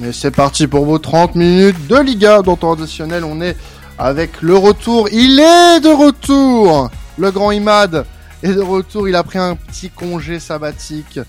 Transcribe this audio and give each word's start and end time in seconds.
Mais 0.00 0.12
c'est 0.12 0.30
parti 0.30 0.66
pour 0.66 0.86
vos 0.86 0.98
30 0.98 1.34
minutes 1.34 1.86
de 1.86 1.96
Liga 1.96 2.40
dans 2.40 2.56
temps 2.56 2.72
additionnel. 2.72 3.22
On 3.22 3.42
est 3.42 3.54
avec 3.98 4.40
le 4.40 4.56
retour. 4.56 5.10
Il 5.12 5.38
est 5.38 5.80
de 5.80 5.94
retour 5.94 6.88
Le 7.18 7.30
grand 7.30 7.50
Imad 7.50 8.06
est 8.42 8.54
de 8.54 8.62
retour. 8.62 9.10
Il 9.10 9.14
a 9.14 9.22
pris 9.22 9.38
un 9.38 9.56
petit 9.56 9.90
congé 9.90 10.40
sabbatique. 10.40 11.20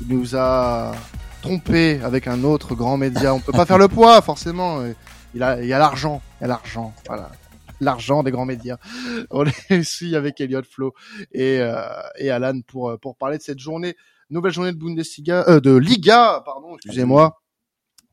Il 0.00 0.16
nous 0.16 0.34
a 0.34 0.96
trompé 1.42 2.00
avec 2.02 2.26
un 2.26 2.42
autre 2.42 2.74
grand 2.74 2.96
média. 2.96 3.32
On 3.32 3.38
peut 3.38 3.52
pas 3.52 3.66
faire 3.66 3.78
le 3.78 3.86
poids, 3.86 4.20
forcément. 4.20 4.82
Il 5.32 5.42
a, 5.44 5.62
il 5.62 5.68
y 5.68 5.72
a 5.72 5.78
l'argent. 5.78 6.20
Il 6.40 6.42
y 6.42 6.44
a 6.46 6.48
l'argent. 6.48 6.92
Voilà. 7.06 7.30
L'argent 7.80 8.24
des 8.24 8.32
grands 8.32 8.46
médias. 8.46 8.78
On 9.30 9.44
est 9.70 9.78
ici 9.78 10.16
avec 10.16 10.40
Elliot 10.40 10.62
Flo 10.68 10.92
et, 11.30 11.60
euh, 11.60 11.78
et 12.16 12.32
Alan 12.32 12.58
pour, 12.66 12.98
pour 13.00 13.16
parler 13.16 13.38
de 13.38 13.44
cette 13.44 13.60
journée. 13.60 13.94
Nouvelle 14.28 14.52
journée 14.52 14.72
de 14.72 14.76
Bundesliga, 14.76 15.44
euh, 15.46 15.60
de 15.60 15.76
Liga, 15.76 16.42
pardon, 16.44 16.74
excusez-moi. 16.74 17.40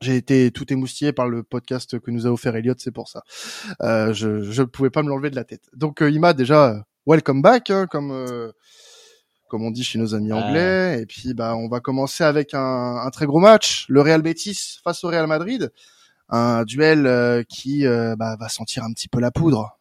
J'ai 0.00 0.16
été 0.16 0.50
tout 0.50 0.70
émoustillé 0.72 1.12
par 1.12 1.28
le 1.28 1.42
podcast 1.42 1.98
que 1.98 2.10
nous 2.10 2.26
a 2.26 2.30
offert 2.30 2.54
Elliot, 2.54 2.74
c'est 2.78 2.92
pour 2.92 3.08
ça. 3.08 3.22
Euh, 3.82 4.12
je 4.12 4.42
je 4.42 4.62
pouvais 4.62 4.90
pas 4.90 5.02
me 5.02 5.08
l'enlever 5.08 5.30
de 5.30 5.36
la 5.36 5.44
tête. 5.44 5.62
Donc 5.74 6.02
euh, 6.02 6.10
il 6.10 6.20
m'a 6.20 6.34
déjà 6.34 6.84
welcome 7.06 7.40
back, 7.40 7.70
hein, 7.70 7.86
comme 7.86 8.10
euh, 8.12 8.52
comme 9.48 9.64
on 9.64 9.70
dit 9.70 9.84
chez 9.84 9.98
nos 9.98 10.14
amis 10.14 10.32
anglais. 10.32 11.00
Et 11.00 11.06
puis 11.06 11.34
bah 11.34 11.56
on 11.56 11.68
va 11.68 11.80
commencer 11.80 12.24
avec 12.24 12.52
un, 12.52 12.96
un, 12.96 13.10
très 13.10 13.26
gros 13.26 13.40
match, 13.40 13.86
le 13.88 14.00
Real 14.00 14.22
Betis 14.22 14.78
face 14.84 15.02
au 15.04 15.08
Real 15.08 15.26
Madrid, 15.26 15.70
un 16.28 16.64
duel 16.64 17.06
euh, 17.06 17.42
qui 17.48 17.86
euh, 17.86 18.16
bah, 18.16 18.36
va 18.38 18.48
sentir 18.48 18.84
un 18.84 18.92
petit 18.92 19.08
peu 19.08 19.20
la 19.20 19.30
poudre. 19.30 19.78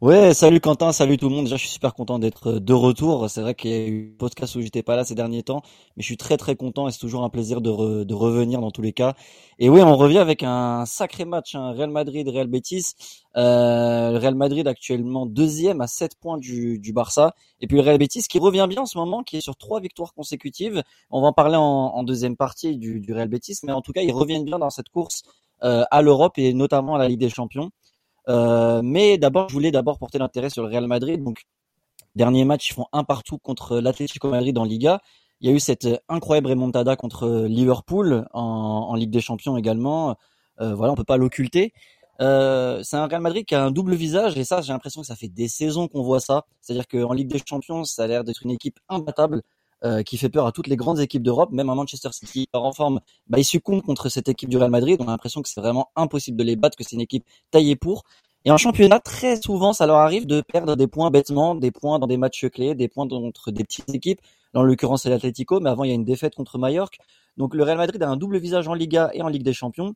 Ouais, 0.00 0.32
salut 0.32 0.60
Quentin, 0.60 0.92
salut 0.92 1.18
tout 1.18 1.28
le 1.28 1.34
monde. 1.34 1.44
Déjà, 1.44 1.56
je 1.56 1.60
suis 1.60 1.70
super 1.72 1.92
content 1.92 2.18
d'être 2.18 2.52
de 2.52 2.72
retour. 2.72 3.28
C'est 3.28 3.42
vrai 3.42 3.54
qu'il 3.54 3.70
y 3.70 3.74
a 3.74 3.86
eu 3.86 4.12
un 4.14 4.16
podcast 4.16 4.56
où 4.56 4.62
j'étais 4.62 4.82
pas 4.82 4.96
là 4.96 5.04
ces 5.04 5.14
derniers 5.14 5.42
temps, 5.42 5.60
mais 5.94 6.02
je 6.02 6.06
suis 6.06 6.16
très 6.16 6.38
très 6.38 6.56
content 6.56 6.88
et 6.88 6.90
c'est 6.90 6.98
toujours 7.00 7.22
un 7.22 7.28
plaisir 7.28 7.60
de, 7.60 8.04
de, 8.04 8.14
revenir 8.14 8.62
dans 8.62 8.70
tous 8.70 8.80
les 8.80 8.94
cas. 8.94 9.14
Et 9.58 9.68
oui, 9.68 9.82
on 9.82 9.94
revient 9.98 10.16
avec 10.18 10.42
un 10.42 10.86
sacré 10.86 11.26
match, 11.26 11.54
hein. 11.54 11.72
Real 11.72 11.90
Madrid, 11.90 12.26
Real 12.28 12.46
Betis. 12.46 12.94
Euh, 13.36 14.18
Real 14.18 14.34
Madrid 14.34 14.66
actuellement 14.66 15.26
deuxième 15.26 15.82
à 15.82 15.86
7 15.86 16.14
points 16.18 16.38
du, 16.38 16.78
du 16.78 16.94
Barça, 16.94 17.34
et 17.60 17.66
puis 17.66 17.76
le 17.76 17.82
Real 17.82 17.98
Betis 17.98 18.22
qui 18.22 18.38
revient 18.38 18.66
bien 18.70 18.82
en 18.82 18.86
ce 18.86 18.96
moment, 18.96 19.22
qui 19.22 19.36
est 19.36 19.42
sur 19.42 19.56
trois 19.56 19.80
victoires 19.80 20.14
consécutives. 20.14 20.82
On 21.10 21.20
va 21.20 21.28
en 21.28 21.32
parler 21.34 21.56
en, 21.56 21.62
en 21.62 22.02
deuxième 22.04 22.36
partie 22.36 22.78
du, 22.78 23.00
du 23.00 23.12
Real 23.12 23.28
Betis, 23.28 23.58
mais 23.64 23.72
en 23.72 23.82
tout 23.82 23.92
cas, 23.92 24.00
ils 24.00 24.12
reviennent 24.12 24.46
bien 24.46 24.58
dans 24.58 24.70
cette 24.70 24.88
course 24.88 25.24
euh, 25.62 25.84
à 25.90 26.00
l'Europe 26.00 26.38
et 26.38 26.54
notamment 26.54 26.94
à 26.94 26.98
la 26.98 27.08
Ligue 27.08 27.20
des 27.20 27.28
Champions. 27.28 27.70
Euh, 28.28 28.80
mais 28.82 29.18
d'abord, 29.18 29.48
je 29.48 29.54
voulais 29.54 29.70
d'abord 29.70 29.98
porter 29.98 30.18
l'intérêt 30.18 30.50
sur 30.50 30.62
le 30.62 30.68
Real 30.68 30.86
Madrid. 30.86 31.22
Donc, 31.22 31.44
dernier 32.14 32.44
match, 32.44 32.70
ils 32.70 32.74
font 32.74 32.86
un 32.92 33.04
partout 33.04 33.38
contre 33.38 33.80
l'Atlético 33.80 34.28
Madrid 34.28 34.56
en 34.58 34.64
Liga. 34.64 35.00
Il 35.40 35.48
y 35.48 35.52
a 35.52 35.56
eu 35.56 35.60
cette 35.60 35.88
incroyable 36.08 36.48
remontada 36.48 36.96
contre 36.96 37.46
Liverpool 37.46 38.26
en, 38.32 38.42
en 38.90 38.94
Ligue 38.94 39.10
des 39.10 39.20
Champions 39.20 39.56
également. 39.56 40.16
Euh, 40.60 40.74
voilà, 40.74 40.92
on 40.92 40.96
peut 40.96 41.04
pas 41.04 41.16
l'occulter. 41.16 41.72
Euh, 42.20 42.82
c'est 42.82 42.96
un 42.96 43.06
Real 43.06 43.22
Madrid 43.22 43.46
qui 43.46 43.54
a 43.54 43.64
un 43.64 43.70
double 43.70 43.94
visage 43.94 44.36
et 44.36 44.44
ça, 44.44 44.60
j'ai 44.60 44.72
l'impression 44.72 45.00
que 45.00 45.06
ça 45.06 45.16
fait 45.16 45.28
des 45.28 45.48
saisons 45.48 45.88
qu'on 45.88 46.02
voit 46.02 46.20
ça. 46.20 46.44
C'est-à-dire 46.60 46.86
qu'en 46.86 47.12
Ligue 47.14 47.28
des 47.28 47.40
Champions, 47.44 47.84
ça 47.84 48.04
a 48.04 48.06
l'air 48.06 48.24
d'être 48.24 48.42
une 48.44 48.50
équipe 48.50 48.78
imbattable. 48.88 49.42
Euh, 49.82 50.02
qui 50.02 50.18
fait 50.18 50.28
peur 50.28 50.44
à 50.44 50.52
toutes 50.52 50.66
les 50.66 50.76
grandes 50.76 51.00
équipes 51.00 51.22
d'Europe, 51.22 51.52
même 51.52 51.70
à 51.70 51.74
Manchester 51.74 52.10
City 52.12 52.46
en 52.52 52.70
forme, 52.70 53.00
bah, 53.28 53.38
ils 53.38 53.44
succombent 53.44 53.80
contre 53.80 54.10
cette 54.10 54.28
équipe 54.28 54.50
du 54.50 54.58
Real 54.58 54.70
Madrid. 54.70 54.98
On 55.00 55.08
a 55.08 55.10
l'impression 55.10 55.40
que 55.40 55.48
c'est 55.48 55.58
vraiment 55.58 55.88
impossible 55.96 56.36
de 56.36 56.44
les 56.44 56.54
battre, 56.54 56.76
que 56.76 56.84
c'est 56.84 56.96
une 56.96 57.00
équipe 57.00 57.24
taillée 57.50 57.76
pour. 57.76 58.02
Et 58.44 58.50
en 58.50 58.58
championnat, 58.58 59.00
très 59.00 59.40
souvent, 59.40 59.72
ça 59.72 59.86
leur 59.86 59.96
arrive 59.96 60.26
de 60.26 60.42
perdre 60.42 60.76
des 60.76 60.86
points 60.86 61.10
bêtement, 61.10 61.54
des 61.54 61.70
points 61.70 61.98
dans 61.98 62.06
des 62.06 62.18
matchs 62.18 62.46
clés, 62.48 62.74
des 62.74 62.88
points 62.88 63.08
contre 63.08 63.52
des 63.52 63.64
petites 63.64 63.88
équipes. 63.94 64.20
Dans 64.52 64.62
l'occurrence, 64.62 65.04
c'est 65.04 65.10
l'Atlético, 65.10 65.60
mais 65.60 65.70
avant, 65.70 65.84
il 65.84 65.88
y 65.88 65.92
a 65.92 65.94
une 65.94 66.04
défaite 66.04 66.34
contre 66.34 66.58
Mallorca. 66.58 66.98
Donc 67.38 67.54
le 67.54 67.62
Real 67.64 67.78
Madrid 67.78 68.02
a 68.02 68.08
un 68.08 68.18
double 68.18 68.38
visage 68.38 68.68
en 68.68 68.74
Liga 68.74 69.10
et 69.14 69.22
en 69.22 69.28
Ligue 69.28 69.44
des 69.44 69.54
Champions. 69.54 69.94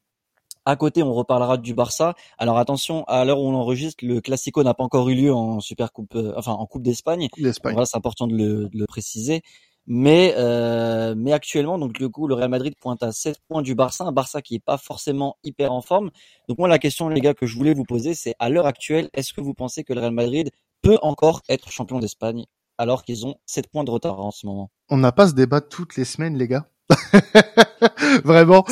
À 0.65 0.77
côté, 0.77 1.03
on 1.03 1.13
reparlera 1.13 1.59
du 1.59 1.75
Barça. 1.75 2.15
Alors 2.39 2.57
attention, 2.57 3.05
à 3.05 3.27
l'heure 3.27 3.39
où 3.39 3.47
on 3.47 3.55
enregistre, 3.55 4.03
le 4.03 4.23
Classico 4.23 4.63
n'a 4.63 4.73
pas 4.73 4.85
encore 4.85 5.11
eu 5.11 5.15
lieu 5.15 5.35
en 5.35 5.61
Super 5.61 5.93
Coupe, 5.93 6.15
euh, 6.15 6.33
enfin 6.39 6.53
en 6.53 6.65
Coupe 6.65 6.83
d'Espagne. 6.83 7.29
Voilà, 7.75 7.85
c'est 7.85 7.99
important 7.99 8.27
de 8.27 8.35
le, 8.35 8.69
de 8.71 8.79
le 8.79 8.87
préciser. 8.87 9.43
Mais 9.87 10.35
euh, 10.39 11.15
mais 11.17 11.33
actuellement, 11.33 11.79
donc 11.79 11.93
du 11.93 12.09
coup, 12.09 12.27
le 12.27 12.35
Real 12.35 12.49
Madrid 12.49 12.75
pointe 12.81 13.03
à 13.03 13.13
7 13.13 13.39
points 13.49 13.61
du 13.61 13.75
Barça, 13.75 14.05
un 14.05 14.13
Barça 14.13 14.41
qui 14.41 14.55
est 14.55 14.65
pas 14.65 14.79
forcément 14.79 15.37
hyper 15.45 15.73
en 15.73 15.83
forme. 15.83 16.11
Donc 16.49 16.59
moi, 16.59 16.69
la 16.69 16.79
question, 16.79 17.09
les 17.09 17.21
gars, 17.21 17.35
que 17.35 17.47
je 17.47 17.55
voulais 17.55 17.75
vous 17.75 17.85
poser, 17.85 18.15
c'est 18.15 18.35
à 18.39 18.49
l'heure 18.49 18.67
actuelle, 18.67 19.11
est-ce 19.13 19.35
que 19.35 19.43
vous 19.43 19.53
pensez 19.53 19.85
que 19.85 19.93
le 19.93 20.01
Real 20.01 20.13
Madrid 20.13 20.51
peut 20.81 20.99
encore 21.03 21.43
être 21.49 21.71
champion 21.71 21.99
d'Espagne 21.99 22.45
alors 22.79 23.05
qu'ils 23.05 23.27
ont 23.27 23.37
7 23.45 23.69
points 23.69 23.85
de 23.85 23.91
retard 23.91 24.21
en 24.21 24.31
ce 24.31 24.47
moment? 24.47 24.71
On 24.89 24.97
n'a 24.97 25.13
pas 25.13 25.29
ce 25.29 25.35
débat 25.35 25.61
toutes 25.61 25.97
les 25.97 26.05
semaines, 26.05 26.39
les 26.39 26.49
gars. 26.49 26.67
Vraiment, 28.25 28.65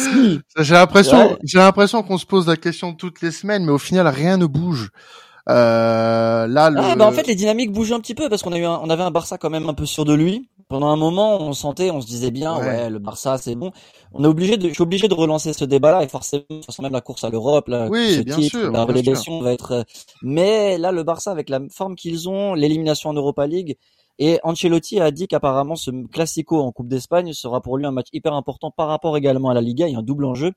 j'ai 0.59 0.75
l'impression, 0.75 1.37
j'ai 1.45 1.59
l'impression 1.59 2.03
qu'on 2.03 2.19
se 2.19 2.27
pose 2.27 2.47
la 2.47 2.57
question 2.57 2.95
toutes 2.95 3.21
les 3.21 3.31
semaines, 3.31 3.65
mais 3.65 3.73
au 3.73 3.79
final, 3.79 4.07
rien 4.09 4.39
ne 4.39 4.47
bouge. 4.47 4.91
Euh, 5.49 6.47
là, 6.47 6.71
le... 6.71 6.79
ah, 6.79 6.95
bah 6.95 7.07
en 7.07 7.13
fait, 7.13 7.27
les 7.27 7.35
dynamiques 7.35 7.73
bougent 7.73 7.93
un 7.93 8.01
petit 8.01 8.15
peu 8.15 8.29
parce 8.29 8.43
qu'on 8.43 8.53
a 8.53 8.59
eu, 8.59 8.65
un, 8.65 8.79
on 8.83 8.91
avait 8.91 9.03
un 9.03 9.11
Barça 9.11 9.39
quand 9.39 9.51
même 9.51 9.69
un 9.69 9.75
peu 9.75 9.87
sûr 9.87 10.05
de 10.05 10.15
lui. 10.15 10.49
Pendant 10.73 10.89
un 10.89 10.97
moment, 10.97 11.39
on 11.39 11.53
sentait, 11.53 11.91
on 11.91 12.01
se 12.01 12.07
disait 12.07 12.31
bien, 12.31 12.57
ouais, 12.57 12.89
le 12.89 12.99
Barça, 12.99 13.37
c'est 13.37 13.55
bon. 13.55 13.73
On 14.15 14.25
est 14.25 14.27
obligé 14.27 14.57
de, 14.57 14.69
je 14.69 14.73
suis 14.73 14.83
obligé 14.83 15.07
de 15.07 15.13
relancer 15.13 15.53
ce 15.53 15.67
débat-là 15.67 16.03
et 16.03 16.09
forcément, 16.09 16.45
de 16.49 16.83
même 16.83 16.93
la 16.93 17.03
course 17.03 17.25
à 17.25 17.29
l'Europe, 17.29 17.69
la, 17.69 17.91
oui, 17.91 18.25
bien 18.25 18.41
sûr, 18.41 18.73
la 18.73 18.85
relégation 18.85 19.43
va 19.43 19.53
être. 19.53 19.73
Euh, 19.73 19.83
mais 20.23 20.79
là, 20.79 20.91
le 20.91 21.03
Barça, 21.03 21.31
avec 21.31 21.51
la 21.51 21.61
forme 21.71 21.95
qu'ils 21.95 22.27
ont, 22.27 22.55
l'élimination 22.55 23.11
en 23.11 23.13
Europa 23.13 23.47
League, 23.47 23.77
et 24.19 24.41
Ancelotti 24.45 24.99
a 24.99 25.11
dit 25.11 25.29
qu'apparemment 25.29 25.77
ce 25.77 25.91
classico 26.07 26.59
en 26.59 26.73
Coupe 26.73 26.89
d'Espagne 26.89 27.35
sera 27.35 27.61
pour 27.61 27.77
lui 27.77 27.85
un 27.85 27.91
match 27.91 28.09
hyper 28.15 28.33
important 28.33 28.71
par 28.71 28.89
rapport 28.89 29.19
également 29.19 29.51
à 29.51 29.55
la 29.55 29.61
Liga. 29.61 29.89
Il 29.89 29.93
y 29.93 29.97
a 29.97 29.99
un 29.99 30.03
double 30.03 30.25
enjeu 30.25 30.53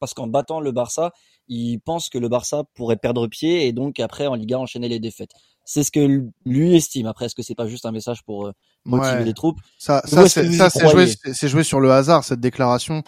parce 0.00 0.14
qu'en 0.14 0.28
battant 0.28 0.60
le 0.60 0.72
Barça, 0.72 1.12
il 1.46 1.78
pense 1.78 2.08
que 2.08 2.18
le 2.18 2.28
Barça 2.28 2.64
pourrait 2.74 2.96
perdre 2.96 3.26
pied 3.26 3.66
et 3.66 3.72
donc 3.72 4.00
après 4.00 4.26
en 4.26 4.34
Liga 4.34 4.58
enchaîner 4.58 4.88
les 4.88 4.98
défaites. 4.98 5.32
C'est 5.64 5.84
ce 5.84 5.90
que 5.90 6.22
lui 6.44 6.76
estime. 6.76 7.06
Après, 7.06 7.26
est-ce 7.26 7.34
que 7.34 7.42
c'est 7.42 7.54
pas 7.54 7.66
juste 7.66 7.86
un 7.86 7.92
message 7.92 8.22
pour 8.24 8.46
euh, 8.46 8.52
motiver 8.84 9.24
les 9.24 9.34
troupes? 9.34 9.58
Ça, 9.78 10.02
ça 10.04 10.28
c'est 10.28 10.50
ça 10.52 10.70
c'est 10.70 10.88
joué, 10.88 11.06
c'est 11.32 11.48
joué 11.48 11.62
sur 11.62 11.80
le 11.80 11.90
hasard 11.92 12.24
cette 12.24 12.40
déclaration 12.40 13.02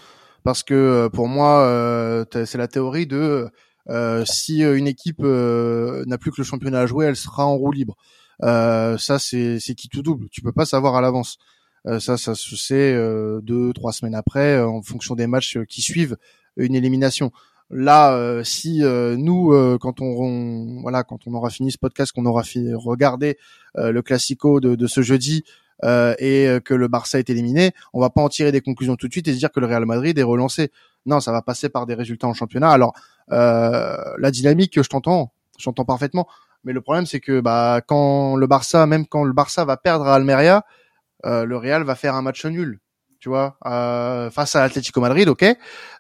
parce 0.45 0.63
que 0.63 0.75
euh, 0.75 1.09
pour 1.09 1.29
moi 1.29 1.61
euh, 1.61 2.25
c'est 2.33 2.59
la 2.59 2.69
théorie 2.69 3.07
de 3.07 3.49
si 4.25 4.63
une 4.63 4.87
équipe 4.87 5.21
n'a 5.21 6.19
plus 6.19 6.31
que 6.31 6.39
le 6.39 6.45
championnat 6.45 6.81
à 6.81 6.87
jouer, 6.87 7.07
elle 7.07 7.17
sera 7.17 7.47
en 7.47 7.57
roue 7.57 7.73
libre. 7.73 7.97
Euh, 8.43 8.99
ça, 8.99 9.19
c'est 9.19 9.59
qui 9.77 9.89
tout 9.89 10.03
double? 10.03 10.29
Tu 10.31 10.43
peux 10.43 10.53
pas 10.53 10.67
savoir 10.67 10.97
à 10.97 11.01
l'avance. 11.01 11.39
Euh, 11.87 12.01
ça, 12.01 12.17
ça 12.17 12.35
se 12.35 12.57
sait 12.57 12.93
euh, 12.93 13.41
deux, 13.43 13.73
trois 13.73 13.93
semaines 13.93 14.15
après, 14.15 14.61
en 14.61 14.83
fonction 14.83 15.15
des 15.15 15.27
matchs 15.27 15.59
qui 15.69 15.83
suivent 15.83 16.17
une 16.57 16.75
élimination. 16.75 17.31
Là, 17.77 18.43
si 18.45 18.83
nous, 18.83 19.79
quand 19.81 20.01
on, 20.01 20.81
voilà, 20.83 21.03
quand 21.03 21.27
on 21.27 21.35
aura 21.35 21.51
fini 21.51 21.73
ce 21.73 21.79
podcast, 21.79 22.13
qu'on 22.13 22.25
aura 22.25 22.45
fini, 22.45 22.73
regardé 22.73 23.37
le 23.77 24.01
classico 24.01 24.61
de, 24.61 24.87
ce 24.87 25.03
jeudi 25.03 25.45
et 25.83 26.59
que 26.65 26.73
le 26.75 26.89
Barça 26.89 27.19
est 27.19 27.29
éliminé, 27.31 27.73
on 27.93 28.01
va 28.01 28.11
pas 28.11 28.23
en 28.23 28.29
tirer 28.29 28.53
des 28.53 28.61
conclusions 28.61 28.97
tout 28.97 29.09
de 29.09 29.13
suite 29.13 29.27
et 29.29 29.33
se 29.33 29.39
dire 29.39 29.51
que 29.51 29.61
le 29.61 29.67
Real 29.67 29.85
Madrid 29.87 30.17
est 30.17 30.23
relancé. 30.23 30.71
Non, 31.05 31.21
ça 31.21 31.33
va 31.33 31.43
passer 31.43 31.69
par 31.69 31.85
des 31.85 31.95
résultats 31.95 32.29
en 32.29 32.35
championnat. 32.35 32.71
Alors, 32.71 32.95
la 33.29 34.31
dynamique, 34.31 34.81
je 34.81 34.89
t'entends, 34.89 35.33
j'entends 35.59 35.85
parfaitement. 35.85 36.29
Mais 36.65 36.73
le 36.73 36.81
problème, 36.81 37.07
c'est 37.07 37.21
que 37.21 37.41
bah, 37.41 37.81
quand 37.87 38.37
le 38.37 38.47
Barça, 38.47 38.87
même 38.87 39.07
quand 39.07 39.25
le 39.25 39.33
Barça 39.33 39.65
va 39.65 39.77
perdre 39.77 40.07
à 40.07 40.15
Almeria, 40.15 40.65
euh, 41.27 41.45
le 41.45 41.57
Real 41.57 41.85
va 41.85 41.95
faire 41.95 42.15
un 42.15 42.23
match 42.23 42.45
nul, 42.47 42.81
tu 43.25 43.31
vois, 43.31 43.57
euh, 43.65 44.31
face 44.31 44.55
à 44.55 44.61
l'Atlético 44.61 45.01
Madrid, 45.01 45.27
ok. 45.31 45.47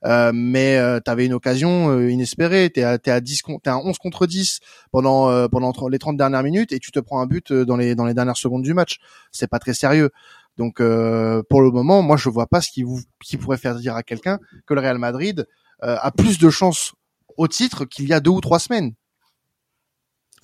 Euh, 0.04 0.30
mais 0.34 0.76
euh, 0.76 1.00
tu 1.02 1.10
avais 1.10 1.24
une 1.24 1.32
occasion 1.32 1.88
euh, 1.88 2.10
inespérée. 2.10 2.70
À, 2.76 2.98
t'es 2.98 3.10
à 3.10 3.20
10, 3.22 3.42
t'es 3.62 3.70
à 3.70 3.78
11 3.78 3.96
contre 3.96 4.26
10 4.26 4.60
pendant 4.92 5.48
pendant 5.48 5.72
les 5.88 5.98
30 5.98 6.18
dernières 6.18 6.42
minutes 6.42 6.72
et 6.72 6.78
tu 6.78 6.92
te 6.92 7.00
prends 7.00 7.22
un 7.22 7.26
but 7.26 7.50
dans 7.50 7.78
les 7.78 7.94
dans 7.94 8.04
les 8.04 8.12
dernières 8.12 8.36
secondes 8.36 8.62
du 8.62 8.74
match. 8.74 8.98
C'est 9.32 9.46
pas 9.46 9.58
très 9.58 9.72
sérieux. 9.72 10.10
Donc 10.58 10.76
pour 10.76 11.62
le 11.62 11.70
moment, 11.70 12.02
moi 12.02 12.18
je 12.18 12.28
vois 12.28 12.46
pas 12.46 12.60
ce 12.60 12.70
qui 12.70 12.82
vous 12.82 13.00
qui 13.24 13.38
pourrait 13.38 13.56
faire 13.56 13.76
dire 13.76 13.96
à 13.96 14.02
quelqu'un 14.02 14.38
que 14.66 14.74
le 14.74 14.82
Real 14.82 14.98
Madrid 14.98 15.46
a 15.80 16.10
plus 16.10 16.38
de 16.38 16.50
chances 16.50 16.92
au 17.38 17.48
titre 17.48 17.86
qu'il 17.86 18.06
y 18.06 18.12
a 18.12 18.20
deux 18.20 18.32
ou 18.32 18.42
trois 18.42 18.58
semaines. 18.58 18.92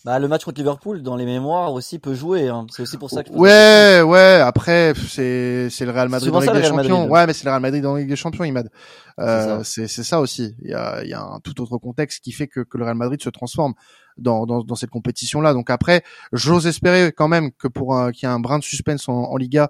Bah, 0.05 0.19
le 0.19 0.29
match 0.29 0.45
contre 0.45 0.59
Liverpool, 0.59 1.03
dans 1.03 1.15
les 1.15 1.27
mémoires 1.27 1.75
aussi, 1.75 1.99
peut 1.99 2.15
jouer. 2.15 2.49
Hein. 2.49 2.67
C'est 2.71 2.83
aussi 2.83 2.97
pour 2.97 3.11
ça 3.11 3.23
que. 3.23 3.31
Ouais, 3.33 4.01
ouais. 4.01 4.41
Après, 4.41 4.95
c'est 4.95 5.69
c'est 5.69 5.85
le 5.85 5.91
Real 5.91 6.09
Madrid 6.09 6.33
dans 6.33 6.41
Ligue 6.41 6.53
des 6.53 6.63
Champions. 6.63 7.07
Ouais, 7.09 7.27
mais 7.27 7.35
c'est 7.35 7.45
le 7.45 7.51
Real 7.51 7.61
Madrid 7.61 7.83
dans 7.83 7.97
Ligue 7.97 8.09
des 8.09 8.17
Champions, 8.17 8.45
Imad. 8.45 8.71
Euh, 9.19 9.63
c'est 9.63 9.89
c'est 9.89 10.03
ça 10.03 10.21
aussi. 10.21 10.57
Il 10.63 10.71
y 10.71 10.75
a 10.75 11.03
il 11.05 11.11
y 11.11 11.13
a 11.13 11.21
un 11.21 11.41
tout 11.41 11.61
autre 11.61 11.77
contexte 11.77 12.25
qui 12.25 12.33
fait 12.33 12.49
que 12.49 12.61
que 12.61 12.79
le 12.79 12.85
Real 12.85 12.97
Madrid 12.97 13.23
se 13.23 13.29
transforme 13.29 13.75
dans 14.17 14.47
dans, 14.47 14.63
dans 14.63 14.75
cette 14.75 14.89
compétition-là. 14.91 15.53
Donc 15.53 15.69
après, 15.69 16.03
j'ose 16.33 16.67
espérer 16.67 17.13
quand 17.13 17.29
même 17.29 17.53
que 17.53 17.69
pour 17.69 17.95
qu'il 18.13 18.27
y 18.27 18.31
ait 18.31 18.35
un 18.35 18.41
brin 18.41 18.59
de 18.59 18.65
suspense 18.65 19.07
en, 19.09 19.13
en 19.13 19.37
Liga, 19.37 19.69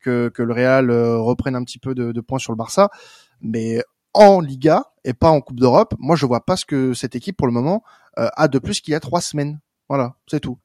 que 0.00 0.28
que 0.28 0.42
le 0.42 0.52
Real 0.52 0.90
euh, 0.90 1.18
reprenne 1.18 1.56
un 1.56 1.64
petit 1.64 1.78
peu 1.78 1.94
de, 1.94 2.12
de 2.12 2.20
points 2.20 2.38
sur 2.38 2.52
le 2.52 2.58
Barça, 2.58 2.90
mais 3.40 3.82
en 4.12 4.40
Liga 4.40 4.84
et 5.04 5.14
pas 5.14 5.30
en 5.30 5.40
Coupe 5.40 5.58
d'Europe. 5.58 5.94
Moi, 5.98 6.16
je 6.16 6.26
vois 6.26 6.44
pas 6.44 6.56
ce 6.56 6.66
que 6.66 6.92
cette 6.92 7.14
équipe 7.14 7.36
pour 7.38 7.46
le 7.46 7.52
moment 7.54 7.82
euh, 8.18 8.28
a 8.36 8.48
de 8.48 8.58
plus 8.58 8.80
qu'il 8.82 8.92
y 8.92 8.94
a 8.94 9.00
trois 9.00 9.22
semaines. 9.22 9.58
Voilà, 9.90 10.14
c'est 10.28 10.38
tout. 10.38 10.56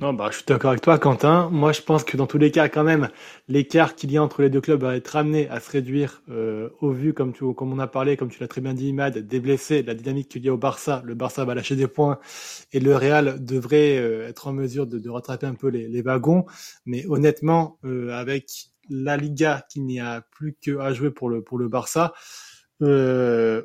Non, 0.00 0.12
bah, 0.12 0.26
je 0.32 0.38
suis 0.38 0.44
d'accord 0.44 0.70
avec 0.70 0.82
toi, 0.82 0.98
Quentin. 0.98 1.48
Moi, 1.50 1.70
je 1.70 1.82
pense 1.82 2.02
que 2.02 2.16
dans 2.16 2.26
tous 2.26 2.36
les 2.36 2.50
cas, 2.50 2.68
quand 2.68 2.82
même, 2.82 3.10
l'écart 3.46 3.94
qu'il 3.94 4.10
y 4.10 4.16
a 4.16 4.22
entre 4.24 4.42
les 4.42 4.50
deux 4.50 4.60
clubs 4.60 4.82
va 4.82 4.96
être 4.96 5.14
amené 5.14 5.48
à 5.50 5.60
se 5.60 5.70
réduire 5.70 6.20
euh, 6.30 6.70
au 6.80 6.90
vu, 6.90 7.14
comme, 7.14 7.32
tu, 7.32 7.54
comme 7.54 7.72
on 7.72 7.78
a 7.78 7.86
parlé, 7.86 8.16
comme 8.16 8.28
tu 8.28 8.40
l'as 8.40 8.48
très 8.48 8.60
bien 8.60 8.74
dit, 8.74 8.88
Imad, 8.88 9.18
des 9.18 9.38
blessés, 9.38 9.84
la 9.84 9.94
dynamique 9.94 10.28
qu'il 10.30 10.44
y 10.44 10.48
a 10.48 10.52
au 10.52 10.56
Barça. 10.56 11.00
Le 11.04 11.14
Barça 11.14 11.44
va 11.44 11.54
lâcher 11.54 11.76
des 11.76 11.86
points 11.86 12.18
et 12.72 12.80
le 12.80 12.96
Real 12.96 13.44
devrait 13.44 13.98
euh, 13.98 14.26
être 14.26 14.48
en 14.48 14.52
mesure 14.52 14.88
de, 14.88 14.98
de, 14.98 15.08
rattraper 15.08 15.46
un 15.46 15.54
peu 15.54 15.68
les, 15.68 15.86
les 15.86 16.02
wagons. 16.02 16.46
Mais 16.86 17.06
honnêtement, 17.06 17.78
euh, 17.84 18.10
avec 18.10 18.50
la 18.88 19.16
Liga 19.16 19.64
qui 19.70 19.80
n'y 19.80 20.00
a 20.00 20.22
plus 20.32 20.56
que 20.60 20.76
à 20.78 20.92
jouer 20.92 21.12
pour 21.12 21.30
le, 21.30 21.40
pour 21.44 21.56
le 21.56 21.68
Barça, 21.68 22.14
euh, 22.82 23.62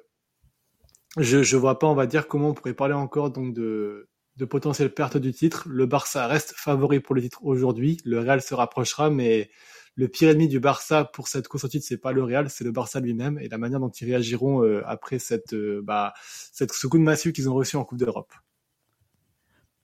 je 1.18 1.38
ne 1.38 1.60
vois 1.60 1.80
pas, 1.80 1.88
on 1.88 1.96
va 1.96 2.08
dire, 2.08 2.28
comment 2.28 2.50
on 2.50 2.54
pourrait 2.54 2.74
parler 2.74 2.94
encore 2.94 3.32
donc 3.32 3.54
de 3.54 4.10
de 4.38 4.46
potentielle 4.46 4.94
perte 4.94 5.18
du 5.18 5.34
titre. 5.34 5.66
Le 5.70 5.86
Barça 5.86 6.28
reste 6.28 6.54
favori 6.56 7.00
pour 7.00 7.16
le 7.16 7.22
titre 7.22 7.44
aujourd'hui. 7.44 7.98
Le 8.04 8.20
Real 8.20 8.42
se 8.42 8.54
rapprochera, 8.54 9.10
mais 9.10 9.50
le 9.96 10.08
pire 10.10 10.30
ennemi 10.30 10.48
du 10.48 10.60
Barça 10.60 11.06
pour 11.06 11.28
cette 11.30 11.48
course 11.48 11.64
au 11.64 11.68
titre, 11.70 11.86
c'est 11.88 11.98
pas 11.98 12.12
le 12.12 12.24
Real, 12.24 12.50
c'est 12.50 12.66
le 12.66 12.72
Barça 12.72 13.00
lui-même 13.00 13.40
et 13.40 13.48
la 13.48 13.58
manière 13.58 13.80
dont 13.80 13.90
ils 13.90 14.06
réagiront 14.06 14.64
euh, 14.64 14.82
après 14.86 15.20
cette, 15.20 15.54
euh, 15.54 15.82
bah, 15.84 16.14
cette, 16.52 16.74
ce 16.74 16.98
massue 16.98 17.32
qu'ils 17.32 17.50
ont 17.50 17.54
reçu 17.54 17.78
en 17.78 17.86
Coupe 17.86 18.00
d'Europe. 18.00 18.34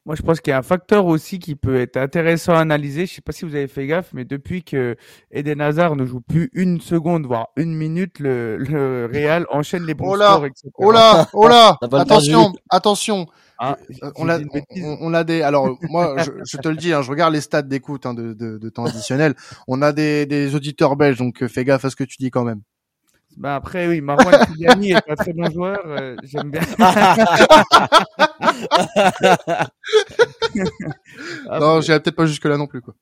Moi, 0.07 0.15
je 0.15 0.23
pense 0.23 0.41
qu'il 0.41 0.49
y 0.49 0.53
a 0.53 0.57
un 0.57 0.63
facteur 0.63 1.05
aussi 1.05 1.37
qui 1.37 1.55
peut 1.55 1.79
être 1.79 1.95
intéressant 1.95 2.53
à 2.53 2.59
analyser. 2.59 3.05
Je 3.05 3.13
sais 3.13 3.21
pas 3.21 3.33
si 3.33 3.45
vous 3.45 3.53
avez 3.53 3.67
fait 3.67 3.85
gaffe, 3.85 4.09
mais 4.13 4.25
depuis 4.25 4.63
que 4.63 4.95
Eden 5.29 5.61
Hazard 5.61 5.95
ne 5.95 6.05
joue 6.05 6.21
plus 6.21 6.49
une 6.53 6.81
seconde, 6.81 7.27
voire 7.27 7.49
une 7.55 7.75
minute, 7.75 8.17
le, 8.17 8.57
le 8.57 9.05
Real 9.05 9.45
enchaîne 9.51 9.85
les 9.85 9.93
bons 9.93 10.13
oh 10.13 10.15
là, 10.15 10.31
scores, 10.31 10.45
etc. 10.47 10.69
Oh 10.77 10.91
là, 10.91 11.27
oh 11.33 11.47
là, 11.47 11.77
attention, 11.81 12.51
attention. 12.71 13.27
Ah, 13.59 13.77
on 14.15 14.27
a, 14.27 14.39
on, 14.39 14.97
on, 15.01 15.13
a 15.13 15.23
des. 15.23 15.43
Alors 15.43 15.77
moi, 15.83 16.15
je, 16.17 16.31
je, 16.45 16.57
te 16.57 16.67
le 16.67 16.75
dis, 16.75 16.93
hein, 16.93 17.03
je 17.03 17.11
regarde 17.11 17.31
les 17.31 17.41
stats 17.41 17.61
d'écoute 17.61 18.07
hein, 18.07 18.15
de, 18.15 18.33
de, 18.33 18.57
de, 18.57 18.69
temps 18.69 18.85
additionnel. 18.85 19.35
On 19.67 19.83
a 19.83 19.91
des, 19.91 20.25
des 20.25 20.55
auditeurs 20.55 20.95
belges, 20.95 21.19
donc 21.19 21.43
euh, 21.43 21.47
fais 21.47 21.63
gaffe 21.63 21.85
à 21.85 21.91
ce 21.91 21.95
que 21.95 22.03
tu 22.03 22.17
dis 22.17 22.31
quand 22.31 22.43
même. 22.43 22.61
Bah 23.37 23.55
après 23.55 23.87
oui, 23.87 24.01
Marwan 24.01 24.45
Kyliani 24.45 24.91
est 24.91 25.09
un 25.09 25.15
très 25.15 25.33
bon 25.33 25.49
joueur, 25.49 25.79
euh, 25.85 26.15
j'aime 26.23 26.51
bien. 26.51 26.61
non, 31.59 31.81
j'irai 31.81 31.99
peut-être 31.99 32.15
pas 32.15 32.25
jusque 32.25 32.45
là 32.45 32.57
non 32.57 32.67
plus 32.67 32.81
quoi. 32.81 32.95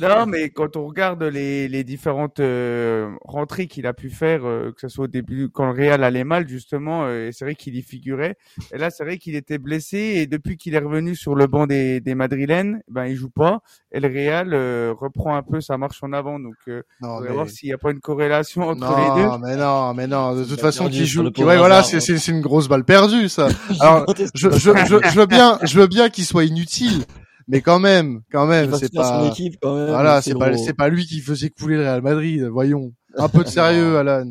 Non, 0.00 0.26
mais 0.26 0.50
quand 0.50 0.76
on 0.76 0.86
regarde 0.86 1.22
les, 1.22 1.66
les 1.68 1.84
différentes 1.84 2.40
euh, 2.40 3.10
rentrées 3.24 3.66
qu'il 3.66 3.86
a 3.86 3.94
pu 3.94 4.10
faire, 4.10 4.44
euh, 4.44 4.70
que 4.72 4.80
ce 4.82 4.88
soit 4.88 5.04
au 5.04 5.08
début 5.08 5.48
quand 5.48 5.64
le 5.64 5.72
Real 5.72 6.04
allait 6.04 6.24
mal 6.24 6.46
justement, 6.46 7.04
euh, 7.04 7.30
c'est 7.32 7.44
vrai 7.44 7.54
qu'il 7.54 7.74
y 7.76 7.82
figurait. 7.82 8.36
Et 8.74 8.78
là, 8.78 8.90
c'est 8.90 9.04
vrai 9.04 9.16
qu'il 9.16 9.34
était 9.34 9.58
blessé 9.58 9.96
et 9.98 10.26
depuis 10.26 10.58
qu'il 10.58 10.74
est 10.74 10.78
revenu 10.78 11.16
sur 11.16 11.34
le 11.34 11.46
banc 11.46 11.66
des, 11.66 12.00
des 12.00 12.14
Madrilènes, 12.14 12.82
ben 12.88 13.06
il 13.06 13.16
joue 13.16 13.30
pas. 13.30 13.60
Et 13.92 14.00
le 14.00 14.08
Real 14.08 14.54
reprend 14.92 15.36
un 15.36 15.42
peu 15.42 15.60
sa 15.60 15.78
marche 15.78 16.02
en 16.02 16.12
avant. 16.12 16.38
Donc, 16.38 16.54
on 17.00 17.20
va 17.20 17.32
voir 17.32 17.48
s'il 17.48 17.68
n'y 17.68 17.74
a 17.74 17.78
pas 17.78 17.92
une 17.92 18.00
corrélation 18.00 18.68
entre 18.68 18.88
les 18.88 19.22
deux. 19.22 19.28
Non, 19.28 19.38
mais 19.38 19.56
non, 19.56 19.94
mais 19.94 20.06
non. 20.06 20.34
De 20.34 20.44
toute 20.44 20.60
façon, 20.60 20.88
qui 20.88 21.06
joue, 21.06 21.22
ouais, 21.22 21.56
voilà, 21.56 21.82
c'est 21.82 22.00
c'est 22.00 22.30
une 22.30 22.40
grosse 22.40 22.68
balle 22.68 22.84
perdue 22.84 23.28
ça. 23.28 23.48
Alors, 23.80 24.06
je, 24.34 24.50
je, 24.50 24.58
je, 24.58 25.08
je 25.10 25.18
veux 25.18 25.26
bien, 25.26 25.58
je 25.62 25.78
veux 25.78 25.86
bien 25.86 26.10
qu'il 26.10 26.24
soit 26.32 26.44
inutile 26.44 27.04
mais 27.48 27.60
quand 27.60 27.78
même, 27.78 28.22
quand 28.30 28.46
même, 28.46 28.72
c'est 28.76 28.92
pas. 28.92 29.26
Équipe, 29.28 29.56
quand 29.60 29.74
même, 29.76 29.88
voilà, 29.88 30.22
c'est 30.22 30.34
pas, 30.34 30.56
c'est 30.56 30.74
pas 30.74 30.88
lui 30.88 31.06
qui 31.06 31.20
faisait 31.20 31.50
couler 31.50 31.76
le 31.76 31.82
Real 31.82 32.02
Madrid. 32.02 32.44
Voyons, 32.44 32.92
un 33.16 33.28
peu 33.28 33.44
de 33.44 33.48
sérieux, 33.48 33.96
Alan. 33.96 34.24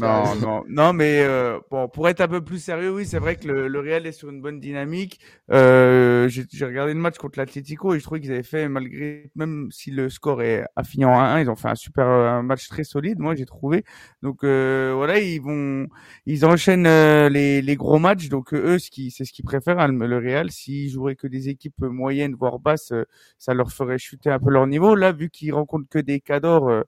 Non, 0.00 0.34
non, 0.36 0.64
non, 0.68 0.92
mais 0.92 1.22
euh, 1.22 1.58
bon, 1.70 1.88
pour 1.88 2.08
être 2.08 2.20
un 2.20 2.28
peu 2.28 2.40
plus 2.40 2.58
sérieux, 2.62 2.92
oui, 2.92 3.04
c'est 3.04 3.18
vrai 3.18 3.36
que 3.36 3.48
le, 3.48 3.68
le, 3.68 3.80
Real 3.80 4.06
est 4.06 4.12
sur 4.12 4.30
une 4.30 4.40
bonne 4.40 4.60
dynamique. 4.60 5.18
Euh, 5.50 6.28
J'ai 6.28 6.64
regardé 6.64 6.94
le 6.94 7.00
match 7.00 7.18
contre 7.18 7.38
l'Atlético 7.38 7.94
et 7.94 7.98
je 7.98 8.04
trouvais 8.04 8.20
qu'ils 8.20 8.30
avaient 8.30 8.44
fait, 8.44 8.68
malgré 8.68 9.30
même 9.34 9.68
si 9.72 9.90
le 9.90 10.08
score 10.08 10.42
est 10.42 10.64
affiné 10.76 11.04
en 11.04 11.14
1-1, 11.14 11.42
ils 11.42 11.50
ont 11.50 11.56
fait 11.56 11.68
un 11.68 11.74
super 11.74 12.06
un 12.06 12.42
match 12.42 12.68
très 12.68 12.84
solide. 12.84 13.18
Moi, 13.18 13.34
j'ai 13.34 13.44
trouvé. 13.44 13.84
Donc 14.22 14.44
euh, 14.44 14.92
voilà, 14.94 15.18
ils 15.18 15.40
vont, 15.40 15.88
ils 16.26 16.44
enchaînent 16.44 16.86
euh, 16.86 17.28
les, 17.28 17.60
les 17.60 17.76
gros 17.76 17.98
matchs. 17.98 18.28
Donc 18.28 18.54
eux, 18.54 18.78
ce 18.78 18.90
qui, 18.90 19.10
c'est 19.10 19.24
ce 19.24 19.32
qu'ils 19.32 19.44
préfèrent, 19.44 19.80
hein, 19.80 19.88
le 19.88 20.18
Real. 20.18 20.50
S'ils 20.52 20.90
joueraient 20.90 21.16
que 21.16 21.26
des 21.26 21.48
équipes 21.48 21.80
moyennes 21.80 22.34
voire 22.34 22.60
basses, 22.60 22.92
ça 23.38 23.52
leur 23.52 23.72
ferait 23.72 23.98
chuter 23.98 24.30
un 24.30 24.38
peu 24.38 24.50
leur 24.50 24.66
niveau. 24.68 24.94
Là, 24.94 25.10
vu 25.12 25.28
qu'ils 25.28 25.52
rencontrent 25.54 25.88
que 25.88 25.98
des 25.98 26.20
cadors 26.20 26.84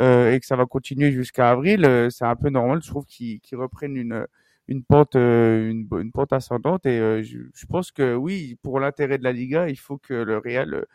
euh, 0.00 0.32
et 0.32 0.40
que 0.40 0.46
ça 0.46 0.56
va 0.56 0.66
continuer 0.66 1.12
jusqu'à 1.12 1.50
avril, 1.50 1.84
euh, 1.84 2.10
c'est 2.10 2.24
un 2.24 2.36
peu 2.36 2.50
normal, 2.50 2.82
je 2.82 2.88
trouve, 2.88 3.06
qu'ils 3.06 3.40
reprennent 3.52 3.96
une 3.96 4.26
une 4.66 4.82
pente 4.82 5.14
euh, 5.14 5.70
une, 5.70 5.86
une, 5.92 6.10
pente 6.10 6.32
ascendante. 6.32 6.86
Et 6.86 7.22
je, 7.22 7.38
je, 7.54 7.66
pense 7.66 7.92
que 7.92 8.14
oui 8.14 8.58
pour 8.62 8.80
l'intérêt 8.80 9.18
de 9.18 9.24
la 9.24 9.32
Liga 9.32 9.68
il 9.68 9.76
faut 9.76 9.98
que 9.98 10.14
le 10.14 10.38
Real 10.38 10.86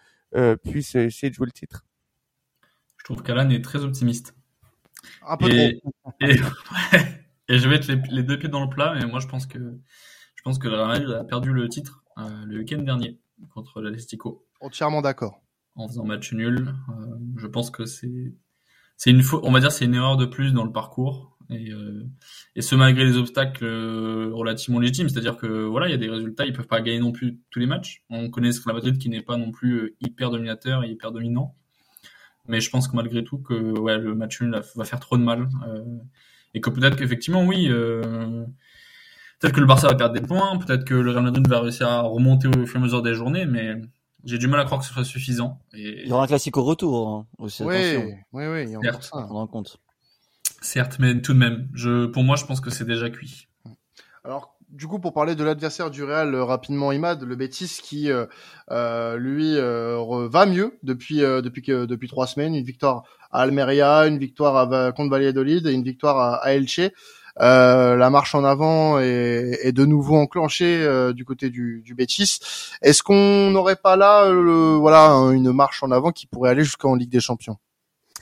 puisse 0.64 0.96
essayer 0.96 1.30
de 1.30 1.36
jouer 1.36 1.46
le 1.46 1.52
titre. 1.52 1.86
Je 2.98 3.04
trouve 3.06 3.24
qu'Alan 3.24 3.50
est 3.50 3.64
très 3.64 3.84
optimiste. 3.84 4.36
Un 5.26 5.38
peu 5.38 5.50
et, 5.50 5.80
trop. 5.80 6.14
Et, 6.20 6.36
et, 7.48 7.58
je 7.58 7.70
vais 7.70 7.76
être 7.76 7.88
les, 7.88 8.02
les, 8.10 8.24
deux 8.24 8.38
pieds 8.38 8.50
dans 8.50 8.64
le 8.64 8.70
plat 8.70 8.94
mais 9.00 9.06
moi 9.06 9.20
je 9.22 9.28
pense 9.28 9.46
que 9.46 9.60
je 10.36 10.42
pense 10.44 10.60
que 10.60 10.68
le 10.68 10.76
Real 10.76 11.14
a 11.14 11.24
perdu 11.24 11.54
le 11.54 11.70
titre 11.70 12.04
le 12.18 12.58
week-end 12.58 12.82
dernier 12.82 13.20
contre 13.54 13.82
l'Alestico 13.82 14.46
entièrement 14.60 15.02
d'accord. 15.02 15.42
En 15.76 15.88
faisant 15.88 16.04
match 16.04 16.34
nul 16.34 16.74
je 17.38 17.48
pense 17.48 17.70
que 17.70 17.86
c'est 17.86 18.34
c'est 19.00 19.12
une 19.12 19.24
on 19.44 19.52
va 19.52 19.62
dire 19.62 19.72
c'est 19.72 19.86
une 19.86 19.96
erreur 19.96 20.18
de 20.18 20.26
plus 20.26 20.54
dans 20.54 20.66
le 20.66 20.72
parcours. 20.72 21.38
Et, 21.50 21.72
euh, 21.72 22.06
et 22.56 22.62
ce 22.62 22.76
malgré 22.76 23.06
les 23.06 23.18
obstacles 23.18 23.66
euh, 23.66 24.30
relativement 24.34 24.80
légitimes. 24.80 25.10
C'est-à-dire 25.10 25.38
que 25.38 25.48
voilà 25.66 25.88
il 25.88 25.92
y 25.92 25.94
a 25.94 25.98
des 25.98 26.10
résultats 26.10 26.46
ils 26.46 26.54
peuvent 26.54 26.68
pas 26.68 26.82
gagner 26.82 27.00
non 27.00 27.14
plus 27.14 27.40
tous 27.50 27.60
les 27.60 27.66
matchs. 27.66 28.04
On 28.10 28.30
connaît 28.30 28.52
ce 28.52 28.62
Madrid 28.68 28.98
qui 29.00 29.10
n'est 29.10 29.24
pas 29.24 29.38
non 29.38 29.52
plus 29.52 29.74
euh, 29.78 29.96
hyper 30.02 30.32
dominateur 30.32 30.84
et 30.84 30.90
hyper 30.90 31.12
dominant. 31.14 31.56
Mais 32.48 32.60
je 32.60 32.70
pense 32.70 32.90
que 32.90 32.96
malgré 32.96 33.24
tout 33.24 33.40
que 33.40 33.54
ouais 33.80 33.98
le 33.98 34.16
match 34.16 34.42
nul 34.42 34.62
va 34.76 34.86
faire 34.86 35.00
trop 35.00 35.18
de 35.18 35.24
mal 35.24 35.48
et 36.54 36.62
que 36.62 36.70
peut-être 36.70 36.98
qu'effectivement 36.98 37.46
oui 37.46 37.68
euh, 37.70 38.46
peut-être 39.40 39.54
que 39.54 39.62
le 39.62 39.66
Barça 39.66 39.88
va 39.88 39.96
perdre 39.96 40.20
des 40.20 40.26
points 40.26 40.58
peut-être 40.58 40.84
que 40.84 40.96
le 40.96 41.12
Real 41.12 41.24
Madrid 41.24 41.48
va 41.48 41.62
réussir 41.62 41.88
à 41.88 42.02
remonter 42.02 42.48
au 42.48 42.66
fur 42.66 42.84
et 42.84 43.02
des 43.02 43.14
journées 43.14 43.46
mais 43.46 43.76
j'ai 44.26 44.38
du 44.38 44.48
mal 44.48 44.60
à 44.60 44.66
croire 44.66 44.82
que 44.82 44.86
ce 44.86 44.94
soit 44.94 45.04
suffisant. 45.04 45.60
Et... 45.74 46.04
Il 46.04 46.10
y 46.10 46.12
aura 46.12 46.24
un 46.24 46.28
classique 46.28 46.58
au 46.58 46.64
retour 46.64 47.08
hein, 47.10 47.28
aussi. 47.38 47.64
Oui, 47.64 47.76
attention. 47.76 48.18
oui, 48.34 48.46
oui, 48.48 48.64
il 48.64 48.72
y 48.72 48.88
a 48.88 49.02
ça. 49.02 49.18
en 49.18 49.48
compte. 49.48 49.78
Certes, 50.62 50.98
mais 51.00 51.22
tout 51.22 51.34
de 51.34 51.40
même, 51.40 51.70
je, 51.74 52.06
pour 52.06 52.24
moi, 52.24 52.36
je 52.36 52.46
pense 52.46 52.60
que 52.60 52.70
c'est 52.70 52.86
déjà 52.86 53.10
cuit. 53.10 53.48
Alors, 54.26 54.58
du 54.70 54.88
coup, 54.88 55.00
pour 55.00 55.14
parler 55.14 55.36
de 55.36 55.44
l'adversaire 55.44 55.90
du 55.90 56.04
Real 56.04 56.36
euh, 56.36 56.44
rapidement, 56.44 56.92
Imad, 56.92 57.24
le 57.24 57.36
Betis 57.36 57.80
qui 57.82 58.12
euh, 58.12 58.26
euh, 58.72 59.18
lui 59.18 59.58
euh, 59.58 60.28
va 60.30 60.46
mieux 60.46 60.78
depuis 60.84 61.24
euh, 61.24 61.42
depuis 61.42 61.62
que 61.62 61.86
depuis 61.86 62.08
trois 62.08 62.28
semaines, 62.28 62.54
une 62.54 62.64
victoire 62.64 63.04
à 63.32 63.42
Almeria, 63.42 64.06
une 64.08 64.20
victoire 64.20 64.72
à, 64.72 64.92
contre 64.92 65.10
Valladolid 65.10 65.66
et 65.66 65.72
une 65.72 65.84
victoire 65.84 66.18
à, 66.18 66.36
à 66.36 66.54
Elche. 66.54 66.82
Euh, 67.40 67.96
la 67.96 68.10
marche 68.10 68.36
en 68.36 68.44
avant 68.44 69.00
est, 69.00 69.72
de 69.72 69.86
nouveau 69.86 70.18
enclenchée 70.18 70.82
euh, 70.84 71.14
du 71.14 71.26
côté 71.26 71.50
du, 71.50 71.82
du 71.84 71.96
Betis. 71.96 72.40
Est-ce 72.82 73.04
qu'on 73.04 73.52
n'aurait 73.52 73.76
pas 73.76 73.96
là, 73.96 74.30
le, 74.30 74.76
voilà, 74.76 75.10
une 75.34 75.52
marche 75.52 75.84
en 75.84 75.92
avant 75.92 76.12
qui 76.12 76.28
pourrait 76.28 76.50
aller 76.50 76.64
jusqu'en 76.64 76.96
Ligue 76.96 77.12
des 77.12 77.20
Champions? 77.20 77.58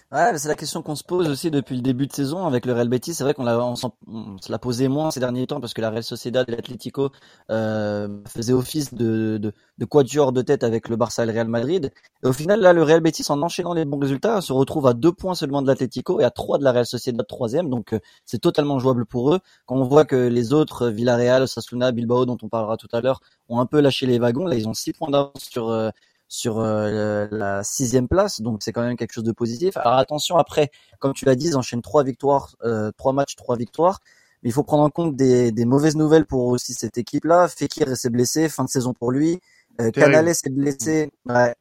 Ouais, 0.09 0.37
c'est 0.37 0.47
la 0.47 0.55
question 0.55 0.81
qu'on 0.81 0.95
se 0.95 1.03
pose 1.03 1.27
aussi 1.27 1.51
depuis 1.51 1.75
le 1.75 1.81
début 1.81 2.07
de 2.07 2.13
saison 2.13 2.45
avec 2.47 2.65
le 2.65 2.71
Real 2.71 2.87
Betis. 2.87 3.13
C'est 3.13 3.25
vrai 3.25 3.33
qu'on 3.33 3.43
l'a, 3.43 3.59
on, 3.59 3.73
on 4.07 4.37
se 4.37 4.49
l'a 4.49 4.57
posé 4.57 4.87
moins 4.87 5.11
ces 5.11 5.19
derniers 5.19 5.45
temps 5.47 5.59
parce 5.59 5.73
que 5.73 5.81
la 5.81 5.89
Real 5.89 6.01
Sociedad 6.03 6.47
et 6.47 6.53
l'Atlético 6.55 7.11
euh, 7.51 8.07
faisaient 8.25 8.53
office 8.53 8.93
de, 8.93 9.37
de, 9.37 9.51
de 9.77 9.85
quatuor 9.85 10.31
de 10.31 10.41
tête 10.41 10.63
avec 10.63 10.87
le 10.87 10.95
Barça 10.95 11.23
et 11.23 11.25
le 11.25 11.33
Real 11.33 11.49
Madrid. 11.49 11.91
Et 12.23 12.27
au 12.27 12.31
final, 12.31 12.61
là, 12.61 12.71
le 12.71 12.83
Real 12.83 13.01
Betis, 13.01 13.25
en 13.29 13.41
enchaînant 13.41 13.73
les 13.73 13.83
bons 13.83 13.99
résultats, 13.99 14.39
se 14.39 14.53
retrouve 14.53 14.87
à 14.87 14.93
deux 14.93 15.11
points 15.11 15.35
seulement 15.35 15.61
de 15.61 15.67
l'Atlético 15.67 16.21
et 16.21 16.23
à 16.23 16.31
trois 16.31 16.57
de 16.57 16.63
la 16.63 16.71
Real 16.71 16.85
Sociedad 16.85 17.27
troisième. 17.27 17.69
Donc, 17.69 17.91
euh, 17.91 17.99
c'est 18.23 18.39
totalement 18.39 18.79
jouable 18.79 19.05
pour 19.05 19.33
eux. 19.33 19.39
Quand 19.65 19.75
on 19.75 19.83
voit 19.83 20.05
que 20.05 20.15
les 20.15 20.53
autres, 20.53 20.87
Villarreal, 20.87 21.49
Sasuna, 21.49 21.91
Bilbao, 21.91 22.25
dont 22.25 22.37
on 22.41 22.47
parlera 22.47 22.77
tout 22.77 22.87
à 22.93 23.01
l'heure, 23.01 23.19
ont 23.49 23.59
un 23.59 23.65
peu 23.65 23.81
lâché 23.81 24.05
les 24.05 24.19
wagons. 24.19 24.45
Là, 24.45 24.55
ils 24.55 24.69
ont 24.69 24.73
six 24.73 24.93
points 24.93 25.09
d'avance 25.09 25.43
sur 25.51 25.67
euh, 25.69 25.89
sur 26.27 26.59
euh, 26.59 27.27
la 27.31 27.63
sixième 27.63 28.07
place, 28.07 28.41
donc 28.41 28.61
c'est 28.61 28.73
quand 28.73 28.83
même 28.83 28.97
quelque 28.97 29.13
chose 29.13 29.23
de 29.23 29.31
positif. 29.31 29.77
Alors 29.77 29.93
attention, 29.93 30.37
après, 30.37 30.71
comme 30.99 31.13
tu 31.13 31.25
l'as 31.25 31.35
dit, 31.35 31.47
ils 31.47 31.57
enchaînent 31.57 31.81
trois 31.81 32.03
victoires, 32.03 32.55
euh, 32.63 32.91
trois 32.97 33.13
matchs, 33.13 33.35
trois 33.35 33.55
victoires. 33.55 33.99
Mais 34.43 34.49
il 34.49 34.53
faut 34.53 34.63
prendre 34.63 34.83
en 34.83 34.89
compte 34.89 35.15
des, 35.15 35.51
des 35.51 35.65
mauvaises 35.65 35.95
nouvelles 35.95 36.25
pour 36.25 36.45
aussi 36.45 36.73
cette 36.73 36.97
équipe-là. 36.97 37.47
Fekir 37.47 37.95
s'est 37.95 38.09
blessé, 38.09 38.49
fin 38.49 38.63
de 38.65 38.69
saison 38.69 38.93
pour 38.93 39.11
lui. 39.11 39.39
Euh, 39.81 39.89
Canales 39.91 40.27
est 40.27 40.49
blessé, 40.49 41.11
ouais. 41.25 41.55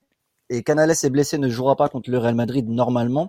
et 0.51 0.63
Canales 0.63 0.91
est 0.91 1.11
blessé, 1.11 1.39
ne 1.39 1.49
jouera 1.49 1.77
pas 1.77 1.89
contre 1.89 2.11
le 2.11 2.19
Real 2.19 2.35
Madrid 2.35 2.69
normalement. 2.69 3.29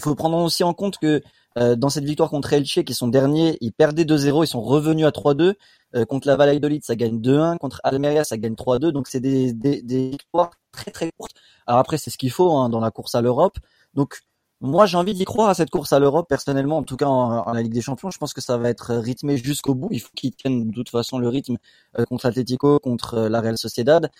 Il 0.00 0.02
faut 0.02 0.14
prendre 0.14 0.38
aussi 0.38 0.64
en 0.64 0.72
compte 0.72 0.96
que 0.96 1.20
euh, 1.58 1.76
dans 1.76 1.90
cette 1.90 2.04
victoire 2.04 2.30
contre 2.30 2.54
Elche, 2.54 2.82
qui 2.84 2.94
sont 2.94 3.08
derniers, 3.08 3.58
ils 3.60 3.70
perdaient 3.70 4.04
2-0, 4.04 4.44
ils 4.44 4.46
sont 4.46 4.62
revenus 4.62 5.04
à 5.04 5.10
3-2. 5.10 5.56
Euh, 5.94 6.06
contre 6.06 6.26
la 6.26 6.36
Valladolid, 6.36 6.82
ça 6.82 6.96
gagne 6.96 7.20
2-1. 7.20 7.58
Contre 7.58 7.82
Almeria, 7.84 8.24
ça 8.24 8.38
gagne 8.38 8.54
3-2. 8.54 8.92
Donc 8.92 9.08
c'est 9.08 9.20
des, 9.20 9.52
victoires 9.84 10.52
très 10.72 10.90
très 10.90 11.10
courtes. 11.18 11.34
Alors 11.66 11.80
après, 11.80 11.98
c'est 11.98 12.08
ce 12.08 12.16
qu'il 12.16 12.30
faut 12.30 12.50
hein, 12.52 12.70
dans 12.70 12.80
la 12.80 12.90
course 12.90 13.14
à 13.14 13.20
l'Europe. 13.20 13.58
Donc 13.92 14.20
moi, 14.62 14.86
j'ai 14.86 14.96
envie 14.96 15.12
d'y 15.12 15.26
croire 15.26 15.50
à 15.50 15.54
cette 15.54 15.68
course 15.68 15.92
à 15.92 15.98
l'Europe, 15.98 16.26
personnellement, 16.28 16.78
en 16.78 16.82
tout 16.82 16.96
cas 16.96 17.06
en, 17.06 17.52
la 17.52 17.60
Ligue 17.60 17.74
des 17.74 17.82
Champions. 17.82 18.10
Je 18.10 18.18
pense 18.18 18.32
que 18.32 18.40
ça 18.40 18.56
va 18.56 18.70
être 18.70 18.94
rythmé 18.94 19.36
jusqu'au 19.36 19.74
bout. 19.74 19.88
Il 19.90 20.00
faut 20.00 20.10
qu'ils 20.14 20.34
tiennent 20.34 20.68
de 20.68 20.74
toute 20.74 20.88
façon 20.88 21.18
le 21.18 21.28
rythme 21.28 21.56
euh, 21.98 22.06
contre 22.06 22.24
Atletico, 22.24 22.78
contre 22.78 23.14
euh, 23.14 23.28
la 23.28 23.42
Real 23.42 23.58
Sociedad. 23.58 24.10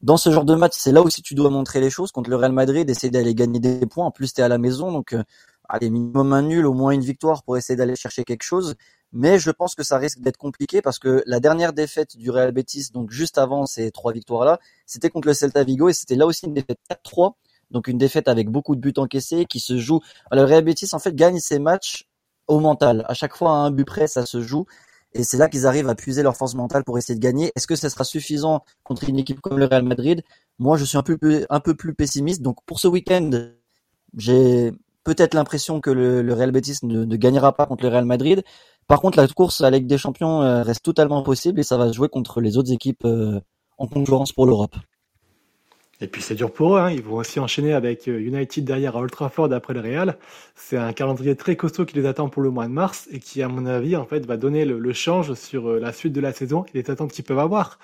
Dans 0.00 0.16
ce 0.16 0.30
genre 0.30 0.44
de 0.44 0.54
match, 0.54 0.74
c'est 0.76 0.92
là 0.92 1.02
aussi 1.02 1.22
tu 1.22 1.34
dois 1.34 1.50
montrer 1.50 1.80
les 1.80 1.90
choses 1.90 2.12
contre 2.12 2.30
le 2.30 2.36
Real 2.36 2.52
Madrid, 2.52 2.88
essayer 2.88 3.10
d'aller 3.10 3.34
gagner 3.34 3.58
des 3.58 3.86
points. 3.86 4.06
En 4.06 4.10
plus, 4.10 4.32
tu 4.32 4.42
à 4.42 4.48
la 4.48 4.58
maison, 4.58 4.92
donc 4.92 5.12
euh, 5.12 5.24
allez, 5.68 5.90
minimum 5.90 6.32
un 6.32 6.42
nul, 6.42 6.66
au 6.66 6.72
moins 6.72 6.92
une 6.92 7.02
victoire 7.02 7.42
pour 7.42 7.56
essayer 7.56 7.76
d'aller 7.76 7.96
chercher 7.96 8.24
quelque 8.24 8.44
chose. 8.44 8.76
Mais 9.12 9.38
je 9.38 9.50
pense 9.50 9.74
que 9.74 9.82
ça 9.82 9.98
risque 9.98 10.20
d'être 10.20 10.36
compliqué 10.36 10.82
parce 10.82 10.98
que 10.98 11.22
la 11.26 11.40
dernière 11.40 11.72
défaite 11.72 12.16
du 12.16 12.30
Real 12.30 12.52
Betis, 12.52 12.90
donc 12.92 13.10
juste 13.10 13.38
avant 13.38 13.66
ces 13.66 13.90
trois 13.90 14.12
victoires-là, 14.12 14.58
c'était 14.86 15.08
contre 15.10 15.28
le 15.28 15.34
Celta 15.34 15.64
Vigo 15.64 15.88
et 15.88 15.94
c'était 15.94 16.14
là 16.14 16.26
aussi 16.26 16.46
une 16.46 16.54
défaite 16.54 16.78
4-3. 16.90 17.32
Donc 17.70 17.88
une 17.88 17.98
défaite 17.98 18.28
avec 18.28 18.50
beaucoup 18.50 18.76
de 18.76 18.80
buts 18.80 18.94
encaissés 18.96 19.46
qui 19.46 19.60
se 19.60 19.78
joue. 19.78 20.00
Le 20.30 20.42
Real 20.44 20.62
Betis 20.62 20.90
en 20.92 20.98
fait 20.98 21.14
gagne 21.14 21.38
ses 21.38 21.58
matchs 21.58 22.06
au 22.48 22.60
mental. 22.60 23.04
À 23.08 23.14
chaque 23.14 23.34
fois 23.36 23.50
à 23.50 23.54
un 23.54 23.70
but 23.70 23.84
près, 23.84 24.08
ça 24.08 24.26
se 24.26 24.42
joue. 24.42 24.66
Et 25.14 25.24
c'est 25.24 25.38
là 25.38 25.48
qu'ils 25.48 25.66
arrivent 25.66 25.88
à 25.88 25.94
puiser 25.94 26.22
leur 26.22 26.36
force 26.36 26.54
mentale 26.54 26.84
pour 26.84 26.98
essayer 26.98 27.14
de 27.18 27.22
gagner. 27.22 27.50
Est-ce 27.56 27.66
que 27.66 27.76
ce 27.76 27.88
sera 27.88 28.04
suffisant 28.04 28.62
contre 28.84 29.08
une 29.08 29.18
équipe 29.18 29.40
comme 29.40 29.58
le 29.58 29.64
Real 29.64 29.82
Madrid? 29.82 30.22
Moi, 30.58 30.76
je 30.76 30.84
suis 30.84 30.98
un 30.98 31.02
peu, 31.02 31.18
un 31.48 31.60
peu 31.60 31.74
plus 31.74 31.94
pessimiste. 31.94 32.42
Donc 32.42 32.58
pour 32.66 32.78
ce 32.78 32.88
week-end, 32.88 33.30
j'ai 34.16 34.72
peut-être 35.04 35.34
l'impression 35.34 35.80
que 35.80 35.90
le, 35.90 36.32
Real 36.34 36.52
Betis 36.52 36.78
ne, 36.82 37.04
gagnera 37.16 37.54
pas 37.54 37.66
contre 37.66 37.84
le 37.84 37.88
Real 37.88 38.04
Madrid. 38.04 38.42
Par 38.86 39.00
contre, 39.00 39.18
la 39.18 39.26
course 39.28 39.60
à 39.60 39.70
la 39.70 39.78
Ligue 39.78 39.86
des 39.86 39.98
Champions 39.98 40.42
euh, 40.42 40.62
reste 40.62 40.82
totalement 40.82 41.22
possible 41.22 41.60
et 41.60 41.62
ça 41.62 41.76
va 41.76 41.88
se 41.88 41.94
jouer 41.94 42.08
contre 42.08 42.40
les 42.40 42.56
autres 42.56 42.72
équipes 42.72 43.04
euh, 43.04 43.40
en 43.78 43.86
concurrence 43.86 44.32
pour 44.32 44.46
l'Europe. 44.46 44.76
Et 46.00 46.06
puis 46.06 46.22
c'est 46.22 46.36
dur 46.36 46.52
pour 46.52 46.76
eux, 46.76 46.80
hein. 46.80 46.90
ils 46.90 47.02
vont 47.02 47.16
aussi 47.16 47.40
enchaîner 47.40 47.72
avec 47.72 48.06
euh, 48.06 48.20
United 48.20 48.64
derrière 48.64 48.96
à 48.96 49.00
Old 49.00 49.10
Trafford 49.10 49.52
après 49.52 49.74
le 49.74 49.80
Real. 49.80 50.16
C'est 50.54 50.76
un 50.76 50.92
calendrier 50.92 51.34
très 51.34 51.56
costaud 51.56 51.84
qui 51.84 51.96
les 51.96 52.06
attend 52.06 52.28
pour 52.28 52.40
le 52.42 52.50
mois 52.50 52.68
de 52.68 52.72
mars 52.72 53.08
et 53.10 53.18
qui, 53.18 53.42
à 53.42 53.48
mon 53.48 53.66
avis, 53.66 53.96
en 53.96 54.06
fait, 54.06 54.24
va 54.24 54.36
donner 54.36 54.64
le, 54.64 54.92
change 54.92 55.34
sur 55.34 55.68
euh, 55.68 55.80
la 55.80 55.92
suite 55.92 56.12
de 56.12 56.20
la 56.20 56.32
saison 56.32 56.64
et 56.66 56.82
les 56.82 56.90
attentes 56.90 57.12
qu'ils 57.12 57.24
peuvent 57.24 57.40
avoir. 57.40 57.80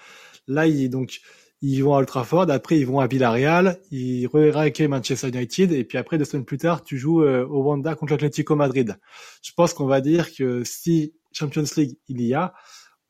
Là, 0.47 0.69
ils, 0.69 0.89
donc, 0.89 1.21
ils 1.61 1.83
vont 1.83 1.95
à 1.95 1.99
Old 1.99 2.07
Trafford, 2.07 2.51
après 2.51 2.79
ils 2.79 2.87
vont 2.87 3.01
à 3.01 3.07
Villarreal, 3.07 3.81
ils 3.91 4.27
re 4.27 4.89
Manchester 4.89 5.29
United 5.29 5.73
et 5.73 5.85
puis 5.85 5.99
après 5.99 6.19
deux 6.19 6.25
semaines 6.25 6.45
plus 6.45 6.59
tard, 6.59 6.85
tu 6.85 6.99
joues 6.99 7.23
euh, 7.23 7.47
au 7.47 7.63
Wanda 7.63 7.95
contre 7.95 8.13
l'Atlético 8.13 8.55
Madrid. 8.55 8.97
Je 9.43 9.51
pense 9.57 9.73
qu'on 9.73 9.87
va 9.87 10.01
dire 10.01 10.35
que 10.35 10.63
si 10.63 11.15
Champions 11.33 11.65
League 11.77 11.97
il 12.09 12.21
y 12.21 12.35
a, 12.35 12.53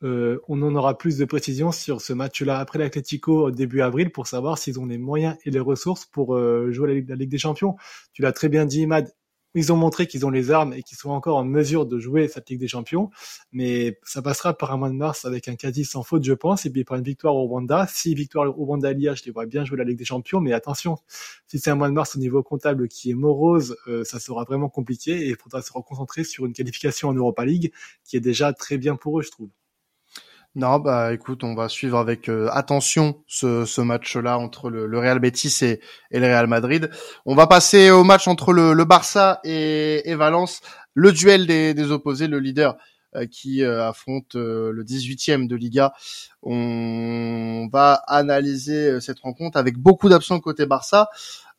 euh, 0.03 0.39
on 0.47 0.61
en 0.61 0.75
aura 0.75 0.97
plus 0.97 1.17
de 1.17 1.25
précisions 1.25 1.71
sur 1.71 2.01
ce 2.01 2.13
match-là 2.13 2.59
après 2.59 2.79
l'Atlético 2.79 3.51
début 3.51 3.81
avril 3.81 4.11
pour 4.11 4.27
savoir 4.27 4.57
s'ils 4.57 4.79
ont 4.79 4.85
les 4.85 4.97
moyens 4.97 5.37
et 5.45 5.51
les 5.51 5.59
ressources 5.59 6.05
pour 6.05 6.35
euh, 6.35 6.71
jouer 6.71 7.03
la 7.07 7.15
Ligue, 7.15 7.29
des 7.29 7.37
Champions. 7.37 7.75
Tu 8.13 8.21
l'as 8.21 8.33
très 8.33 8.49
bien 8.49 8.65
dit, 8.65 8.81
Imad. 8.81 9.13
Ils 9.57 9.71
ont 9.71 9.77
montré 9.77 10.05
qu'ils 10.05 10.25
ont 10.25 10.29
les 10.29 10.51
armes 10.51 10.73
et 10.73 10.83
qu'ils 10.83 10.97
sont 10.97 11.11
encore 11.11 11.37
en 11.37 11.45
mesure 11.45 11.85
de 11.85 11.97
jouer 11.97 12.27
cette 12.27 12.49
Ligue 12.49 12.59
des 12.59 12.67
Champions, 12.67 13.09
mais 13.53 13.97
ça 14.03 14.21
passera 14.21 14.53
par 14.53 14.73
un 14.73 14.77
mois 14.77 14.89
de 14.89 14.95
mars 14.95 15.23
avec 15.23 15.47
un 15.47 15.55
quasi 15.55 15.85
sans 15.85 16.03
faute, 16.03 16.25
je 16.25 16.33
pense, 16.33 16.65
et 16.65 16.69
puis 16.69 16.83
par 16.83 16.97
une 16.97 17.05
victoire 17.05 17.37
au 17.37 17.45
Rwanda. 17.45 17.87
Si 17.89 18.13
victoire 18.15 18.47
au 18.59 18.65
Rwanda 18.65 18.91
il 18.91 18.99
y 18.99 19.07
a, 19.07 19.15
je 19.15 19.23
les 19.23 19.31
vois 19.31 19.45
bien 19.45 19.63
jouer 19.63 19.77
la 19.77 19.85
Ligue 19.85 19.97
des 19.97 20.03
Champions, 20.03 20.41
mais 20.41 20.51
attention, 20.51 20.97
si 21.47 21.57
c'est 21.57 21.69
un 21.69 21.75
mois 21.75 21.87
de 21.87 21.93
mars 21.93 22.17
au 22.17 22.19
niveau 22.19 22.43
comptable 22.43 22.89
qui 22.89 23.11
est 23.11 23.13
morose, 23.13 23.77
euh, 23.87 24.03
ça 24.03 24.19
sera 24.19 24.43
vraiment 24.43 24.67
compliqué 24.67 25.11
et 25.13 25.29
il 25.29 25.37
faudra 25.37 25.61
se 25.61 25.71
reconcentrer 25.71 26.25
sur 26.25 26.45
une 26.45 26.51
qualification 26.51 27.07
en 27.07 27.13
Europa 27.13 27.45
League 27.45 27.71
qui 28.03 28.17
est 28.17 28.21
déjà 28.21 28.51
très 28.51 28.77
bien 28.77 28.97
pour 28.97 29.19
eux, 29.19 29.23
je 29.23 29.31
trouve. 29.31 29.49
Non, 30.57 30.79
bah 30.79 31.11
écoute, 31.11 31.43
on 31.43 31.53
va 31.53 31.67
suivre 31.67 31.97
avec 31.97 32.29
euh, 32.29 32.47
attention 32.53 33.21
ce, 33.27 33.81
match-là 33.81 34.39
entre 34.39 34.69
le, 34.69 34.97
Real 34.97 35.19
Betis 35.19 35.65
et, 35.65 35.81
le 36.11 36.25
Real 36.25 36.47
Madrid. 36.47 36.89
On 37.25 37.35
va 37.35 37.45
passer 37.45 37.91
au 37.91 38.05
match 38.05 38.29
entre 38.29 38.53
le, 38.53 38.85
Barça 38.85 39.41
et, 39.43 40.15
Valence, 40.15 40.61
le 40.93 41.11
duel 41.11 41.45
des, 41.45 41.73
des 41.73 41.91
opposés, 41.91 42.27
le 42.27 42.39
leader 42.39 42.77
euh, 43.17 43.25
qui 43.25 43.63
euh, 43.63 43.85
affronte 43.85 44.35
le 44.35 44.81
18e 44.81 45.47
de 45.47 45.57
Liga. 45.57 45.93
On 46.41 47.67
va 47.69 47.95
analyser 48.07 49.01
cette 49.01 49.19
rencontre 49.19 49.57
avec 49.57 49.77
beaucoup 49.77 50.07
d'absents 50.07 50.39
côté 50.39 50.65
Barça. 50.65 51.09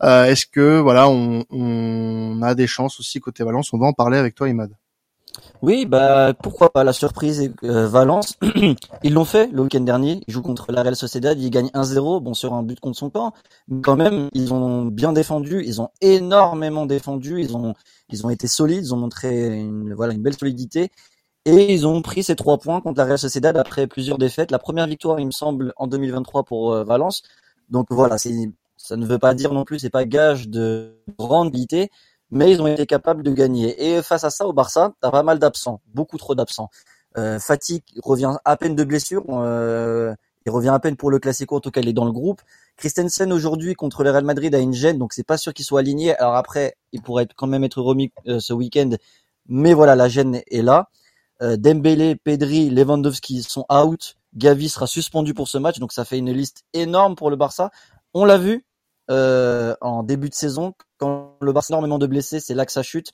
Est-ce 0.03 0.47
que 0.47 0.79
voilà, 0.79 1.11
on, 1.11 1.45
on 1.51 2.41
a 2.41 2.55
des 2.55 2.67
chances 2.67 2.99
aussi 2.99 3.21
côté 3.21 3.45
Valence? 3.45 3.75
On 3.75 3.79
va 3.79 3.89
en 3.89 3.93
parler 3.93 4.17
avec 4.17 4.35
toi, 4.35 4.49
Imad. 4.49 4.73
Oui, 5.63 5.87
bah 5.87 6.35
pourquoi 6.43 6.71
pas 6.71 6.85
la 6.85 6.93
surprise 6.93 7.53
euh, 7.65 7.87
Valence. 7.87 8.35
ils 9.03 9.13
l'ont 9.13 9.25
fait 9.25 9.49
le 9.53 9.63
week-end 9.63 9.81
dernier. 9.81 10.21
Ils 10.27 10.33
jouent 10.33 10.43
contre 10.43 10.73
la 10.73 10.83
Real 10.83 10.97
Sociedad, 10.97 11.41
ils 11.41 11.51
gagnent 11.51 11.71
1-0, 11.75 12.23
bon 12.23 12.35
sur 12.35 12.55
un 12.55 12.63
but 12.63 12.81
contre 12.81 12.99
son 12.99 13.11
camp, 13.11 13.33
mais 13.69 13.81
quand 13.81 13.97
même 13.97 14.29
ils 14.33 14.53
ont 14.53 14.85
bien 14.85 15.13
défendu, 15.13 15.63
ils 15.65 15.81
ont 15.81 15.91
énormément 16.01 16.87
défendu, 16.87 17.41
ils 17.41 17.57
ont 17.57 17.75
ils 18.11 18.27
ont 18.27 18.31
été 18.31 18.47
solides, 18.47 18.85
ils 18.85 18.95
ont 18.95 18.99
montré 18.99 19.59
une 19.59 19.95
voilà 19.95 20.15
une 20.15 20.23
belle 20.23 20.37
solidité 20.39 20.91
et 21.47 21.73
ils 21.73 21.87
ont 21.87 22.03
pris 22.03 22.25
ces 22.25 22.35
trois 22.37 22.59
points 22.59 22.81
contre 22.81 22.99
la 22.99 23.05
Real 23.05 23.19
Sociedad 23.19 23.57
après 23.57 23.87
plusieurs 23.87 24.19
défaites. 24.19 24.51
La 24.51 24.59
première 24.59 24.87
victoire, 24.89 25.21
il 25.21 25.27
me 25.27 25.31
semble, 25.31 25.73
en 25.77 25.87
2023 25.87 26.43
pour 26.43 26.73
euh, 26.73 26.85
Valence. 26.85 27.23
Donc 27.71 27.87
voilà, 27.91 28.19
ça 28.19 28.97
ne 28.97 29.07
veut 29.07 29.19
pas 29.19 29.33
dire 29.35 29.53
non 29.53 29.65
plus, 29.65 29.79
c'est 29.79 29.91
pas 29.91 30.05
gage 30.05 30.49
de 30.49 30.97
grande 31.19 31.53
qualité, 31.53 31.91
mais 32.31 32.51
ils 32.51 32.61
ont 32.61 32.67
été 32.67 32.87
capables 32.87 33.23
de 33.23 33.33
gagner. 33.33 33.95
Et 33.95 34.03
face 34.03 34.25
à 34.25 34.31
ça, 34.31 34.47
au 34.47 34.53
Barça, 34.53 34.93
t'as 35.01 35.11
pas 35.11 35.23
mal 35.23 35.39
d'absents, 35.39 35.81
beaucoup 35.95 36.19
trop 36.19 36.35
d'absents. 36.35 36.71
Euh, 37.17 37.39
Fatigue 37.39 37.83
revient 38.03 38.37
à 38.45 38.57
peine 38.57 38.75
de 38.75 38.85
blessure, 38.85 39.25
euh, 39.31 40.15
il 40.45 40.51
revient 40.51 40.69
à 40.69 40.79
peine 40.79 40.97
pour 40.97 41.11
le 41.11 41.19
Classico, 41.19 41.57
en 41.57 41.61
tout 41.61 41.71
cas 41.71 41.81
il 41.81 41.89
est 41.89 41.93
dans 41.93 42.05
le 42.05 42.13
groupe. 42.13 42.43
Christensen 42.77 43.33
aujourd'hui 43.33 43.75
contre 43.75 44.05
le 44.05 44.11
Real 44.11 44.25
Madrid 44.25 44.55
a 44.55 44.59
une 44.59 44.75
gêne, 44.75 44.99
donc 44.99 45.13
c'est 45.15 45.25
pas 45.25 45.39
sûr 45.39 45.55
qu'il 45.55 45.65
soit 45.65 45.81
aligné. 45.81 46.15
Alors 46.17 46.37
après, 46.37 46.77
il 46.93 47.01
pourrait 47.01 47.27
quand 47.35 47.47
même 47.47 47.65
être 47.65 47.81
remis 47.81 48.13
euh, 48.29 48.39
ce 48.39 48.53
week-end, 48.53 48.91
mais 49.49 49.73
voilà, 49.73 49.97
la 49.97 50.09
gêne 50.09 50.43
est 50.51 50.63
là. 50.63 50.91
Euh, 51.43 51.57
Dembélé, 51.57 52.17
Pedri, 52.17 52.71
Lewandowski 52.71 53.43
sont 53.43 53.65
out. 53.73 54.17
Gavi 54.35 54.69
sera 54.69 54.87
suspendu 54.87 55.33
pour 55.33 55.49
ce 55.49 55.57
match, 55.57 55.79
donc 55.79 55.93
ça 55.93 56.05
fait 56.05 56.19
une 56.19 56.33
liste 56.33 56.65
énorme 56.75 57.15
pour 57.15 57.31
le 57.31 57.37
Barça. 57.37 57.71
On 58.13 58.25
l'a 58.27 58.37
vu, 58.37 58.66
euh, 59.11 59.75
en 59.81 60.03
début 60.03 60.29
de 60.29 60.35
saison. 60.35 60.75
Quand 60.99 61.37
le 61.41 61.53
Barça 61.53 61.73
a 61.73 61.75
énormément 61.75 61.99
de 61.99 62.07
blessés, 62.07 62.41
c'est 62.41 62.55
là 62.55 62.67
que 62.67 62.73
ça 62.73 62.83
chute. 62.83 63.13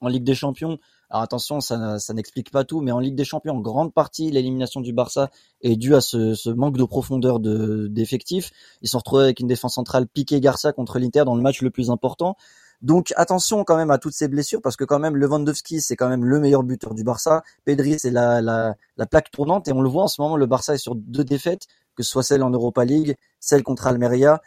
En 0.00 0.08
Ligue 0.08 0.24
des 0.24 0.34
Champions, 0.34 0.78
alors 1.10 1.22
attention, 1.22 1.60
ça, 1.60 1.98
n'explique 2.14 2.50
pas 2.52 2.64
tout, 2.64 2.80
mais 2.80 2.92
en 2.92 3.00
Ligue 3.00 3.16
des 3.16 3.24
Champions, 3.24 3.56
en 3.56 3.60
grande 3.60 3.92
partie, 3.92 4.30
l'élimination 4.30 4.80
du 4.80 4.92
Barça 4.92 5.28
est 5.60 5.76
due 5.76 5.96
à 5.96 6.00
ce, 6.00 6.34
ce 6.34 6.50
manque 6.50 6.78
de 6.78 6.84
profondeur 6.84 7.40
de, 7.40 7.88
d'effectifs. 7.88 8.52
Ils 8.80 8.88
sont 8.88 8.98
retrouvés 8.98 9.24
avec 9.24 9.40
une 9.40 9.48
défense 9.48 9.74
centrale 9.74 10.06
piqué 10.06 10.40
Garcia 10.40 10.72
contre 10.72 11.00
l'Inter 11.00 11.24
dans 11.26 11.34
le 11.34 11.42
match 11.42 11.62
le 11.62 11.70
plus 11.70 11.90
important. 11.90 12.36
Donc 12.80 13.12
attention 13.16 13.64
quand 13.64 13.76
même 13.76 13.90
à 13.90 13.98
toutes 13.98 14.14
ces 14.14 14.28
blessures 14.28 14.62
parce 14.62 14.76
que 14.76 14.84
quand 14.84 14.98
même 14.98 15.14
Lewandowski 15.14 15.82
c'est 15.82 15.96
quand 15.96 16.08
même 16.08 16.24
le 16.24 16.40
meilleur 16.40 16.62
buteur 16.62 16.94
du 16.94 17.04
Barça. 17.04 17.42
Pedri 17.66 17.98
c'est 17.98 18.10
la, 18.10 18.40
la, 18.40 18.74
la, 18.96 19.06
plaque 19.06 19.30
tournante 19.30 19.68
et 19.68 19.72
on 19.72 19.82
le 19.82 19.88
voit 19.90 20.04
en 20.04 20.08
ce 20.08 20.22
moment 20.22 20.38
le 20.38 20.46
Barça 20.46 20.74
est 20.74 20.78
sur 20.78 20.94
deux 20.94 21.24
défaites 21.24 21.66
que 21.94 22.02
ce 22.02 22.10
soit 22.10 22.22
celle 22.22 22.42
en 22.42 22.48
Europa 22.48 22.84
League, 22.86 23.16
celle 23.40 23.62
contre 23.62 23.86
Almeria 23.86 24.40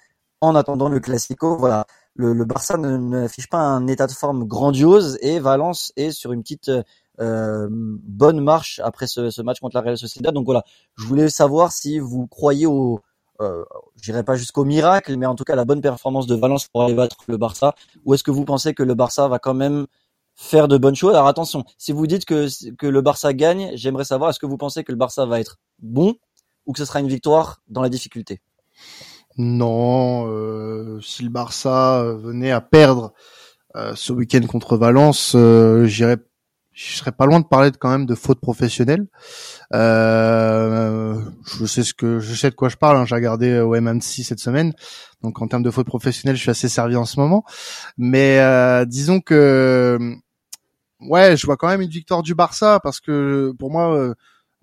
en 0.43 0.55
attendant 0.55 0.89
le 0.89 0.99
Classico. 0.99 1.57
Voilà, 1.57 1.85
le, 2.15 2.33
le 2.33 2.45
Barça 2.45 2.77
n'affiche 2.77 3.47
pas 3.47 3.59
un 3.59 3.87
état 3.87 4.07
de 4.07 4.11
forme 4.11 4.45
grandiose 4.45 5.17
et 5.21 5.39
Valence 5.39 5.93
est 5.95 6.11
sur 6.11 6.33
une 6.33 6.41
petite 6.41 6.69
euh, 7.19 7.67
bonne 7.71 8.41
marche 8.41 8.81
après 8.83 9.07
ce, 9.07 9.41
match 9.41 9.59
contre 9.59 9.77
la 9.77 9.81
Real 9.81 9.97
Sociedad. 9.97 10.33
Donc 10.33 10.45
voilà, 10.45 10.63
je 10.97 11.05
voulais 11.05 11.29
savoir 11.29 11.71
si 11.71 11.99
vous 11.99 12.27
croyez 12.27 12.65
au, 12.65 12.99
euh, 13.41 13.63
j'irai 14.01 14.23
pas 14.23 14.35
jusqu'au 14.35 14.65
miracle, 14.65 15.15
mais 15.15 15.25
en 15.25 15.35
tout 15.35 15.45
cas 15.45 15.55
la 15.55 15.65
bonne 15.65 15.81
performance 15.81 16.27
de 16.27 16.35
Valence 16.35 16.67
pour 16.67 16.83
aller 16.83 16.93
battre 16.93 17.17
le 17.27 17.37
Barça, 17.37 17.73
ou 18.05 18.13
est-ce 18.13 18.23
que 18.23 18.31
vous 18.31 18.45
pensez 18.45 18.73
que 18.73 18.83
le 18.83 18.95
Barça 18.95 19.27
va 19.29 19.39
quand 19.39 19.53
même 19.53 19.87
faire 20.35 20.67
de 20.67 20.77
bonnes 20.77 20.95
choses? 20.95 21.13
Alors 21.13 21.27
attention, 21.27 21.63
si 21.77 21.93
vous 21.93 22.05
dites 22.05 22.25
que 22.25 22.47
que 22.75 22.87
le 22.87 23.01
Barça 23.01 23.33
gagne, 23.33 23.71
j'aimerais 23.75 24.05
savoir 24.05 24.31
est-ce 24.31 24.39
que 24.39 24.45
vous 24.45 24.57
pensez 24.57 24.83
que 24.83 24.91
le 24.91 24.97
Barça 24.97 25.25
va 25.25 25.39
être 25.39 25.57
bon 25.79 26.15
ou 26.65 26.73
que 26.73 26.79
ce 26.79 26.85
sera 26.85 26.99
une 26.99 27.07
victoire 27.07 27.61
dans 27.69 27.81
la 27.81 27.89
difficulté? 27.89 28.41
Non, 29.37 30.27
euh, 30.27 30.99
si 31.01 31.23
le 31.23 31.29
Barça 31.29 32.01
euh, 32.01 32.15
venait 32.15 32.51
à 32.51 32.61
perdre 32.61 33.13
euh, 33.75 33.93
ce 33.95 34.13
week-end 34.13 34.45
contre 34.47 34.77
Valence, 34.77 35.33
euh, 35.35 35.85
j'irais, 35.85 36.17
je 36.73 36.95
serais 36.97 37.11
pas 37.11 37.25
loin 37.25 37.39
de 37.39 37.45
parler 37.45 37.71
de, 37.71 37.77
quand 37.77 37.89
même 37.89 38.05
de 38.05 38.13
faute 38.13 38.39
professionnelle. 38.39 39.07
Euh, 39.73 41.19
je 41.57 41.65
sais 41.65 41.83
ce 41.83 41.95
que 41.95 42.19
je 42.19 42.35
sais 42.35 42.51
de 42.51 42.55
quoi 42.55 42.69
je 42.69 42.77
parle. 42.77 42.97
Hein, 42.97 43.05
J'ai 43.05 43.15
regardé 43.15 43.59
au 43.59 43.75
MM6 43.75 44.23
cette 44.23 44.39
semaine, 44.39 44.73
donc 45.23 45.41
en 45.41 45.47
termes 45.47 45.63
de 45.63 45.71
faute 45.71 45.87
professionnelle, 45.87 46.35
je 46.35 46.41
suis 46.41 46.51
assez 46.51 46.69
servi 46.69 46.95
en 46.95 47.05
ce 47.05 47.19
moment. 47.19 47.43
Mais 47.97 48.39
disons 48.85 49.19
que 49.19 49.97
ouais, 51.01 51.35
je 51.35 51.45
vois 51.47 51.57
quand 51.57 51.67
même 51.67 51.81
une 51.81 51.89
victoire 51.89 52.21
du 52.21 52.35
Barça 52.35 52.79
parce 52.83 52.99
que 52.99 53.53
pour 53.57 53.71
moi 53.71 54.13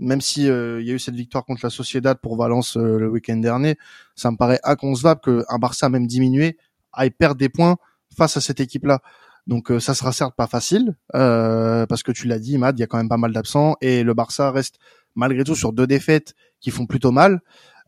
même 0.01 0.21
si 0.21 0.49
euh, 0.49 0.81
il 0.81 0.89
y 0.89 0.91
a 0.91 0.95
eu 0.95 0.99
cette 0.99 1.15
victoire 1.15 1.45
contre 1.45 1.61
la 1.63 1.71
Sociedad 1.71 2.19
pour 2.19 2.37
Valence 2.37 2.77
euh, 2.77 2.99
le 2.99 3.09
week-end 3.09 3.37
dernier, 3.37 3.77
ça 4.17 4.31
me 4.31 4.37
paraît 4.37 4.61
inconcevable 4.65 5.21
qu'un 5.21 5.59
Barça 5.59 5.89
même 5.89 6.07
diminué 6.07 6.57
aille 6.93 7.11
perdre 7.11 7.37
des 7.37 7.49
points 7.49 7.77
face 8.17 8.37
à 8.37 8.41
cette 8.41 8.61
équipe-là. 8.61 9.01
Donc 9.47 9.71
euh, 9.71 9.79
ça 9.79 9.95
sera 9.95 10.13
certes 10.13 10.35
pas 10.37 10.47
facile 10.47 10.97
parce 11.13 12.03
que 12.03 12.13
tu 12.13 12.27
l'as 12.27 12.39
dit, 12.39 12.59
Matt, 12.59 12.77
il 12.79 12.81
y 12.81 12.83
a 12.83 12.87
quand 12.87 12.99
même 12.99 13.09
pas 13.09 13.17
mal 13.17 13.33
d'absents 13.33 13.77
et 13.81 14.03
le 14.03 14.15
Barça 14.15 14.51
reste 14.51 14.77
malgré 15.15 15.45
tout 15.45 15.55
sur 15.55 15.73
deux 15.73 15.87
défaites 15.87 16.35
qui 16.61 16.71
font 16.71 16.87
plutôt 16.87 17.13
mal. 17.13 17.41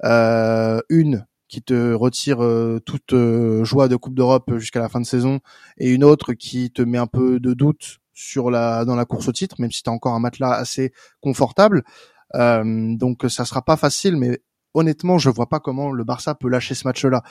une 0.02 1.26
qui 1.48 1.62
te 1.62 1.92
retire 1.92 2.38
toute 2.84 3.14
joie 3.62 3.88
de 3.88 3.96
Coupe 3.96 4.14
d'Europe 4.14 4.58
jusqu'à 4.58 4.80
la 4.80 4.88
fin 4.88 5.00
de 5.00 5.06
saison 5.06 5.40
et 5.78 5.90
une 5.90 6.04
autre 6.04 6.32
qui 6.32 6.70
te 6.70 6.82
met 6.82 6.98
un 6.98 7.06
peu 7.06 7.40
de 7.40 7.52
doute 7.52 8.01
sur 8.12 8.50
la 8.50 8.84
dans 8.84 8.96
la 8.96 9.04
course 9.04 9.28
au 9.28 9.32
titre, 9.32 9.56
même 9.60 9.70
si 9.72 9.82
tu 9.82 9.90
as 9.90 9.92
encore 9.92 10.14
un 10.14 10.20
matelas 10.20 10.52
assez 10.52 10.92
confortable. 11.20 11.82
Euh, 12.34 12.96
donc 12.96 13.24
ça 13.28 13.44
sera 13.44 13.62
pas 13.62 13.76
facile, 13.76 14.16
mais 14.16 14.40
honnêtement, 14.74 15.18
je 15.18 15.30
vois 15.30 15.48
pas 15.48 15.60
comment 15.60 15.92
le 15.92 16.04
Barça 16.04 16.34
peut 16.34 16.48
lâcher 16.48 16.74
ce 16.74 16.86
match-là. 16.86 17.22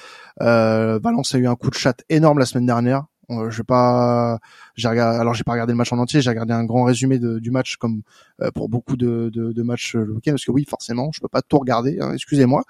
Euh, 0.42 1.00
Valence 1.02 1.34
a 1.36 1.38
eu 1.38 1.48
un 1.48 1.56
coup 1.56 1.70
de 1.70 1.76
chat 1.76 2.04
énorme 2.10 2.40
la 2.40 2.46
semaine 2.46 2.66
dernière. 2.66 3.06
Euh, 3.32 3.50
je 3.50 3.62
pas, 3.62 4.40
j'ai 4.76 4.88
regardé, 4.90 5.20
alors 5.20 5.34
j'ai 5.34 5.44
pas 5.44 5.54
regardé 5.54 5.72
le 5.72 5.78
match 5.78 5.94
en 5.94 6.00
entier, 6.00 6.22
j'ai 6.22 6.30
regardé 6.30 6.54
un 6.54 6.66
grand 6.66 6.84
résumé 6.84 7.18
de, 7.18 7.40
du 7.40 7.52
match 7.52 7.78
comme 7.78 8.02
euh, 8.42 8.52
pour 8.52 8.68
beaucoup 8.68 8.98
de, 8.98 9.30
de, 9.34 9.54
de, 9.54 9.64
matchs 9.64 9.96
le 9.96 10.14
week-end 10.14 10.32
parce 10.32 10.44
que 10.44 10.52
oui, 10.52 10.66
forcément, 10.70 11.12
je 11.14 11.22
peux 11.22 11.30
pas 11.30 11.42
tout 11.42 11.58
regarder, 11.58 11.98
hein, 12.02 12.12
excusez-moi. 12.14 12.64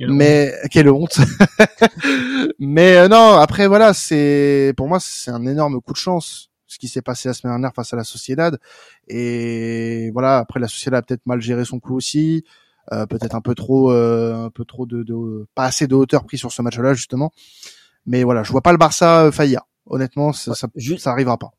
Mais 0.00 0.52
quelle 0.70 0.88
honte. 0.88 1.18
Mais 2.58 2.96
euh, 2.96 3.08
non, 3.08 3.32
après 3.32 3.66
voilà, 3.66 3.92
c'est 3.92 4.72
pour 4.76 4.88
moi 4.88 4.98
c'est 5.00 5.30
un 5.30 5.46
énorme 5.46 5.80
coup 5.80 5.92
de 5.92 5.98
chance 5.98 6.50
ce 6.74 6.78
qui 6.78 6.88
s'est 6.88 7.02
passé 7.02 7.28
la 7.28 7.34
semaine 7.34 7.52
dernière 7.52 7.72
face 7.74 7.92
à 7.92 7.96
la 7.96 8.04
Sociedad 8.04 8.58
et 9.08 10.10
voilà 10.12 10.38
après 10.38 10.60
la 10.60 10.68
Sociedad 10.68 10.98
a 10.98 11.02
peut-être 11.02 11.26
mal 11.26 11.40
géré 11.40 11.64
son 11.64 11.80
coup 11.80 11.96
aussi 11.96 12.44
euh, 12.92 13.06
peut-être 13.06 13.34
un 13.34 13.40
peu 13.40 13.54
trop 13.54 13.90
un 13.90 14.50
peu 14.50 14.64
trop 14.64 14.86
de, 14.86 15.02
de, 15.02 15.46
pas 15.54 15.64
assez 15.64 15.86
de 15.86 15.94
hauteur 15.94 16.24
pris 16.24 16.38
sur 16.38 16.52
ce 16.52 16.60
match-là 16.62 16.94
justement 16.94 17.32
mais 18.06 18.24
voilà 18.24 18.42
je 18.42 18.52
vois 18.52 18.62
pas 18.62 18.72
le 18.72 18.78
Barça 18.78 19.30
faillir 19.32 19.62
Honnêtement, 19.86 20.32
ça, 20.32 20.54
ça, 20.54 20.68
ça 20.98 21.10
arrivera 21.10 21.38
pas. 21.38 21.50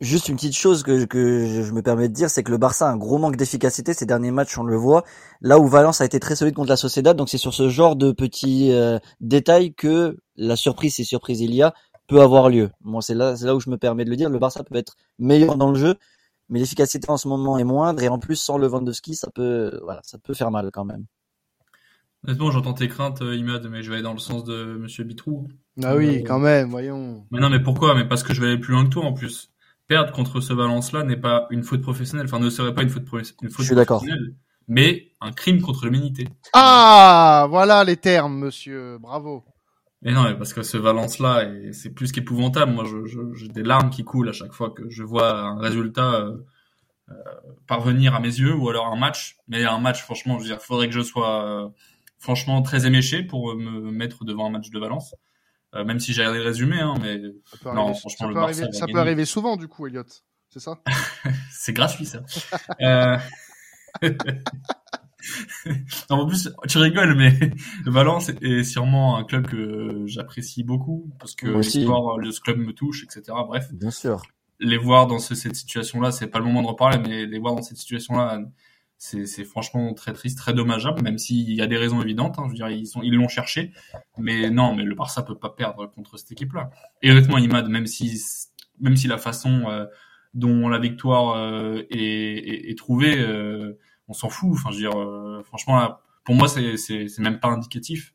Juste 0.00 0.28
une 0.28 0.36
petite 0.36 0.56
chose 0.56 0.82
que, 0.82 1.04
que 1.04 1.62
je 1.62 1.72
me 1.72 1.80
permets 1.80 2.08
de 2.08 2.14
dire, 2.14 2.28
c'est 2.28 2.42
que 2.42 2.50
le 2.50 2.58
Barça 2.58 2.88
a 2.88 2.92
un 2.92 2.96
gros 2.96 3.18
manque 3.18 3.36
d'efficacité 3.36 3.94
ces 3.94 4.06
derniers 4.06 4.32
matchs, 4.32 4.58
on 4.58 4.64
le 4.64 4.76
voit. 4.76 5.04
Là 5.40 5.58
où 5.58 5.68
Valence 5.68 6.00
a 6.00 6.04
été 6.04 6.18
très 6.18 6.34
solide 6.34 6.54
contre 6.54 6.70
la 6.70 6.76
Sociedad, 6.76 7.16
donc 7.16 7.28
c'est 7.28 7.38
sur 7.38 7.54
ce 7.54 7.68
genre 7.68 7.94
de 7.94 8.10
petits 8.10 8.72
euh, 8.72 8.98
détails 9.20 9.74
que 9.74 10.18
la 10.36 10.56
surprise, 10.56 10.94
si 10.94 11.04
surprise 11.04 11.40
il 11.40 11.54
y 11.54 11.62
a, 11.62 11.72
peut 12.12 12.20
avoir 12.20 12.50
lieu. 12.50 12.70
Moi, 12.82 13.00
c'est 13.02 13.14
là, 13.14 13.36
c'est 13.36 13.46
là 13.46 13.54
où 13.54 13.60
je 13.60 13.70
me 13.70 13.78
permets 13.78 14.04
de 14.04 14.10
le 14.10 14.16
dire. 14.16 14.28
Le 14.28 14.38
Barça 14.38 14.62
peut 14.62 14.76
être 14.76 14.96
meilleur 15.18 15.56
dans 15.56 15.70
le 15.70 15.78
jeu, 15.78 15.94
mais 16.48 16.58
l'efficacité 16.58 17.08
en 17.10 17.16
ce 17.16 17.26
moment 17.26 17.58
est 17.58 17.64
moindre 17.64 18.02
et 18.02 18.08
en 18.08 18.18
plus 18.18 18.36
sans 18.36 18.58
le 18.58 18.66
Lewandowski, 18.66 19.14
ça 19.14 19.30
peut, 19.30 19.80
voilà, 19.82 20.00
ça 20.04 20.18
peut 20.18 20.34
faire 20.34 20.50
mal 20.50 20.70
quand 20.72 20.84
même. 20.84 21.06
Honnêtement, 22.24 22.50
j'entends 22.50 22.74
tes 22.74 22.88
craintes, 22.88 23.22
euh, 23.22 23.34
Imad, 23.34 23.66
mais 23.68 23.82
je 23.82 23.88
vais 23.88 23.96
aller 23.96 24.04
dans 24.04 24.12
le 24.12 24.20
sens 24.20 24.44
de 24.44 24.76
Monsieur 24.78 25.02
Bitrou. 25.04 25.48
Ah 25.82 25.96
oui, 25.96 26.18
euh, 26.18 26.22
quand 26.24 26.38
même, 26.38 26.68
voyons. 26.68 27.26
Mais 27.32 27.40
non, 27.40 27.50
mais 27.50 27.60
pourquoi? 27.60 27.94
Mais 27.94 28.06
parce 28.06 28.22
que 28.22 28.32
je 28.32 28.40
vais 28.40 28.48
aller 28.48 28.60
plus 28.60 28.74
loin 28.74 28.84
que 28.84 28.90
toi 28.90 29.04
en 29.04 29.12
plus. 29.12 29.50
Perdre 29.88 30.12
contre 30.12 30.40
ce 30.40 30.52
Valence-là 30.52 31.02
n'est 31.02 31.16
pas 31.16 31.46
une 31.50 31.64
faute 31.64 31.80
professionnelle, 31.80 32.26
enfin 32.26 32.38
ne 32.38 32.50
serait 32.50 32.74
pas 32.74 32.82
une 32.82 32.90
faute, 32.90 33.04
une 33.42 33.50
faute 33.50 33.64
je 33.66 33.74
suis 33.74 33.84
professionnelle, 33.84 34.34
mais 34.68 35.12
un 35.20 35.32
crime 35.32 35.60
contre 35.60 35.86
l'humanité. 35.86 36.28
Ah, 36.52 37.46
voilà 37.50 37.82
les 37.82 37.96
termes, 37.96 38.38
monsieur. 38.38 38.98
Bravo. 38.98 39.44
Mais 40.02 40.12
non, 40.12 40.24
mais 40.24 40.34
parce 40.34 40.52
que 40.52 40.62
ce 40.62 40.76
Valence-là, 40.76 41.48
c'est 41.72 41.90
plus 41.90 42.12
qu'épouvantable. 42.12 42.72
Moi, 42.72 42.84
j'ai 43.34 43.48
des 43.48 43.62
larmes 43.62 43.90
qui 43.90 44.04
coulent 44.04 44.28
à 44.28 44.32
chaque 44.32 44.52
fois 44.52 44.70
que 44.70 44.90
je 44.90 45.02
vois 45.02 45.38
un 45.38 45.58
résultat 45.58 46.14
euh, 46.14 46.36
euh, 47.10 47.14
parvenir 47.68 48.14
à 48.14 48.20
mes 48.20 48.28
yeux, 48.28 48.54
ou 48.54 48.68
alors 48.68 48.86
un 48.88 48.96
match. 48.96 49.36
Mais 49.48 49.64
un 49.64 49.78
match, 49.78 50.02
franchement, 50.02 50.38
je 50.38 50.42
veux 50.42 50.48
dire, 50.48 50.60
faudrait 50.60 50.88
que 50.88 50.94
je 50.94 51.02
sois 51.02 51.72
franchement 52.18 52.62
très 52.62 52.86
éméché 52.86 53.22
pour 53.22 53.54
me 53.54 53.90
mettre 53.92 54.24
devant 54.24 54.46
un 54.46 54.50
match 54.50 54.70
de 54.70 54.78
Valence. 54.78 55.14
Euh, 55.74 55.84
même 55.84 56.00
si 56.00 56.12
le 56.12 56.42
résumé, 56.42 56.80
hein, 56.80 56.94
mais 57.00 57.18
non, 57.64 57.94
franchement, 57.94 58.10
ça 58.10 58.26
le 58.26 58.34
peut, 58.34 58.40
arriver, 58.40 58.72
ça 58.72 58.86
peut 58.86 58.98
arriver 58.98 59.24
souvent 59.24 59.56
du 59.56 59.68
coup, 59.68 59.86
Elliot. 59.86 60.04
C'est 60.50 60.60
ça? 60.60 60.82
C'est 61.50 61.72
gratuit 61.72 62.04
ça. 62.04 62.22
non, 66.10 66.16
en 66.16 66.26
plus, 66.26 66.50
tu 66.68 66.78
rigoles, 66.78 67.14
mais 67.14 67.32
Valence 67.86 68.30
est 68.40 68.64
sûrement 68.64 69.16
un 69.16 69.24
club 69.24 69.46
que 69.46 70.02
j'apprécie 70.06 70.64
beaucoup 70.64 71.10
parce 71.18 71.34
que 71.34 71.46
l'histoire 71.46 72.18
de 72.18 72.30
ce 72.30 72.40
club 72.40 72.58
me 72.58 72.72
touche, 72.72 73.04
etc. 73.04 73.22
Bref. 73.46 73.72
Bien 73.72 73.90
sûr. 73.90 74.22
Les 74.60 74.76
voir 74.76 75.06
dans 75.06 75.18
cette 75.18 75.56
situation-là, 75.56 76.12
c'est 76.12 76.28
pas 76.28 76.38
le 76.38 76.44
moment 76.44 76.62
de 76.62 76.68
reparler, 76.68 76.98
mais 76.98 77.26
les 77.26 77.38
voir 77.38 77.54
dans 77.56 77.62
cette 77.62 77.78
situation-là, 77.78 78.40
c'est 78.96 79.44
franchement 79.44 79.92
très 79.94 80.12
triste, 80.12 80.38
très 80.38 80.54
dommageable, 80.54 81.02
même 81.02 81.18
s'il 81.18 81.52
y 81.52 81.60
a 81.60 81.66
des 81.66 81.76
raisons 81.76 82.00
évidentes. 82.00 82.38
Hein, 82.38 82.44
je 82.46 82.50
veux 82.50 82.54
dire, 82.54 82.68
ils 82.68 82.86
sont, 82.86 83.02
ils 83.02 83.12
l'ont 83.12 83.26
cherché, 83.26 83.72
mais 84.16 84.48
non, 84.48 84.76
mais 84.76 84.84
le 84.84 84.94
Barça 84.94 85.22
peut 85.22 85.36
pas 85.36 85.50
perdre 85.50 85.86
contre 85.86 86.18
cette 86.18 86.30
équipe-là. 86.30 86.70
Et 87.02 87.10
honnêtement, 87.10 87.38
Imad, 87.38 87.68
même 87.68 87.86
si, 87.86 88.22
même 88.80 88.96
si 88.96 89.08
la 89.08 89.18
façon 89.18 89.64
euh, 89.68 89.86
dont 90.34 90.68
la 90.68 90.78
victoire 90.78 91.36
euh, 91.36 91.82
est, 91.90 92.70
est, 92.70 92.78
trouvée, 92.78 93.18
euh, 93.18 93.76
on 94.08 94.12
s'en 94.12 94.28
fout. 94.28 94.50
Enfin, 94.52 94.70
je 94.70 94.76
veux 94.76 94.82
dire, 94.82 95.44
franchement, 95.44 95.76
là, 95.76 96.00
pour 96.24 96.34
moi, 96.34 96.48
c'est 96.48 96.76
c'est 96.76 97.18
même 97.18 97.40
pas 97.40 97.48
indicatif 97.48 98.14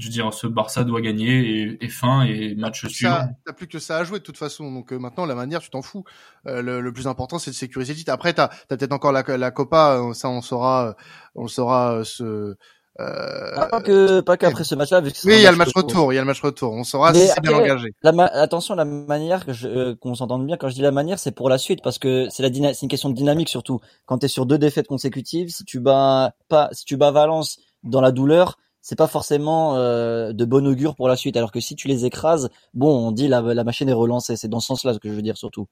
je 0.00 0.06
veux 0.06 0.12
dire, 0.12 0.32
ce 0.32 0.46
Barça 0.46 0.84
doit 0.84 1.00
gagner 1.00 1.78
et, 1.80 1.88
fin 1.88 2.22
et 2.22 2.54
match 2.54 2.86
suivant. 2.86 3.28
T'as 3.44 3.52
plus 3.52 3.68
que 3.68 3.78
ça 3.78 3.98
à 3.98 4.04
jouer 4.04 4.18
de 4.18 4.24
toute 4.24 4.38
façon. 4.38 4.72
Donc 4.72 4.92
euh, 4.92 4.98
maintenant, 4.98 5.26
la 5.26 5.34
manière, 5.34 5.60
tu 5.60 5.70
t'en 5.70 5.82
fous. 5.82 6.04
Euh, 6.46 6.62
le, 6.62 6.92
plus 6.92 7.06
important, 7.06 7.38
c'est 7.38 7.50
de 7.50 7.56
sécuriser 7.56 7.92
le 7.92 7.98
titre. 7.98 8.12
Après, 8.12 8.32
t'as 8.32 8.46
as, 8.46 8.76
peut-être 8.76 8.92
encore 8.92 9.12
la, 9.12 9.22
la 9.36 9.50
Copa. 9.50 9.98
Euh, 10.00 10.12
ça, 10.14 10.28
on 10.30 10.40
saura, 10.40 10.96
on 11.34 11.46
saura 11.46 12.02
ce. 12.04 12.56
Euh... 12.98 13.68
Pas 13.68 13.80
que 13.80 14.20
pas 14.20 14.36
qu'après 14.36 14.64
ce 14.64 14.74
match-là. 14.74 15.00
Oui, 15.00 15.12
il 15.24 15.40
y 15.40 15.46
a 15.46 15.50
le 15.52 15.56
match 15.56 15.72
retour. 15.74 16.12
Il 16.12 16.16
y 16.16 16.18
a 16.18 16.22
le 16.22 16.26
match 16.26 16.40
retour. 16.40 16.72
On 16.72 16.84
saura 16.84 17.14
si 17.14 17.26
c'est 17.28 17.40
bien 17.40 17.52
engagé. 17.52 17.94
La 18.02 18.24
attention, 18.26 18.74
la 18.74 18.84
manière 18.84 19.46
que 19.46 19.94
qu'on 19.94 20.14
s'entende 20.14 20.46
bien. 20.46 20.56
Quand 20.56 20.68
je 20.68 20.74
dis 20.74 20.82
la 20.82 20.90
manière, 20.90 21.18
c'est 21.18 21.30
pour 21.30 21.48
la 21.48 21.58
suite 21.58 21.82
parce 21.82 21.98
que 21.98 22.28
c'est 22.30 22.42
la 22.42 22.50
c'est 22.74 22.82
une 22.82 22.88
question 22.88 23.08
de 23.08 23.14
dynamique 23.14 23.48
surtout. 23.48 23.80
Quand 24.06 24.18
t'es 24.18 24.28
sur 24.28 24.44
deux 24.44 24.58
défaites 24.58 24.88
consécutives, 24.88 25.50
si 25.50 25.64
tu 25.64 25.80
bats 25.80 26.32
pas, 26.48 26.68
si 26.72 26.84
tu 26.84 26.96
bats 26.96 27.10
Valence 27.12 27.58
dans 27.84 28.00
la 28.00 28.10
douleur, 28.10 28.58
c'est 28.82 28.96
pas 28.96 29.06
forcément 29.06 29.76
euh, 29.76 30.32
de 30.32 30.44
bon 30.44 30.66
augure 30.66 30.94
pour 30.96 31.08
la 31.08 31.16
suite. 31.16 31.36
Alors 31.36 31.52
que 31.52 31.60
si 31.60 31.76
tu 31.76 31.86
les 31.86 32.04
écrases, 32.06 32.50
bon, 32.74 33.08
on 33.08 33.12
dit 33.12 33.28
la, 33.28 33.40
la 33.40 33.64
machine 33.64 33.88
est 33.88 33.94
relancée. 33.94 34.36
C'est 34.36 34.48
dans 34.48 34.60
ce 34.60 34.66
sens-là 34.66 34.98
que 34.98 35.08
je 35.08 35.14
veux 35.14 35.22
dire 35.22 35.36
surtout. 35.36 35.66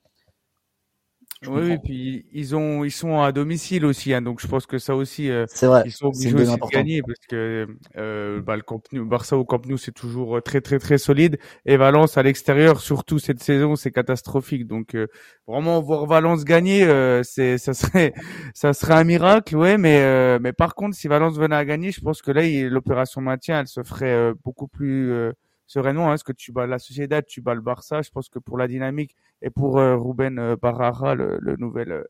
Oui, 1.46 1.72
et 1.72 1.78
puis 1.78 2.26
ils 2.32 2.56
ont 2.56 2.84
ils 2.84 2.90
sont 2.90 3.20
à 3.20 3.30
domicile 3.30 3.84
aussi, 3.86 4.12
hein, 4.12 4.22
donc 4.22 4.40
je 4.40 4.48
pense 4.48 4.66
que 4.66 4.78
ça 4.78 4.96
aussi, 4.96 5.30
euh, 5.30 5.46
vrai. 5.62 5.82
Ils 5.84 5.92
sont 5.92 6.06
obligés 6.06 6.34
aussi 6.34 6.56
de 6.56 6.68
gagner 6.72 7.00
parce 7.02 7.18
que 7.28 7.68
euh, 7.96 8.40
bah, 8.42 8.56
le 8.56 8.62
Camp 8.62 8.82
Nou, 8.92 9.04
Barça 9.06 9.36
au 9.36 9.44
Camp 9.44 9.64
Nou 9.66 9.76
c'est 9.78 9.92
toujours 9.92 10.42
très 10.42 10.60
très 10.60 10.78
très 10.78 10.98
solide 10.98 11.38
et 11.64 11.76
Valence 11.76 12.18
à 12.18 12.22
l'extérieur, 12.22 12.80
surtout 12.80 13.18
cette 13.18 13.40
saison, 13.42 13.76
c'est 13.76 13.92
catastrophique. 13.92 14.66
Donc 14.66 14.94
euh, 14.94 15.06
vraiment 15.46 15.80
voir 15.80 16.06
Valence 16.06 16.44
gagner, 16.44 16.84
euh, 16.84 17.22
c'est 17.22 17.58
ça 17.58 17.74
serait 17.74 18.12
ça 18.54 18.72
serait 18.72 18.94
un 18.94 19.04
miracle, 19.04 19.56
ouais. 19.56 19.78
Mais 19.78 20.00
euh, 20.02 20.38
mais 20.40 20.52
par 20.52 20.74
contre, 20.74 20.96
si 20.96 21.08
Valence 21.08 21.38
venait 21.38 21.56
à 21.56 21.64
gagner, 21.64 21.92
je 21.92 22.00
pense 22.00 22.20
que 22.22 22.32
là 22.32 22.42
l'opération 22.68 23.20
maintien, 23.20 23.60
elle 23.60 23.68
se 23.68 23.82
ferait 23.82 24.32
beaucoup 24.44 24.66
plus 24.68 25.32
sereinement. 25.68 26.06
Hein, 26.06 26.12
parce 26.12 26.24
que 26.24 26.32
tu 26.32 26.50
bats 26.50 26.66
la 26.66 26.80
Sociedad, 26.80 27.24
tu 27.24 27.40
bats 27.40 27.54
le 27.54 27.60
Barça. 27.60 28.02
Je 28.02 28.10
pense 28.10 28.28
que 28.28 28.40
pour 28.40 28.58
la 28.58 28.66
dynamique 28.66 29.14
et 29.42 29.50
pour 29.50 29.78
euh, 29.78 29.96
Ruben 29.96 30.38
euh, 30.40 30.56
Barrara, 30.60 31.14
le, 31.14 31.38
le 31.40 31.56
nouvel, 31.56 31.92
euh, 31.92 32.04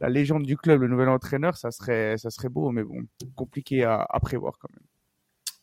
la 0.00 0.10
légende 0.10 0.42
du 0.42 0.58
club, 0.58 0.82
le 0.82 0.88
nouvel 0.88 1.08
entraîneur, 1.08 1.56
ça 1.56 1.70
serait, 1.70 2.18
ça 2.18 2.28
serait 2.28 2.50
beau, 2.50 2.70
mais 2.70 2.84
bon, 2.84 2.98
compliqué 3.34 3.84
à, 3.84 4.06
à 4.08 4.20
prévoir 4.20 4.58
quand 4.58 4.68
même. 4.70 4.84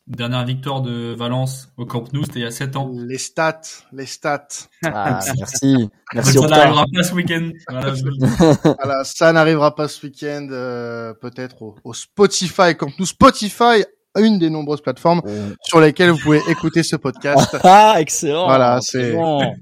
Dernière 0.08 0.44
victoire 0.44 0.82
de 0.82 1.14
Valence 1.14 1.72
au 1.76 1.86
Camp 1.86 2.12
Nou, 2.12 2.24
c'était 2.24 2.40
il 2.40 2.42
y 2.42 2.46
a 2.46 2.50
7 2.50 2.74
ans. 2.74 2.90
Les 2.92 3.18
stats, 3.18 3.60
les 3.92 4.06
stats. 4.06 4.48
Ah, 4.84 5.20
merci. 5.38 5.88
merci 6.12 6.32
ça 6.32 6.48
n'arrivera 6.48 6.86
pas 6.92 7.02
ce 7.04 7.14
week-end. 7.14 7.50
Voilà, 8.82 9.04
ça 9.04 9.32
n'arrivera 9.32 9.74
pas 9.76 9.86
ce 9.86 10.04
week-end, 10.04 10.48
euh, 10.50 11.14
peut-être 11.14 11.62
au, 11.62 11.76
au, 11.84 11.94
Spotify 11.94 12.76
Camp 12.76 12.90
Nou. 12.98 13.06
Spotify 13.06 13.84
une 14.18 14.38
des 14.38 14.50
nombreuses 14.50 14.80
plateformes 14.80 15.22
sur 15.62 15.80
lesquelles 15.80 16.10
vous 16.10 16.18
pouvez 16.18 16.40
écouter 16.48 16.82
ce 16.82 16.96
podcast. 16.96 17.56
ah, 17.64 17.96
excellent. 17.98 18.46
Voilà, 18.46 18.80
c'est 18.80 19.12
bon. 19.12 19.54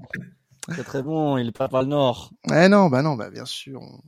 très 0.67 0.83
très 0.83 1.01
bon. 1.01 1.37
Il 1.37 1.47
est 1.47 1.57
pas 1.57 1.67
par 1.67 1.83
le 1.83 1.89
Nord. 1.89 2.31
Eh 2.53 2.67
non, 2.67 2.87
bah 2.87 3.01
non, 3.01 3.15
bah 3.15 3.29
bien 3.29 3.45
sûr. 3.45 3.81
On, 3.81 3.99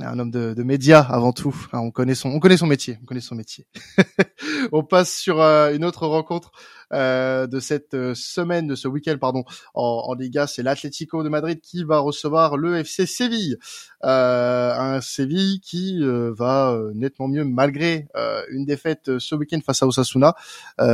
est 0.00 0.06
un 0.06 0.18
homme 0.18 0.30
de, 0.30 0.54
de 0.54 0.62
médias 0.62 1.00
avant 1.00 1.32
tout. 1.32 1.54
on 1.72 1.90
connaît 1.90 2.14
son, 2.14 2.30
on 2.30 2.40
connaît 2.40 2.56
son 2.56 2.66
métier. 2.66 2.98
On 3.02 3.06
connaît 3.06 3.20
son 3.20 3.34
métier. 3.34 3.66
on 4.72 4.82
passe 4.84 5.14
sur 5.14 5.40
euh, 5.40 5.74
une 5.74 5.84
autre 5.84 6.06
rencontre 6.06 6.52
euh, 6.92 7.46
de 7.46 7.60
cette 7.60 7.94
euh, 7.94 8.14
semaine, 8.14 8.66
de 8.66 8.74
ce 8.74 8.88
week-end, 8.88 9.16
pardon, 9.20 9.44
en, 9.74 10.04
en 10.06 10.14
Liga, 10.14 10.46
c'est 10.46 10.62
l'Atlético 10.62 11.22
de 11.22 11.28
Madrid 11.28 11.60
qui 11.60 11.84
va 11.84 11.98
recevoir 11.98 12.56
le 12.56 12.76
FC 12.76 13.06
Séville, 13.06 13.56
euh, 14.04 14.72
un 14.72 15.00
Séville 15.00 15.60
qui 15.60 15.98
euh, 16.02 16.32
va 16.36 16.78
nettement 16.94 17.28
mieux 17.28 17.44
malgré 17.44 18.06
une 18.50 18.64
défaite 18.64 19.18
ce 19.18 19.34
week-end 19.34 19.58
face 19.64 19.82
à 19.82 19.86
Osasuna, 19.86 20.34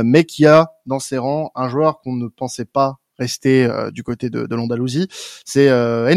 mais 0.03 0.23
qui 0.23 0.45
a 0.45 0.71
dans 0.85 0.99
ses 0.99 1.17
rangs 1.17 1.51
un 1.55 1.69
joueur 1.69 2.01
qu'on 2.01 2.13
ne 2.13 2.27
pensait 2.27 2.65
pas 2.65 2.99
rester 3.19 3.67
du 3.91 4.03
côté 4.03 4.29
de, 4.29 4.45
de 4.45 4.55
l'Andalousie, 4.55 5.07
c'est 5.45 5.69
euh, 5.69 6.07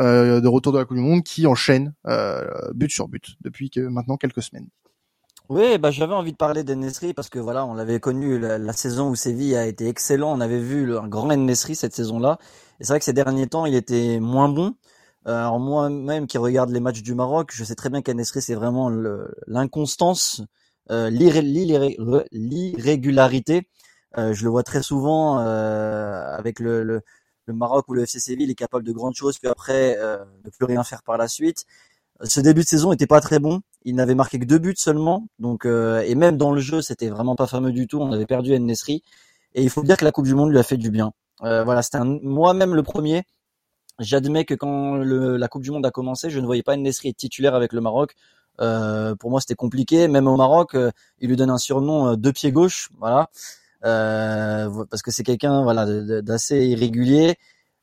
de 0.00 0.48
retour 0.48 0.72
de 0.72 0.78
la 0.78 0.84
Coupe 0.84 0.96
du 0.96 1.02
Monde 1.02 1.22
qui 1.22 1.46
enchaîne 1.46 1.94
but 2.74 2.90
sur 2.90 3.08
but 3.08 3.36
depuis 3.40 3.70
que 3.70 3.80
maintenant 3.80 4.16
quelques 4.16 4.42
semaines. 4.42 4.68
Oui, 5.50 5.78
bah 5.78 5.90
j'avais 5.90 6.14
envie 6.14 6.30
de 6.30 6.36
parler 6.36 6.62
d'Ennesri 6.62 7.12
parce 7.12 7.28
que 7.28 7.40
voilà, 7.40 7.66
on 7.66 7.74
l'avait 7.74 7.98
connu 7.98 8.38
la, 8.38 8.72
saison 8.72 9.10
où 9.10 9.16
Séville 9.16 9.56
a 9.56 9.66
été 9.66 9.88
excellent. 9.88 10.30
On 10.30 10.40
avait 10.40 10.60
vu 10.60 10.96
un 10.96 11.08
grand 11.08 11.28
Ennesri 11.28 11.74
cette 11.74 11.92
saison-là. 11.92 12.38
Et 12.78 12.84
c'est 12.84 12.92
vrai 12.92 13.00
que 13.00 13.04
ces 13.04 13.12
derniers 13.12 13.48
temps, 13.48 13.66
il 13.66 13.74
était 13.74 14.20
moins 14.20 14.48
bon. 14.48 14.76
Euh, 15.26 15.36
alors 15.36 15.58
moi-même 15.58 16.28
qui 16.28 16.38
regarde 16.38 16.70
les 16.70 16.78
matchs 16.78 17.02
du 17.02 17.14
Maroc, 17.14 17.50
je 17.52 17.64
sais 17.64 17.74
très 17.74 17.90
bien 17.90 18.00
qu'Ennesri 18.00 18.40
c'est 18.40 18.54
vraiment 18.54 18.90
l'inconstance, 19.48 20.42
euh, 20.90 21.10
l'irrégularité. 21.10 23.68
Euh, 24.18 24.32
je 24.32 24.44
le 24.44 24.50
vois 24.50 24.62
très 24.62 24.82
souvent 24.82 25.40
euh, 25.40 26.36
avec 26.36 26.60
le, 26.60 26.82
le, 26.82 27.02
le, 27.50 27.56
Maroc 27.56 27.86
où 27.88 27.94
le 27.94 28.02
FC 28.02 28.20
Séville 28.20 28.50
est 28.50 28.54
capable 28.54 28.84
de 28.84 28.92
grandes 28.92 29.14
choses, 29.14 29.38
puis 29.38 29.48
après 29.48 29.96
euh, 29.98 30.18
ne 30.44 30.50
plus 30.50 30.64
rien 30.66 30.84
faire 30.84 31.02
par 31.02 31.18
la 31.18 31.28
suite. 31.28 31.64
ce 32.22 32.40
début 32.40 32.62
de 32.62 32.66
saison 32.66 32.92
était 32.92 33.06
pas 33.06 33.20
très 33.20 33.38
bon. 33.38 33.60
Il 33.84 33.94
n'avait 33.94 34.14
marqué 34.14 34.38
que 34.38 34.44
deux 34.44 34.58
buts 34.58 34.74
seulement. 34.76 35.26
Donc 35.38 35.66
euh, 35.66 36.00
et 36.00 36.14
même 36.14 36.36
dans 36.36 36.52
le 36.52 36.60
jeu, 36.60 36.82
c'était 36.82 37.08
vraiment 37.08 37.36
pas 37.36 37.46
fameux 37.46 37.72
du 37.72 37.86
tout. 37.86 37.98
On 37.98 38.12
avait 38.12 38.26
perdu 38.26 38.58
Nesri. 38.58 39.02
Et 39.54 39.62
il 39.62 39.70
faut 39.70 39.82
dire 39.82 39.96
que 39.96 40.04
la 40.04 40.12
Coupe 40.12 40.26
du 40.26 40.34
Monde 40.34 40.50
lui 40.50 40.58
a 40.58 40.62
fait 40.62 40.76
du 40.76 40.90
bien. 40.90 41.12
Euh, 41.42 41.64
voilà, 41.64 41.82
c'était 41.82 42.00
moi-même 42.04 42.74
le 42.74 42.82
premier. 42.82 43.24
J'admets 43.98 44.44
que 44.44 44.54
quand 44.54 44.96
la 44.96 45.48
Coupe 45.48 45.62
du 45.62 45.70
Monde 45.70 45.84
a 45.84 45.90
commencé, 45.90 46.30
je 46.30 46.40
ne 46.40 46.46
voyais 46.46 46.62
pas 46.62 46.76
Nesri 46.76 47.14
titulaire 47.14 47.54
avec 47.54 47.72
le 47.72 47.80
Maroc. 47.80 48.14
Euh, 48.60 49.14
pour 49.16 49.30
moi, 49.30 49.40
c'était 49.40 49.54
compliqué. 49.54 50.08
Même 50.08 50.26
au 50.26 50.36
Maroc, 50.36 50.74
euh, 50.74 50.90
il 51.18 51.28
lui 51.28 51.36
donne 51.36 51.50
un 51.50 51.58
surnom 51.58 52.16
de 52.16 52.30
pied 52.30 52.52
gauche, 52.52 52.90
voilà, 52.98 53.30
parce 53.82 55.02
que 55.02 55.10
c'est 55.10 55.24
quelqu'un, 55.24 55.62
voilà, 55.62 55.86
d'assez 56.22 56.66
irrégulier. 56.66 57.36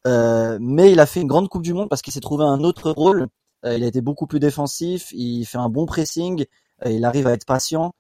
mais 0.06 0.92
il 0.92 1.00
a 1.00 1.06
fait 1.06 1.22
une 1.22 1.28
grande 1.28 1.50
Coupe 1.50 1.64
du 1.64 1.74
Monde 1.74 1.90
parce 1.90 2.02
qu'il 2.02 2.14
s'est 2.14 2.20
trouvé 2.22 2.44
un 2.46 2.64
autre 2.64 2.92
rôle 2.92 3.28
euh, 3.66 3.78
il 3.78 3.84
a 3.84 3.88
été 3.88 4.02
beaucoup 4.02 4.28
plus 4.28 4.40
défensif, 4.40 5.12
il 5.14 5.46
fait 5.46 5.58
un 5.58 5.70
bon 5.70 5.86
pressing, 5.86 6.46
euh, 6.86 6.92
il 6.92 7.06
arrive 7.06 7.28
à 7.28 7.34
être 7.34 7.46
patient. 7.46 7.94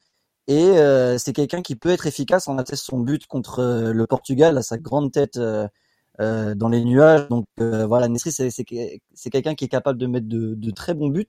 Et 0.47 0.63
euh, 0.77 1.17
c'est 1.17 1.33
quelqu'un 1.33 1.61
qui 1.61 1.75
peut 1.75 1.89
être 1.89 2.07
efficace. 2.07 2.47
On 2.47 2.57
atteste 2.57 2.85
son 2.85 2.99
but 2.99 3.27
contre 3.27 3.91
le 3.93 4.07
Portugal 4.07 4.57
à 4.57 4.61
sa 4.61 4.77
grande 4.77 5.11
tête 5.11 5.37
dans 5.37 6.69
les 6.69 6.83
nuages. 6.83 7.27
Donc 7.29 7.45
voilà, 7.57 8.07
Nesri, 8.07 8.31
c'est 8.31 9.29
quelqu'un 9.31 9.55
qui 9.55 9.65
est 9.65 9.69
capable 9.69 9.99
de 9.99 10.07
mettre 10.07 10.27
de, 10.29 10.71
très 10.71 10.93
bons 10.93 11.09
buts. 11.09 11.27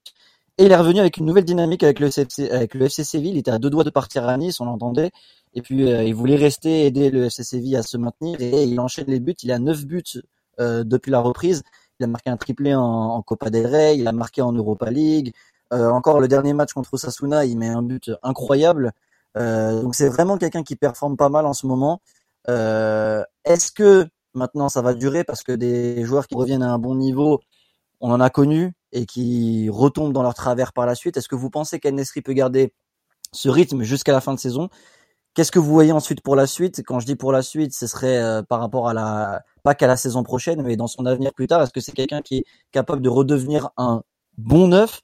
Et 0.59 0.65
il 0.65 0.73
est 0.73 0.77
revenu 0.77 1.01
avec 1.01 1.17
une 1.19 1.25
nouvelle 1.25 1.45
dynamique 1.45 1.85
avec 1.85 2.01
le, 2.01 2.09
FC, 2.09 3.05
Séville. 3.05 3.33
Il 3.33 3.39
était 3.39 3.51
à 3.51 3.59
deux 3.59 3.71
doigts 3.71 3.85
de 3.85 3.91
partir 3.91 4.29
à 4.29 4.37
Nice, 4.37 4.61
on 4.61 4.65
l'entendait. 4.65 5.13
Et 5.55 5.63
puis 5.63 5.89
il 5.89 6.15
voulait 6.15 6.37
rester, 6.37 6.85
aider 6.85 7.11
le 7.11 7.25
FC 7.27 7.45
Séville 7.45 7.77
à 7.77 7.83
se 7.83 7.97
maintenir. 7.97 8.41
Et 8.41 8.65
il 8.65 8.81
enchaîne 8.81 9.07
les 9.07 9.21
buts. 9.21 9.37
Il 9.43 9.53
a 9.53 9.59
neuf 9.59 9.87
buts 9.87 10.21
depuis 10.59 11.11
la 11.13 11.21
reprise. 11.21 11.63
Il 12.01 12.05
a 12.05 12.07
marqué 12.07 12.31
un 12.31 12.37
triplé 12.37 12.75
en, 12.75 13.23
Copa 13.23 13.51
del 13.51 13.67
Rey, 13.67 13.99
il 13.99 14.07
a 14.07 14.13
marqué 14.13 14.41
en 14.43 14.53
Europa 14.53 14.91
League. 14.91 15.33
Euh, 15.73 15.91
encore 15.91 16.21
le 16.21 16.29
dernier 16.29 16.53
match 16.53 16.73
contre 16.73 16.97
Sasuna, 16.97 17.45
il 17.45 17.59
met 17.59 17.69
un 17.69 17.83
but 17.83 18.11
incroyable. 18.23 18.93
Euh, 19.37 19.83
donc 19.83 19.95
c'est 19.95 20.09
vraiment 20.09 20.39
quelqu'un 20.39 20.63
qui 20.63 20.77
performe 20.77 21.17
pas 21.17 21.29
mal 21.29 21.45
en 21.47 21.53
ce 21.53 21.67
moment. 21.67 22.01
Euh, 22.49 23.25
Est-ce 23.45 23.73
que 23.73 24.07
maintenant 24.35 24.69
ça 24.69 24.81
va 24.81 24.95
durer 24.95 25.25
parce 25.25 25.43
que 25.43 25.53
des 25.53 26.05
joueurs 26.05 26.27
qui 26.29 26.37
reviennent 26.37 26.63
à 26.63 26.73
un 26.73 26.79
bon 26.79 26.95
niveau, 26.95 27.41
on 28.01 28.13
en 28.13 28.21
a 28.21 28.31
connu? 28.31 28.73
Et 28.93 29.07
qui 29.07 29.69
retombent 29.71 30.13
dans 30.13 30.23
leur 30.23 30.35
travers 30.35 30.73
par 30.73 30.87
la 30.87 30.95
suite. 30.95 31.17
Est-ce 31.17 31.29
que 31.29 31.37
vous 31.37 31.51
pensez 31.51 31.81
qu'Enesri 31.81 32.23
peut 32.23 32.33
garder 32.33 32.73
ce 33.33 33.49
rythme 33.49 33.83
jusqu'à 33.83 34.13
la 34.13 34.21
fin 34.21 34.35
de 34.35 34.39
saison? 34.39 34.69
Qu'est-ce 35.35 35.53
que 35.53 35.59
vous 35.59 35.71
voyez 35.71 35.93
ensuite 35.93 36.21
pour 36.23 36.37
la 36.37 36.47
suite? 36.47 36.83
Quand 36.85 36.99
je 37.01 37.07
dis 37.07 37.15
pour 37.15 37.33
la 37.33 37.43
suite, 37.43 37.75
ce 37.75 37.87
serait 37.87 38.19
euh, 38.19 38.43
par 38.43 38.61
rapport 38.61 38.89
à 38.89 38.95
la 38.95 39.43
pas 39.63 39.75
qu'à 39.75 39.87
la 39.87 39.97
saison 39.97 40.23
prochaine, 40.23 40.63
mais 40.63 40.77
dans 40.77 40.87
son 40.87 41.07
avenir 41.07 41.33
plus 41.35 41.47
tard. 41.47 41.63
Est-ce 41.63 41.73
que 41.73 41.81
c'est 41.81 41.93
quelqu'un 41.93 42.23
qui 42.23 42.39
est 42.39 42.45
capable 42.73 43.03
de 43.03 43.09
redevenir 43.09 43.71
un 43.77 44.03
bon 44.37 44.69
neuf, 44.69 45.03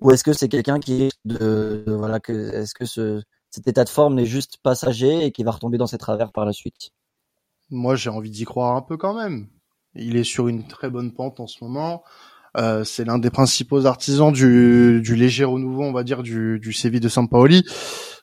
ou 0.00 0.10
est-ce 0.10 0.24
que 0.24 0.32
c'est 0.32 0.48
quelqu'un 0.48 0.80
qui 0.80 1.04
est 1.04 1.12
de, 1.24 1.84
voilà 1.86 2.20
que 2.20 2.32
est-ce 2.32 2.74
que 2.74 2.84
ce, 2.84 3.22
cet 3.50 3.66
état 3.66 3.84
de 3.84 3.88
forme 3.88 4.14
n'est 4.14 4.26
juste 4.26 4.58
passager 4.62 5.24
et 5.24 5.32
qui 5.32 5.44
va 5.44 5.50
retomber 5.50 5.78
dans 5.78 5.86
ses 5.86 5.98
travers 5.98 6.32
par 6.32 6.44
la 6.44 6.52
suite? 6.52 6.90
Moi, 7.70 7.96
j'ai 7.96 8.10
envie 8.10 8.30
d'y 8.30 8.44
croire 8.44 8.76
un 8.76 8.82
peu 8.82 8.96
quand 8.96 9.14
même. 9.14 9.48
Il 9.94 10.16
est 10.16 10.24
sur 10.24 10.48
une 10.48 10.66
très 10.66 10.90
bonne 10.90 11.12
pente 11.12 11.40
en 11.40 11.46
ce 11.46 11.62
moment. 11.62 12.02
Euh, 12.56 12.84
c'est 12.84 13.04
l'un 13.04 13.18
des 13.18 13.30
principaux 13.30 13.86
artisans 13.86 14.32
du, 14.32 15.00
du, 15.02 15.14
léger 15.14 15.44
renouveau, 15.44 15.82
on 15.82 15.92
va 15.92 16.02
dire, 16.02 16.22
du, 16.22 16.58
du 16.58 16.72
Séville 16.72 17.00
de 17.00 17.08
Sampaoli. 17.08 17.64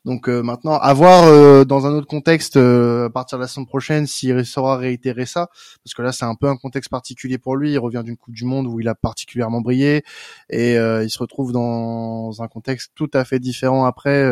Donc 0.04 0.30
euh, 0.30 0.44
maintenant, 0.44 0.78
à 0.78 0.94
voir 0.94 1.24
euh, 1.24 1.66
dans 1.66 1.88
un 1.88 1.92
autre 1.92 2.06
contexte 2.06 2.58
à 2.58 3.10
partir 3.10 3.40
de 3.40 3.44
la 3.44 3.48
semaine 3.48 3.66
prochaine 3.66 4.06
s'il 4.06 4.46
saura 4.46 4.78
réitérer 4.78 5.26
ça, 5.26 5.48
parce 5.84 5.96
que 5.96 6.04
là 6.04 6.12
c'est 6.12 6.26
un 6.26 6.36
peu 6.36 6.48
un 6.48 6.58
contexte 6.58 6.92
particulier 6.92 7.40
pour 7.40 7.56
lui. 7.56 7.72
Il 7.72 7.80
revient 7.80 8.04
d'une 8.06 8.16
Coupe 8.16 8.36
du 8.36 8.46
Monde 8.46 8.68
où 8.68 8.80
il 8.80 8.88
a 8.88 8.94
particulièrement 8.94 9.62
brillé 9.62 10.04
et 10.50 10.74
il 10.76 11.10
se 11.10 11.18
retrouve 11.18 11.52
dans 11.52 12.40
un 12.40 12.48
contexte 12.48 12.92
tout 12.94 13.10
à 13.14 13.26
fait 13.26 13.40
différent 13.40 13.86
après, 13.86 14.32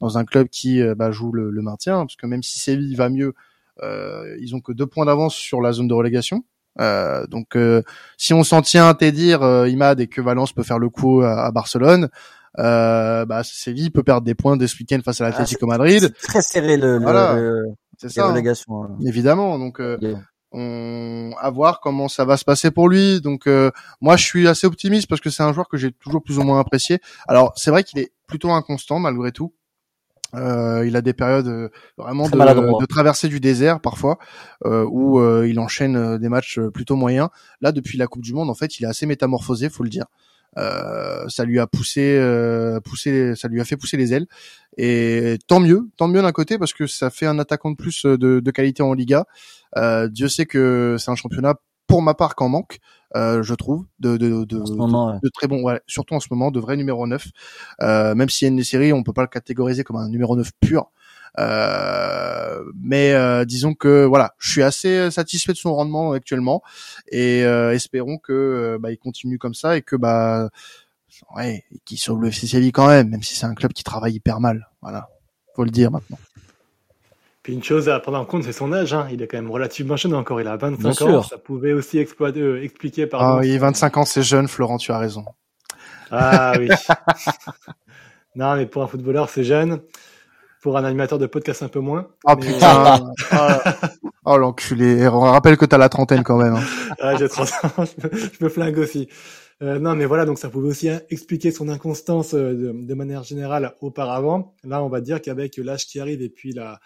dans 0.00 0.18
un 0.18 0.26
club 0.26 0.48
qui 0.48 0.82
bah, 0.94 1.10
joue 1.10 1.32
le, 1.32 1.50
le, 1.50 1.62
maintien, 1.62 2.00
parce 2.00 2.16
que 2.16 2.26
même 2.26 2.42
si 2.42 2.58
Séville 2.58 2.94
va 2.94 3.08
mieux, 3.08 3.32
ils 3.82 4.54
ont 4.54 4.60
que 4.60 4.72
deux 4.72 4.86
points 4.86 5.06
d'avance 5.06 5.34
sur 5.34 5.62
la 5.62 5.72
zone 5.72 5.88
de 5.88 5.94
relégation. 5.94 6.44
Euh, 6.80 7.26
donc, 7.26 7.56
euh, 7.56 7.82
si 8.16 8.34
on 8.34 8.44
s'en 8.44 8.62
tient 8.62 8.88
à 8.88 8.94
te 8.94 9.04
dire 9.04 9.42
euh, 9.42 9.68
Imad 9.68 10.00
et 10.00 10.06
que 10.06 10.20
Valence 10.20 10.52
peut 10.52 10.62
faire 10.62 10.78
le 10.78 10.88
coup 10.88 11.22
à, 11.22 11.50
Barcelone, 11.50 12.08
euh, 12.58 13.24
bah 13.24 13.42
Séville 13.42 13.90
peut 13.90 14.02
perdre 14.02 14.24
des 14.24 14.34
points 14.34 14.56
dès 14.56 14.68
ce 14.68 14.76
week-end 14.78 15.00
face 15.04 15.20
à 15.20 15.24
l'Atlético 15.24 15.66
ah, 15.68 15.78
Madrid. 15.78 16.14
très 16.22 16.40
serré 16.40 16.76
le, 16.76 16.98
voilà. 17.00 17.36
c'est 17.98 18.10
ça, 18.10 18.26
hein. 18.26 18.36
hein. 18.36 18.96
Évidemment, 19.04 19.58
donc 19.58 19.80
on 20.52 21.32
à 21.40 21.50
voir 21.50 21.80
comment 21.80 22.06
ça 22.06 22.24
va 22.24 22.36
se 22.36 22.44
passer 22.44 22.70
pour 22.70 22.88
lui. 22.88 23.20
Donc 23.20 23.48
moi 24.00 24.16
je 24.16 24.24
suis 24.24 24.46
assez 24.46 24.68
optimiste 24.68 25.08
parce 25.08 25.20
que 25.20 25.30
c'est 25.30 25.42
un 25.42 25.52
joueur 25.52 25.68
que 25.68 25.76
j'ai 25.76 25.90
toujours 25.90 26.22
plus 26.22 26.38
ou 26.38 26.42
moins 26.42 26.60
apprécié. 26.60 27.00
Alors 27.26 27.52
c'est 27.56 27.70
vrai 27.72 27.82
qu'il 27.82 27.98
est 27.98 28.12
plutôt 28.28 28.52
inconstant 28.52 29.00
malgré 29.00 29.32
tout. 29.32 29.52
Euh, 30.34 30.86
il 30.86 30.96
a 30.96 31.02
des 31.02 31.12
périodes 31.12 31.46
euh, 31.46 31.68
vraiment 31.96 32.28
de, 32.28 32.36
de, 32.80 32.86
traversée 32.86 33.28
du 33.28 33.40
désert 33.40 33.80
parfois, 33.80 34.18
euh, 34.64 34.84
où 34.88 35.20
euh, 35.20 35.46
il 35.48 35.58
enchaîne 35.60 36.18
des 36.18 36.28
matchs 36.28 36.58
plutôt 36.72 36.96
moyens. 36.96 37.28
Là, 37.60 37.72
depuis 37.72 37.98
la 37.98 38.06
Coupe 38.06 38.22
du 38.22 38.32
Monde, 38.32 38.50
en 38.50 38.54
fait, 38.54 38.78
il 38.78 38.84
est 38.84 38.88
assez 38.88 39.06
métamorphosé, 39.06 39.68
faut 39.68 39.84
le 39.84 39.90
dire. 39.90 40.06
ça 40.56 41.44
lui 41.44 41.58
a 41.58 41.66
poussé, 41.66 42.18
poussé, 42.84 43.34
ça 43.36 43.48
lui 43.48 43.60
a 43.60 43.64
fait 43.64 43.76
pousser 43.76 43.96
les 43.96 44.12
ailes. 44.12 44.26
Et 44.76 45.38
tant 45.46 45.60
mieux, 45.60 45.88
tant 45.96 46.08
mieux 46.08 46.22
d'un 46.22 46.32
côté 46.32 46.58
parce 46.58 46.72
que 46.72 46.86
ça 46.86 47.10
fait 47.10 47.26
un 47.26 47.38
attaquant 47.38 47.70
de 47.70 47.76
plus 47.76 48.04
de, 48.04 48.40
de 48.40 48.50
qualité 48.50 48.82
en 48.82 48.94
Liga. 48.94 49.24
Dieu 50.08 50.28
sait 50.28 50.46
que 50.46 50.96
c'est 50.98 51.10
un 51.10 51.16
championnat 51.16 51.54
pour 51.94 52.02
ma 52.02 52.14
part 52.14 52.34
qu'en 52.34 52.48
manque, 52.48 52.80
euh, 53.14 53.44
je 53.44 53.54
trouve, 53.54 53.86
de, 54.00 54.16
de, 54.16 54.42
de, 54.42 54.58
de, 54.58 55.28
très 55.32 55.46
bon, 55.46 55.62
ouais, 55.62 55.80
surtout 55.86 56.14
en 56.14 56.18
ce 56.18 56.26
moment, 56.28 56.50
de 56.50 56.58
vrai 56.58 56.76
numéro 56.76 57.06
9. 57.06 57.24
Euh, 57.82 58.16
même 58.16 58.28
s'il 58.28 58.48
y 58.48 58.50
a 58.50 58.52
une 58.52 58.64
série, 58.64 58.92
on 58.92 59.04
peut 59.04 59.12
pas 59.12 59.22
le 59.22 59.28
catégoriser 59.28 59.84
comme 59.84 59.94
un 59.94 60.08
numéro 60.08 60.34
9 60.34 60.50
pur. 60.58 60.90
Euh, 61.38 62.64
mais 62.74 63.12
euh, 63.12 63.44
disons 63.44 63.74
que 63.74 64.06
voilà, 64.06 64.34
je 64.38 64.50
suis 64.50 64.62
assez 64.64 65.08
satisfait 65.12 65.52
de 65.52 65.56
son 65.56 65.72
rendement 65.72 66.10
actuellement 66.10 66.62
et 67.12 67.44
euh, 67.44 67.72
espérons 67.72 68.18
que 68.18 68.32
euh, 68.32 68.78
bah, 68.80 68.90
il 68.90 68.98
continue 68.98 69.38
comme 69.38 69.54
ça 69.54 69.76
et 69.76 69.82
que 69.82 69.94
bah 69.94 70.48
ouais, 71.36 71.62
qu'il 71.84 71.98
sauve 71.98 72.22
le 72.22 72.28
FC 72.28 72.48
Séville 72.48 72.72
quand 72.72 72.88
même, 72.88 73.08
même 73.08 73.22
si 73.22 73.36
c'est 73.36 73.46
un 73.46 73.54
club 73.54 73.72
qui 73.72 73.84
travaille 73.84 74.14
hyper 74.14 74.40
mal. 74.40 74.68
Voilà, 74.82 75.10
faut 75.54 75.62
le 75.62 75.70
dire 75.70 75.92
maintenant. 75.92 76.18
Puis 77.44 77.52
une 77.52 77.62
chose 77.62 77.90
à 77.90 78.00
prendre 78.00 78.18
en 78.18 78.24
compte, 78.24 78.42
c'est 78.42 78.52
son 78.52 78.72
âge. 78.72 78.94
Hein. 78.94 79.06
Il 79.12 79.20
est 79.20 79.26
quand 79.26 79.36
même 79.36 79.50
relativement 79.50 79.96
jeune 79.96 80.14
encore. 80.14 80.40
Il 80.40 80.48
a 80.48 80.56
25 80.56 81.02
ans. 81.02 81.22
Ça 81.22 81.36
pouvait 81.36 81.74
aussi 81.74 81.98
exploiter, 81.98 82.40
euh, 82.40 82.64
expliquer 82.64 83.06
par. 83.06 83.22
Ah 83.22 83.38
oui, 83.40 83.58
25 83.58 83.98
ans, 83.98 84.04
c'est 84.06 84.22
jeune, 84.22 84.48
Florent. 84.48 84.78
Tu 84.78 84.92
as 84.92 84.98
raison. 84.98 85.26
Ah 86.10 86.54
oui. 86.58 86.68
non, 88.34 88.56
mais 88.56 88.64
pour 88.64 88.82
un 88.82 88.86
footballeur, 88.86 89.28
c'est 89.28 89.44
jeune. 89.44 89.82
Pour 90.62 90.78
un 90.78 90.84
animateur 90.84 91.18
de 91.18 91.26
podcast, 91.26 91.62
un 91.62 91.68
peu 91.68 91.80
moins. 91.80 92.08
Oh 92.24 92.34
putain. 92.34 93.12
Ah. 93.30 93.74
oh, 94.24 94.38
l'enculé. 94.38 95.06
On 95.06 95.20
rappelle 95.20 95.58
que 95.58 95.66
t'as 95.66 95.76
la 95.76 95.90
trentaine 95.90 96.22
quand 96.22 96.38
même. 96.38 96.54
Hein. 96.54 96.64
ah, 96.98 97.14
j'ai 97.16 97.28
30 97.28 97.48
ans. 97.78 97.84
je 98.02 98.42
me 98.42 98.48
flingue 98.48 98.78
aussi. 98.78 99.10
Euh, 99.60 99.78
non, 99.78 99.94
mais 99.94 100.06
voilà, 100.06 100.24
donc 100.24 100.38
ça 100.38 100.48
pouvait 100.48 100.68
aussi 100.68 100.88
expliquer 101.10 101.52
son 101.52 101.68
inconstance 101.68 102.32
euh, 102.32 102.54
de, 102.54 102.86
de 102.86 102.94
manière 102.94 103.22
générale 103.22 103.74
auparavant. 103.82 104.54
Là, 104.64 104.82
on 104.82 104.88
va 104.88 105.02
dire 105.02 105.20
qu'avec 105.20 105.58
l'âge 105.58 105.84
qui 105.84 106.00
arrive 106.00 106.22
et 106.22 106.30
puis 106.30 106.52
la, 106.52 106.80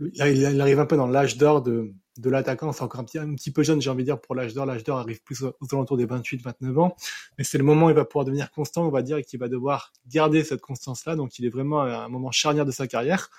il, 0.00 0.60
arrive 0.60 0.80
un 0.80 0.86
peu 0.86 0.96
dans 0.96 1.06
l'âge 1.06 1.36
d'or 1.36 1.62
de, 1.62 1.92
de 2.18 2.30
l'attaquant. 2.30 2.72
C'est 2.72 2.82
encore 2.82 3.00
un 3.00 3.04
petit, 3.04 3.18
un 3.18 3.34
petit 3.34 3.50
peu 3.50 3.62
jeune, 3.62 3.80
j'ai 3.80 3.90
envie 3.90 4.02
de 4.02 4.08
dire, 4.08 4.20
pour 4.20 4.34
l'âge 4.34 4.54
d'or. 4.54 4.66
L'âge 4.66 4.84
d'or 4.84 4.98
arrive 4.98 5.22
plus 5.22 5.42
aux, 5.42 5.54
alentours 5.72 5.96
des 5.96 6.06
28-29 6.06 6.78
ans. 6.78 6.96
Mais 7.38 7.44
c'est 7.44 7.58
le 7.58 7.64
moment 7.64 7.86
où 7.86 7.90
il 7.90 7.96
va 7.96 8.04
pouvoir 8.04 8.24
devenir 8.24 8.50
constant, 8.50 8.86
on 8.86 8.90
va 8.90 9.02
dire, 9.02 9.16
et 9.16 9.24
qu'il 9.24 9.40
va 9.40 9.48
devoir 9.48 9.92
garder 10.06 10.44
cette 10.44 10.60
constance-là. 10.60 11.16
Donc, 11.16 11.38
il 11.38 11.46
est 11.46 11.50
vraiment 11.50 11.82
à 11.82 12.04
un 12.04 12.08
moment 12.08 12.30
charnière 12.30 12.66
de 12.66 12.72
sa 12.72 12.86
carrière 12.86 13.30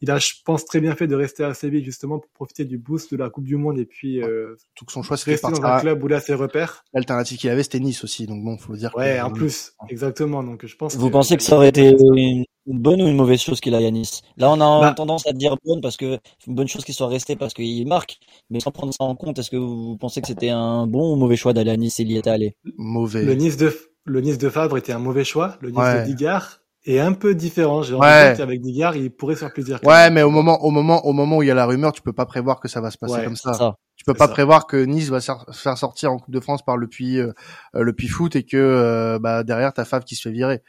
il 0.00 0.10
a, 0.10 0.18
je 0.18 0.32
pense, 0.44 0.64
très 0.64 0.80
bien 0.80 0.94
fait 0.94 1.06
de 1.06 1.16
rester 1.16 1.44
à 1.44 1.54
Séville 1.54 1.84
justement 1.84 2.18
pour 2.18 2.30
profiter 2.30 2.64
du 2.64 2.78
boost 2.78 3.10
de 3.12 3.16
la 3.16 3.30
Coupe 3.30 3.44
du 3.44 3.56
Monde 3.56 3.78
et 3.78 3.84
puis 3.84 4.22
euh, 4.22 4.56
tout 4.74 4.84
son 4.88 5.02
choix 5.02 5.16
c'était 5.16 5.32
rester 5.32 5.50
dans 5.50 5.62
un 5.62 5.80
club 5.80 6.02
où 6.02 6.06
il 6.06 6.14
a 6.14 6.20
ses 6.20 6.34
repères. 6.34 6.84
L'alternative 6.92 7.38
qu'il 7.38 7.50
avait 7.50 7.62
c'était 7.62 7.80
Nice 7.80 8.04
aussi, 8.04 8.26
donc 8.26 8.44
bon, 8.44 8.56
faut 8.58 8.76
dire. 8.76 8.94
Ouais, 8.96 9.20
en 9.20 9.30
plus, 9.30 9.72
exactement. 9.88 10.42
Donc 10.42 10.64
je 10.66 10.76
pense. 10.76 10.96
Vous 10.96 11.10
pensez 11.10 11.36
que 11.36 11.42
ça 11.42 11.56
aurait 11.56 11.70
été 11.70 11.96
une, 12.68 12.78
bonne 12.78 13.02
ou 13.02 13.06
une 13.06 13.16
mauvaise 13.16 13.40
chose 13.40 13.60
qu'il 13.60 13.74
aille 13.74 13.86
à 13.86 13.90
Nice 13.90 14.22
Là, 14.36 14.50
on 14.50 14.60
a 14.60 14.80
bah 14.80 14.94
tendance 14.94 15.26
à 15.26 15.32
dire 15.32 15.56
bonne 15.64 15.80
parce 15.80 15.96
que 15.96 16.18
une 16.46 16.54
bonne 16.54 16.68
chose 16.68 16.84
qu'il 16.84 16.94
soit 16.94 17.08
resté 17.08 17.36
parce 17.36 17.54
qu'il 17.54 17.86
marque, 17.86 18.18
mais 18.50 18.60
sans 18.60 18.70
prendre 18.70 18.92
ça 18.92 19.04
en 19.04 19.14
compte, 19.14 19.38
est-ce 19.38 19.50
que 19.50 19.56
vous 19.56 19.96
pensez 19.96 20.20
que 20.20 20.26
c'était 20.26 20.50
un 20.50 20.86
bon 20.86 21.12
ou 21.12 21.16
mauvais 21.16 21.36
choix 21.36 21.52
d'aller 21.52 21.70
à 21.70 21.76
Nice 21.76 21.98
il 21.98 22.12
y 22.12 22.16
était 22.16 22.30
allé? 22.30 22.56
Mauvais. 22.76 23.24
Le 23.24 23.34
Nice 23.34 23.56
de 23.56 23.72
le 24.04 24.20
Nice 24.20 24.38
de 24.38 24.48
Favre 24.48 24.78
était 24.78 24.92
un 24.92 24.98
mauvais 24.98 25.24
choix. 25.24 25.56
Le 25.60 25.70
Nice 25.70 25.78
de 25.78 26.04
Digard 26.04 26.60
est 26.84 26.98
un 26.98 27.12
peu 27.12 27.34
différent. 27.34 27.82
J'ai 27.82 27.94
envie 27.94 28.36
qu'avec 28.36 28.60
Digard, 28.60 28.96
il 28.96 29.10
pourrait 29.10 29.36
faire 29.36 29.52
plaisir. 29.52 29.78
Ouais, 29.84 30.10
mais 30.10 30.22
au 30.22 30.30
moment, 30.30 30.64
au 30.64 30.70
moment, 30.70 31.04
au 31.06 31.12
moment 31.12 31.38
où 31.38 31.42
il 31.42 31.48
y 31.48 31.50
a 31.50 31.54
la 31.54 31.66
rumeur, 31.66 31.92
tu 31.92 32.02
peux 32.02 32.12
pas 32.12 32.26
prévoir 32.26 32.60
que 32.60 32.68
ça 32.68 32.80
va 32.80 32.90
se 32.90 32.98
passer 32.98 33.22
comme 33.22 33.36
ça. 33.36 33.76
Tu 33.96 34.04
peux 34.04 34.14
pas 34.14 34.28
prévoir 34.28 34.66
que 34.66 34.76
Nice 34.76 35.08
va 35.10 35.20
se 35.20 35.32
faire 35.52 35.76
sortir 35.76 36.12
en 36.12 36.18
Coupe 36.18 36.32
de 36.32 36.40
France 36.40 36.62
par 36.64 36.76
le 36.76 36.86
Puy, 36.86 37.18
euh, 37.18 37.32
le 37.74 37.92
Puy 37.92 38.08
Foot 38.08 38.36
et 38.36 38.44
que 38.44 38.56
euh, 38.56 39.18
bah, 39.18 39.42
derrière 39.42 39.72
t'as 39.72 39.84
Fav 39.84 40.04
qui 40.04 40.14
se 40.14 40.22
fait 40.22 40.32
virer. 40.32 40.62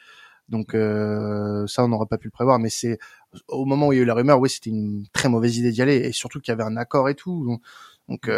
Donc 0.49 0.73
euh, 0.73 1.65
ça, 1.67 1.83
on 1.83 1.87
n'aurait 1.87 2.07
pas 2.07 2.17
pu 2.17 2.27
le 2.27 2.31
prévoir. 2.31 2.59
Mais 2.59 2.69
c'est 2.69 2.99
au 3.47 3.65
moment 3.65 3.87
où 3.87 3.93
il 3.93 3.97
y 3.97 3.99
a 3.99 4.03
eu 4.03 4.05
la 4.05 4.13
rumeur, 4.13 4.39
oui, 4.39 4.49
c'était 4.49 4.69
une 4.69 5.05
très 5.13 5.29
mauvaise 5.29 5.57
idée 5.57 5.71
d'y 5.71 5.81
aller 5.81 5.97
et 5.97 6.11
surtout 6.11 6.39
qu'il 6.39 6.51
y 6.51 6.53
avait 6.53 6.63
un 6.63 6.77
accord 6.77 7.09
et 7.09 7.15
tout. 7.15 7.45
Donc, 7.45 7.61
donc 8.07 8.29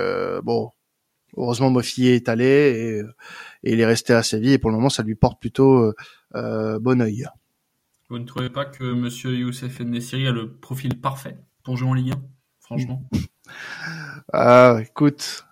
bon, 0.43 0.71
heureusement 1.37 1.69
Mofi 1.69 2.07
est 2.07 2.27
allé 2.27 2.45
et, 2.45 2.99
et, 3.69 3.73
il 3.73 3.79
est 3.79 3.85
resté 3.85 4.13
à 4.13 4.21
Séville 4.21 4.53
et 4.53 4.57
pour 4.57 4.69
le 4.69 4.75
moment 4.75 4.89
ça 4.89 5.01
lui 5.01 5.15
porte 5.15 5.39
plutôt 5.39 5.93
bon 6.33 7.01
oeil. 7.01 7.25
Vous 8.09 8.19
ne 8.19 8.25
trouvez 8.25 8.49
pas 8.49 8.65
que 8.65 8.83
Monsieur 8.83 9.33
Youssef 9.33 9.79
Nessiri 9.79 10.27
a 10.27 10.31
le 10.33 10.51
profil 10.51 10.99
parfait 10.99 11.37
pour 11.63 11.77
jouer 11.77 11.87
en 11.87 11.93
Ligue 11.93 12.11
1, 12.11 12.21
franchement? 12.59 13.03
Ah, 14.33 14.79
écoute, 14.81 15.45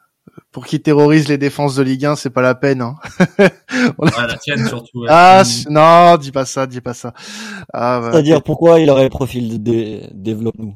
pour 0.51 0.65
qu'il 0.65 0.81
terrorise 0.81 1.27
les 1.27 1.37
défenses 1.37 1.75
de 1.75 1.83
Ligue 1.83 2.05
1, 2.05 2.15
c'est 2.15 2.29
pas 2.29 2.41
la 2.41 2.55
peine. 2.55 2.81
Hein. 2.81 2.95
ah, 3.39 4.27
la 4.27 4.37
tienne 4.37 4.65
surtout. 4.67 5.05
Ah 5.07 5.43
non, 5.69 6.17
dis 6.17 6.31
pas 6.31 6.45
ça, 6.45 6.65
dis 6.67 6.81
pas 6.81 6.93
ça. 6.93 7.13
Ah, 7.73 7.99
bah, 8.01 8.11
C'est-à-dire 8.11 8.41
pourquoi 8.41 8.79
il 8.79 8.89
aurait 8.89 9.03
le 9.03 9.09
profil 9.09 9.61
de 9.61 10.01
développe 10.11 10.57
nous 10.57 10.75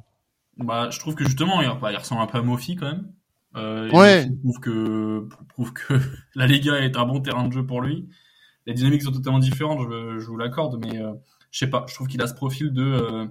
Bah, 0.58 0.90
je 0.92 1.00
trouve 1.00 1.16
que 1.16 1.24
justement, 1.24 1.62
il, 1.62 1.70
bah, 1.82 1.92
il 1.92 1.98
ressemble 1.98 2.22
un 2.22 2.28
peu 2.28 2.38
à 2.38 2.42
Mofi 2.42 2.76
quand 2.76 2.88
même. 2.88 3.12
Euh, 3.56 3.90
ouais. 3.92 4.28
prouve 4.42 4.60
que 4.60 5.28
prouve 5.50 5.74
que 5.74 5.94
la 6.36 6.48
Ligue 6.48 6.70
1 6.70 6.78
est 6.78 6.98
un 6.98 7.06
bon 7.06 7.20
terrain 7.20 7.48
de 7.48 7.54
jeu 7.54 7.66
pour 7.66 7.82
lui. 7.82 8.08
Les 8.66 8.74
dynamiques 8.74 9.04
sont 9.04 9.12
totalement 9.12 9.40
différentes, 9.40 9.80
je, 9.90 10.20
je 10.20 10.26
vous 10.26 10.38
l'accorde, 10.38 10.84
mais 10.84 10.98
euh, 11.00 11.14
je 11.52 11.60
sais 11.60 11.70
pas. 11.70 11.86
Je 11.88 11.94
trouve 11.94 12.08
qu'il 12.08 12.22
a 12.22 12.28
ce 12.28 12.34
profil 12.34 12.74
de 12.74 12.84
euh, 12.84 13.26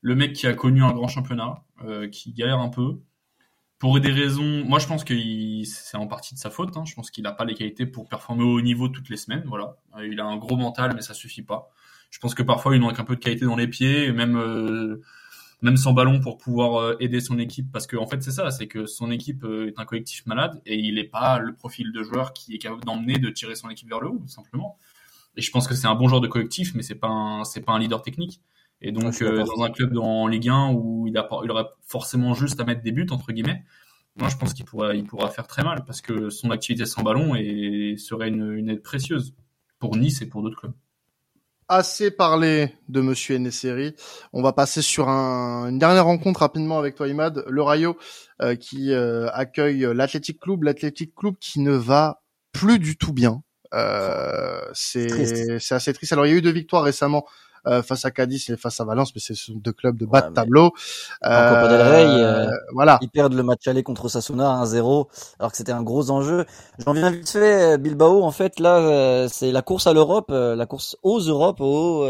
le 0.00 0.14
mec 0.14 0.32
qui 0.34 0.46
a 0.46 0.54
connu 0.54 0.82
un 0.82 0.92
grand 0.92 1.08
championnat, 1.08 1.62
euh, 1.84 2.08
qui 2.08 2.32
galère 2.32 2.58
un 2.58 2.68
peu, 2.68 3.00
pour 3.80 3.98
des 3.98 4.12
raisons. 4.12 4.62
Moi, 4.66 4.78
je 4.78 4.86
pense 4.86 5.02
que 5.04 5.14
c'est 5.64 5.96
en 5.96 6.06
partie 6.06 6.34
de 6.34 6.38
sa 6.38 6.50
faute. 6.50 6.76
Hein. 6.76 6.84
Je 6.84 6.94
pense 6.94 7.10
qu'il 7.10 7.24
n'a 7.24 7.32
pas 7.32 7.46
les 7.46 7.54
qualités 7.54 7.86
pour 7.86 8.08
performer 8.08 8.44
au 8.44 8.58
haut 8.58 8.60
niveau 8.60 8.88
toutes 8.88 9.08
les 9.08 9.16
semaines. 9.16 9.42
Voilà, 9.46 9.76
euh, 9.96 10.06
il 10.06 10.20
a 10.20 10.24
un 10.26 10.36
gros 10.36 10.56
mental, 10.56 10.92
mais 10.94 11.00
ça 11.02 11.14
suffit 11.14 11.42
pas. 11.42 11.70
Je 12.10 12.18
pense 12.18 12.34
que 12.34 12.42
parfois 12.42 12.76
il 12.76 12.80
manque 12.82 13.00
un 13.00 13.04
peu 13.04 13.16
de 13.16 13.20
qualité 13.20 13.46
dans 13.46 13.56
les 13.56 13.68
pieds, 13.68 14.12
même 14.12 14.36
euh, 14.36 15.00
même 15.62 15.78
sans 15.78 15.92
ballon 15.94 16.20
pour 16.20 16.36
pouvoir 16.36 16.76
euh, 16.76 16.96
aider 17.00 17.20
son 17.20 17.38
équipe. 17.38 17.72
Parce 17.72 17.86
que 17.86 17.96
en 17.96 18.06
fait, 18.06 18.22
c'est 18.22 18.32
ça, 18.32 18.50
c'est 18.50 18.66
que 18.68 18.84
son 18.84 19.10
équipe 19.10 19.44
est 19.44 19.78
un 19.78 19.84
collectif 19.86 20.26
malade 20.26 20.60
et 20.66 20.76
il 20.76 20.96
n'est 20.96 21.04
pas 21.04 21.38
le 21.38 21.54
profil 21.54 21.90
de 21.90 22.02
joueur 22.02 22.34
qui 22.34 22.54
est 22.54 22.58
capable 22.58 22.84
d'emmener, 22.84 23.18
de 23.18 23.30
tirer 23.30 23.54
son 23.54 23.70
équipe 23.70 23.88
vers 23.88 24.00
le 24.00 24.08
haut, 24.10 24.22
simplement. 24.26 24.78
Et 25.36 25.40
je 25.40 25.50
pense 25.50 25.66
que 25.66 25.74
c'est 25.74 25.86
un 25.86 25.94
bon 25.94 26.06
joueur 26.06 26.20
de 26.20 26.28
collectif, 26.28 26.74
mais 26.74 26.82
c'est 26.82 26.96
pas 26.96 27.42
c'est 27.46 27.62
pas 27.62 27.72
un 27.72 27.78
leader 27.78 28.02
technique. 28.02 28.42
Et 28.82 28.92
donc, 28.92 29.20
euh, 29.20 29.44
dans 29.44 29.62
un 29.62 29.70
club 29.70 29.96
en 29.98 30.26
Ligue 30.26 30.48
1 30.48 30.72
où 30.72 31.06
il, 31.06 31.16
a, 31.18 31.28
il 31.44 31.50
aurait 31.50 31.66
forcément 31.86 32.34
juste 32.34 32.60
à 32.60 32.64
mettre 32.64 32.82
des 32.82 32.92
buts, 32.92 33.06
entre 33.10 33.32
guillemets, 33.32 33.64
moi, 34.16 34.28
je 34.28 34.36
pense 34.36 34.54
qu'il 34.54 34.64
pourra, 34.64 34.94
il 34.94 35.04
pourra 35.04 35.30
faire 35.30 35.46
très 35.46 35.62
mal 35.62 35.84
parce 35.86 36.00
que 36.00 36.30
son 36.30 36.50
activité 36.50 36.84
sans 36.84 37.02
ballon 37.02 37.34
et 37.34 37.94
serait 37.96 38.28
une, 38.28 38.52
une 38.52 38.68
aide 38.68 38.82
précieuse 38.82 39.34
pour 39.78 39.96
Nice 39.96 40.20
et 40.22 40.26
pour 40.26 40.42
d'autres 40.42 40.58
clubs. 40.58 40.74
Assez 41.68 42.10
parlé 42.10 42.74
de 42.88 43.00
Monsieur 43.00 43.36
Nesseri. 43.36 43.94
On 44.32 44.42
va 44.42 44.52
passer 44.52 44.82
sur 44.82 45.08
un, 45.08 45.68
une 45.68 45.78
dernière 45.78 46.04
rencontre 46.04 46.40
rapidement 46.40 46.78
avec 46.78 46.96
toi, 46.96 47.06
Imad. 47.06 47.44
Le 47.46 47.62
Rayo 47.62 47.96
euh, 48.42 48.56
qui 48.56 48.92
euh, 48.92 49.28
accueille 49.30 49.86
l'Athletic 49.94 50.40
Club, 50.40 50.64
l'Athletic 50.64 51.14
Club 51.14 51.36
qui 51.40 51.60
ne 51.60 51.72
va 51.72 52.22
plus 52.52 52.80
du 52.80 52.96
tout 52.96 53.12
bien. 53.12 53.42
Euh, 53.72 54.60
c'est 54.72 55.60
assez 55.70 55.92
triste. 55.92 56.12
Alors 56.12 56.26
il 56.26 56.30
y 56.30 56.32
a 56.32 56.36
eu 56.36 56.42
deux 56.42 56.50
victoires 56.50 56.82
récemment 56.82 57.24
euh, 57.66 57.82
face 57.82 58.04
à 58.04 58.10
Cadiz 58.10 58.50
et 58.50 58.56
face 58.56 58.80
à 58.80 58.84
Valence, 58.84 59.14
mais 59.14 59.20
ce 59.20 59.34
sont 59.34 59.54
deux 59.54 59.72
clubs 59.72 59.96
de 59.96 60.06
bas 60.06 60.22
de 60.22 60.34
tableau. 60.34 60.72
Euh, 61.24 61.68
del 61.68 61.82
Rey, 61.82 62.06
euh, 62.06 62.46
voilà. 62.72 62.98
Ils 63.02 63.10
perdent 63.10 63.34
le 63.34 63.42
match 63.42 63.66
aller 63.68 63.82
contre 63.82 64.08
Sasuna 64.08 64.62
1-0, 64.62 65.06
alors 65.38 65.50
que 65.50 65.56
c'était 65.56 65.72
un 65.72 65.82
gros 65.82 66.10
enjeu. 66.10 66.44
J'en 66.78 66.92
viens 66.92 67.10
vite 67.10 67.28
fait, 67.28 67.78
Bilbao, 67.78 68.22
en 68.22 68.30
fait, 68.30 68.60
là, 68.60 68.78
euh, 68.78 69.28
c'est 69.30 69.52
la 69.52 69.62
course 69.62 69.86
à 69.86 69.92
l'Europe, 69.92 70.30
la 70.30 70.66
course 70.66 70.96
aux 71.02 71.20
Europes, 71.20 71.60
aux 71.60 72.06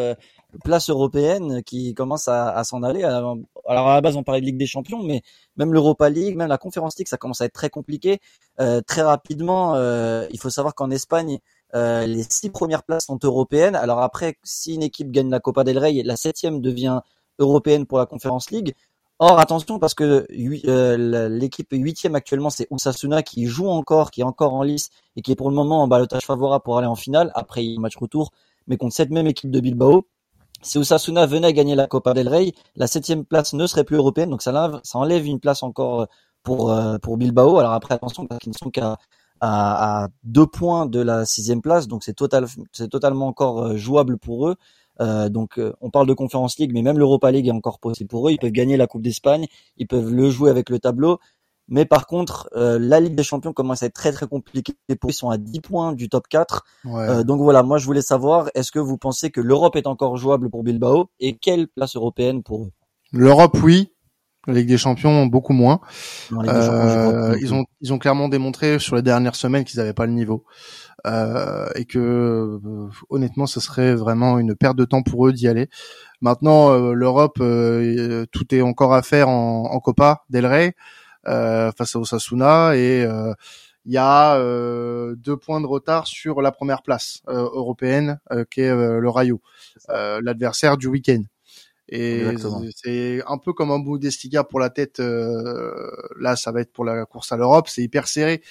places 0.64 0.90
européennes 0.90 1.62
qui 1.62 1.94
commence 1.94 2.28
à, 2.28 2.50
à 2.50 2.64
s'en 2.64 2.82
aller. 2.82 3.04
Alors 3.04 3.36
à 3.66 3.94
la 3.94 4.00
base 4.00 4.16
on 4.16 4.22
parlait 4.22 4.40
de 4.40 4.46
Ligue 4.46 4.58
des 4.58 4.66
Champions, 4.66 5.02
mais 5.02 5.22
même 5.56 5.72
l'Europa 5.72 6.08
League, 6.08 6.36
même 6.36 6.48
la 6.48 6.58
Conference 6.58 6.98
League, 6.98 7.08
ça 7.08 7.16
commence 7.16 7.40
à 7.40 7.44
être 7.44 7.52
très 7.52 7.70
compliqué. 7.70 8.20
Euh, 8.60 8.80
très 8.80 9.02
rapidement, 9.02 9.74
euh, 9.74 10.26
il 10.30 10.40
faut 10.40 10.50
savoir 10.50 10.74
qu'en 10.74 10.90
Espagne, 10.90 11.38
euh, 11.74 12.06
les 12.06 12.24
six 12.28 12.50
premières 12.50 12.82
places 12.82 13.06
sont 13.06 13.18
européennes. 13.22 13.76
Alors 13.76 14.00
après, 14.00 14.38
si 14.42 14.74
une 14.74 14.82
équipe 14.82 15.10
gagne 15.10 15.30
la 15.30 15.40
Copa 15.40 15.64
del 15.64 15.78
Rey, 15.78 16.02
la 16.04 16.16
septième 16.16 16.60
devient 16.60 17.00
européenne 17.38 17.86
pour 17.86 17.98
la 17.98 18.06
Conference 18.06 18.50
League. 18.50 18.74
Or, 19.22 19.38
attention, 19.38 19.78
parce 19.78 19.92
que 19.92 20.26
euh, 20.66 21.28
l'équipe 21.28 21.68
huitième 21.72 22.14
actuellement, 22.14 22.48
c'est 22.48 22.66
Osasuna 22.70 23.22
qui 23.22 23.46
joue 23.46 23.68
encore, 23.68 24.10
qui 24.10 24.22
est 24.22 24.24
encore 24.24 24.54
en 24.54 24.62
lice 24.62 24.88
et 25.14 25.20
qui 25.20 25.32
est 25.32 25.36
pour 25.36 25.50
le 25.50 25.54
moment 25.54 25.82
en 25.82 25.88
balotage 25.88 26.24
favorable 26.24 26.62
pour 26.64 26.78
aller 26.78 26.86
en 26.86 26.94
finale 26.94 27.30
après 27.34 27.62
le 27.62 27.78
match 27.78 27.96
retour, 27.98 28.30
mais 28.66 28.78
contre 28.78 28.94
cette 28.94 29.10
même 29.10 29.26
équipe 29.26 29.50
de 29.50 29.60
Bilbao. 29.60 30.06
Si 30.62 30.78
Osasuna 30.78 31.26
venait 31.26 31.52
gagner 31.52 31.74
la 31.74 31.86
Copa 31.86 32.14
del 32.14 32.28
Rey, 32.28 32.54
la 32.76 32.86
septième 32.86 33.26
place 33.26 33.52
ne 33.52 33.66
serait 33.66 33.84
plus 33.84 33.96
européenne, 33.96 34.30
donc 34.30 34.40
ça, 34.40 34.80
enlève 34.94 35.26
une 35.26 35.38
place 35.40 35.62
encore 35.62 36.06
pour 36.42 36.70
euh, 36.70 36.96
pour 36.98 37.18
Bilbao. 37.18 37.58
Alors 37.58 37.72
après, 37.72 37.94
attention, 37.94 38.26
parce 38.26 38.40
qu'ils 38.40 38.52
ne 38.52 38.56
sont 38.56 38.70
qu'à 38.70 38.96
à, 39.40 40.08
deux 40.24 40.46
points 40.46 40.86
de 40.86 41.00
la 41.00 41.24
sixième 41.24 41.62
place, 41.62 41.88
donc 41.88 42.04
c'est 42.04 42.14
total, 42.14 42.46
c'est 42.72 42.88
totalement 42.88 43.26
encore 43.26 43.62
euh, 43.62 43.76
jouable 43.76 44.18
pour 44.18 44.48
eux. 44.48 44.56
Euh, 45.00 45.30
donc 45.30 45.58
euh, 45.58 45.72
on 45.80 45.90
parle 45.90 46.06
de 46.06 46.12
Conference 46.12 46.58
League, 46.58 46.72
mais 46.74 46.82
même 46.82 46.98
l'Europa 46.98 47.30
League 47.30 47.48
est 47.48 47.52
encore 47.52 47.78
possible 47.78 48.08
pour 48.08 48.28
eux. 48.28 48.32
Ils 48.32 48.38
peuvent 48.38 48.50
gagner 48.50 48.76
la 48.76 48.86
Coupe 48.86 49.02
d'Espagne, 49.02 49.46
ils 49.78 49.86
peuvent 49.86 50.12
le 50.12 50.30
jouer 50.30 50.50
avec 50.50 50.68
le 50.68 50.78
tableau. 50.78 51.18
Mais 51.72 51.84
par 51.84 52.08
contre, 52.08 52.50
la 52.52 52.98
Ligue 52.98 53.14
des 53.14 53.22
Champions 53.22 53.52
commence 53.52 53.84
à 53.84 53.86
être 53.86 53.94
très 53.94 54.10
très 54.10 54.26
compliquée 54.26 54.74
pour 55.00 55.08
eux. 55.08 55.12
Ils 55.12 55.14
sont 55.14 55.30
à 55.30 55.38
10 55.38 55.60
points 55.60 55.92
du 55.92 56.08
top 56.08 56.26
4. 56.26 56.64
donc 57.22 57.40
voilà, 57.40 57.62
moi 57.62 57.78
je 57.78 57.86
voulais 57.86 58.02
savoir, 58.02 58.50
est-ce 58.56 58.72
que 58.72 58.80
vous 58.80 58.98
pensez 58.98 59.30
que 59.30 59.40
l'Europe 59.40 59.76
est 59.76 59.86
encore 59.86 60.16
jouable 60.16 60.50
pour 60.50 60.64
Bilbao 60.64 61.10
et 61.20 61.36
quelle 61.36 61.68
place 61.68 61.94
européenne 61.94 62.42
pour 62.42 62.64
eux? 62.64 62.72
L'Europe, 63.12 63.56
oui. 63.62 63.92
La 64.46 64.54
Ligue 64.54 64.68
des 64.68 64.78
Champions, 64.78 65.26
beaucoup 65.26 65.52
moins. 65.52 65.80
Euh, 66.32 67.36
ils 67.40 67.52
ont 67.52 67.66
ils 67.82 67.92
ont 67.92 67.98
clairement 67.98 68.28
démontré 68.28 68.78
sur 68.78 68.96
les 68.96 69.02
dernières 69.02 69.34
semaines 69.34 69.64
qu'ils 69.64 69.78
n'avaient 69.78 69.92
pas 69.92 70.06
le 70.06 70.12
niveau 70.12 70.44
euh, 71.06 71.68
et 71.74 71.84
que 71.84 71.98
euh, 71.98 72.88
honnêtement, 73.08 73.46
ce 73.46 73.60
serait 73.60 73.94
vraiment 73.94 74.38
une 74.38 74.54
perte 74.54 74.76
de 74.76 74.84
temps 74.84 75.02
pour 75.02 75.26
eux 75.26 75.32
d'y 75.32 75.48
aller. 75.48 75.68
Maintenant, 76.20 76.70
euh, 76.70 76.92
l'Europe, 76.92 77.38
euh, 77.40 78.26
tout 78.32 78.54
est 78.54 78.62
encore 78.62 78.94
à 78.94 79.02
faire 79.02 79.28
en, 79.28 79.64
en 79.70 79.80
Copa 79.80 80.24
del 80.30 80.46
Rey 80.46 80.74
face 81.24 81.96
à 81.96 81.98
Osasuna 81.98 82.76
et 82.76 83.06
il 83.84 83.92
y 83.92 83.98
a 83.98 84.38
deux 85.16 85.36
points 85.36 85.60
de 85.60 85.66
retard 85.66 86.06
sur 86.06 86.40
la 86.40 86.50
première 86.50 86.82
place 86.82 87.20
européenne, 87.28 88.18
qui 88.50 88.62
est 88.62 88.74
le 88.74 89.08
Rayo, 89.08 89.42
l'adversaire 89.88 90.78
du 90.78 90.86
week-end. 90.88 91.22
Et 91.90 92.24
c'est 92.76 93.20
un 93.26 93.36
peu 93.38 93.52
comme 93.52 93.72
un 93.72 93.80
Bundesliga 93.80 94.44
pour 94.44 94.60
la 94.60 94.70
tête. 94.70 95.00
Euh, 95.00 95.90
là, 96.18 96.36
ça 96.36 96.52
va 96.52 96.60
être 96.60 96.72
pour 96.72 96.84
la 96.84 97.04
course 97.04 97.32
à 97.32 97.36
l'Europe. 97.36 97.68
C'est 97.68 97.82
hyper 97.82 98.06
serré. 98.06 98.42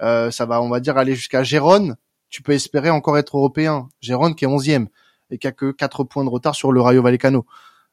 Euh, 0.00 0.30
ça 0.30 0.46
va, 0.46 0.62
on 0.62 0.68
va 0.68 0.78
dire, 0.78 0.96
aller 0.96 1.14
jusqu'à 1.14 1.42
Gérone. 1.42 1.96
Tu 2.30 2.42
peux 2.42 2.52
espérer 2.52 2.90
encore 2.90 3.18
être 3.18 3.36
européen. 3.36 3.88
Gérone 4.00 4.36
qui 4.36 4.44
est 4.44 4.48
11e 4.48 4.86
et 5.30 5.38
qui 5.38 5.46
a 5.48 5.52
que 5.52 5.72
4 5.72 6.04
points 6.04 6.24
de 6.24 6.28
retard 6.28 6.54
sur 6.54 6.70
le 6.70 6.80
Rayo 6.80 7.02
Vallecano. 7.02 7.46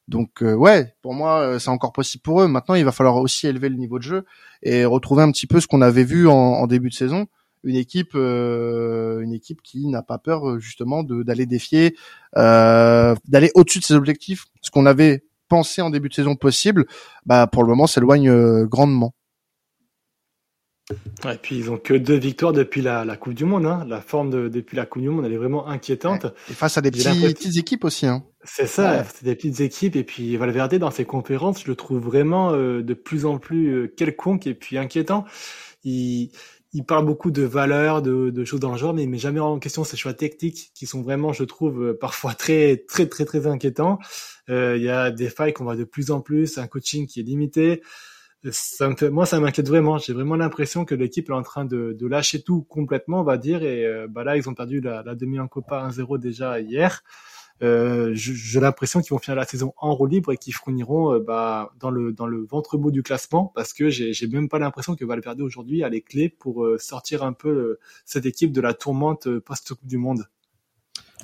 Donc 0.08 0.44
euh, 0.44 0.54
ouais, 0.54 0.94
pour 1.02 1.14
moi, 1.14 1.40
euh, 1.40 1.60
c'est 1.60 1.70
encore 1.70 1.94
possible 1.94 2.22
pour 2.22 2.42
eux. 2.42 2.48
Maintenant, 2.48 2.76
il 2.76 2.86
va 2.86 2.92
falloir 2.92 3.16
aussi 3.18 3.48
élever 3.48 3.70
le 3.70 3.76
niveau 3.76 3.98
de 3.98 4.04
jeu 4.04 4.26
et 4.62 4.86
retrouver 4.86 5.24
un 5.24 5.32
petit 5.32 5.48
peu 5.48 5.60
ce 5.60 5.68
qu'on 5.68 5.82
avait 5.82 6.04
vu 6.04 6.28
en, 6.28 6.34
en 6.34 6.68
début 6.68 6.90
de 6.90 6.94
saison 6.94 7.28
une 7.63 7.76
équipe, 7.76 8.12
euh, 8.15 9.19
une 9.21 9.34
équipe 9.34 9.62
qui 9.62 9.88
n'a 9.88 10.02
pas 10.02 10.17
peur 10.17 10.50
euh, 10.50 10.60
justement 10.60 11.04
d'aller 11.04 11.45
défier, 11.45 11.95
euh, 12.38 13.15
d'aller 13.28 13.52
au-dessus 13.56 13.80
de 13.80 13.84
ses 13.84 13.93
objectifs. 13.93 14.45
Ce 14.62 14.71
qu'on 14.71 14.86
avait 14.86 15.24
pensé 15.47 15.82
en 15.82 15.89
début 15.89 16.10
de 16.10 16.13
saison 16.13 16.36
possible, 16.36 16.86
bah 17.26 17.47
pour 17.47 17.63
le 17.63 17.69
moment 17.69 17.88
s'éloigne 17.88 18.65
grandement. 18.65 19.13
et 21.26 21.38
puis 21.41 21.58
ils 21.58 21.69
ont 21.69 21.78
que 21.78 21.93
deux 21.93 22.17
victoires 22.17 22.54
depuis 22.54 22.82
la, 22.82 23.04
la 23.04 23.17
Coupe 23.17 23.34
du 23.34 23.43
Monde. 23.43 23.65
Hein. 23.65 23.86
La 23.88 24.02
forme 24.02 24.30
de, 24.30 24.47
depuis 24.47 24.78
la 24.78 24.86
Coupe 24.86 25.02
du 25.02 25.10
Monde, 25.10 25.26
elle 25.26 25.34
est 25.34 25.38
vraiment 25.38 25.67
inquiétante. 25.67 26.26
Et 26.50 26.54
face 26.54 26.78
à 26.78 26.82
des 26.82 26.89
petites 26.89 27.58
équipes 27.58 27.84
aussi. 27.84 28.08
Hein. 28.08 28.24
C'est 28.45 28.65
ça, 28.65 29.04
c'est 29.04 29.26
des 29.26 29.36
petites 29.36 29.60
équipes. 29.60 29.97
Et 29.97 30.06
puis 30.06 30.38
Valverde 30.38 30.76
dans 30.76 30.91
ses 30.91 31.06
conférences, 31.06 31.63
je 31.63 31.67
le 31.67 31.76
trouve 31.76 32.00
vraiment 32.00 32.54
de 32.54 32.93
plus 32.93 33.26
en 33.26 33.38
plus 33.38 33.91
quelconque 33.97 34.47
et 34.47 34.54
puis 34.54 34.78
inquiétant. 34.78 35.26
Il, 35.84 36.32
il 36.73 36.86
parle 36.86 37.05
beaucoup 37.05 37.31
de 37.31 37.43
valeurs, 37.43 38.01
de, 38.01 38.29
de, 38.29 38.45
choses 38.45 38.60
dans 38.60 38.71
le 38.71 38.77
genre, 38.77 38.93
mais 38.93 39.03
il 39.03 39.10
met 39.10 39.17
jamais 39.17 39.39
en 39.39 39.60
question 39.60 39.84
ses 39.84 39.97
choix 39.97 40.13
techniques 40.13 40.71
qui 40.73 40.86
sont 40.86 41.01
vraiment, 41.01 41.34
je 41.34 41.43
trouve, 41.43 41.84
euh, 41.84 41.97
parfois 41.97 42.34
très, 42.34 42.77
très, 42.77 43.07
très, 43.07 43.25
très 43.25 43.45
inquiétants. 43.45 43.99
Euh, 44.49 44.77
il 44.77 44.84
y 44.84 44.89
a 44.89 45.12
des 45.12 45.29
failles 45.29 45.53
qu'on 45.53 45.65
voit 45.65 45.75
de 45.75 45.84
plus 45.84 46.12
en 46.12 46.21
plus, 46.21 46.57
un 46.57 46.67
coaching 46.67 47.07
qui 47.07 47.19
est 47.19 47.23
limité. 47.23 47.81
Ça 48.49 48.89
me 48.89 48.95
fait, 48.95 49.10
moi, 49.10 49.25
ça 49.25 49.39
m'inquiète 49.39 49.67
vraiment. 49.67 49.97
J'ai 49.97 50.13
vraiment 50.13 50.36
l'impression 50.36 50.86
que 50.86 50.95
l'équipe 50.95 51.29
est 51.29 51.34
en 51.34 51.43
train 51.43 51.65
de, 51.65 51.95
de, 51.97 52.07
lâcher 52.07 52.41
tout 52.41 52.63
complètement, 52.63 53.19
on 53.19 53.23
va 53.23 53.38
dire. 53.38 53.63
Et 53.63 53.86
euh, 53.86 54.07
bah 54.10 54.23
là, 54.23 54.38
ils 54.38 54.49
ont 54.49 54.55
perdu 54.55 54.81
la, 54.81 55.03
la 55.03 55.13
demi 55.13 55.39
en 55.39 55.47
Copa 55.47 55.88
1-0 55.88 56.19
déjà 56.19 56.60
hier. 56.60 57.03
Euh, 57.63 58.12
j'ai 58.13 58.60
l'impression 58.60 59.02
qu'ils 59.02 59.12
vont 59.12 59.19
finir 59.19 59.36
la 59.36 59.45
saison 59.45 59.74
en 59.78 59.93
roue 59.93 60.08
libre 60.08 60.32
et 60.32 60.38
qu'ils 60.38 60.54
fourniront 60.54 61.13
euh, 61.13 61.19
bah, 61.19 61.74
dans 61.80 61.91
le 61.91 62.12
dans 62.12 62.26
le 62.26 62.43
ventre 62.43 62.78
mot 62.78 62.89
du 62.89 63.04
classement 63.04 63.52
parce 63.54 63.71
que 63.74 63.89
j'ai 63.89 64.28
même 64.28 64.50
pas 64.50 64.58
l'impression 64.58 64.95
que 64.95 65.06
Valverde 65.06 65.41
aujourd'hui 65.41 65.84
a 65.84 65.89
les 65.89 66.02
clés 66.02 66.30
pour 66.30 66.65
euh, 66.65 66.78
sortir 66.80 67.24
un 67.24 67.34
peu 67.34 67.78
cette 68.06 68.26
équipe 68.26 68.52
de 68.52 68.62
la 68.62 68.74
tourmente 68.74 69.30
post 69.39 69.69
Coupe 69.76 69.88
du 69.88 69.97
Monde. 69.97 70.26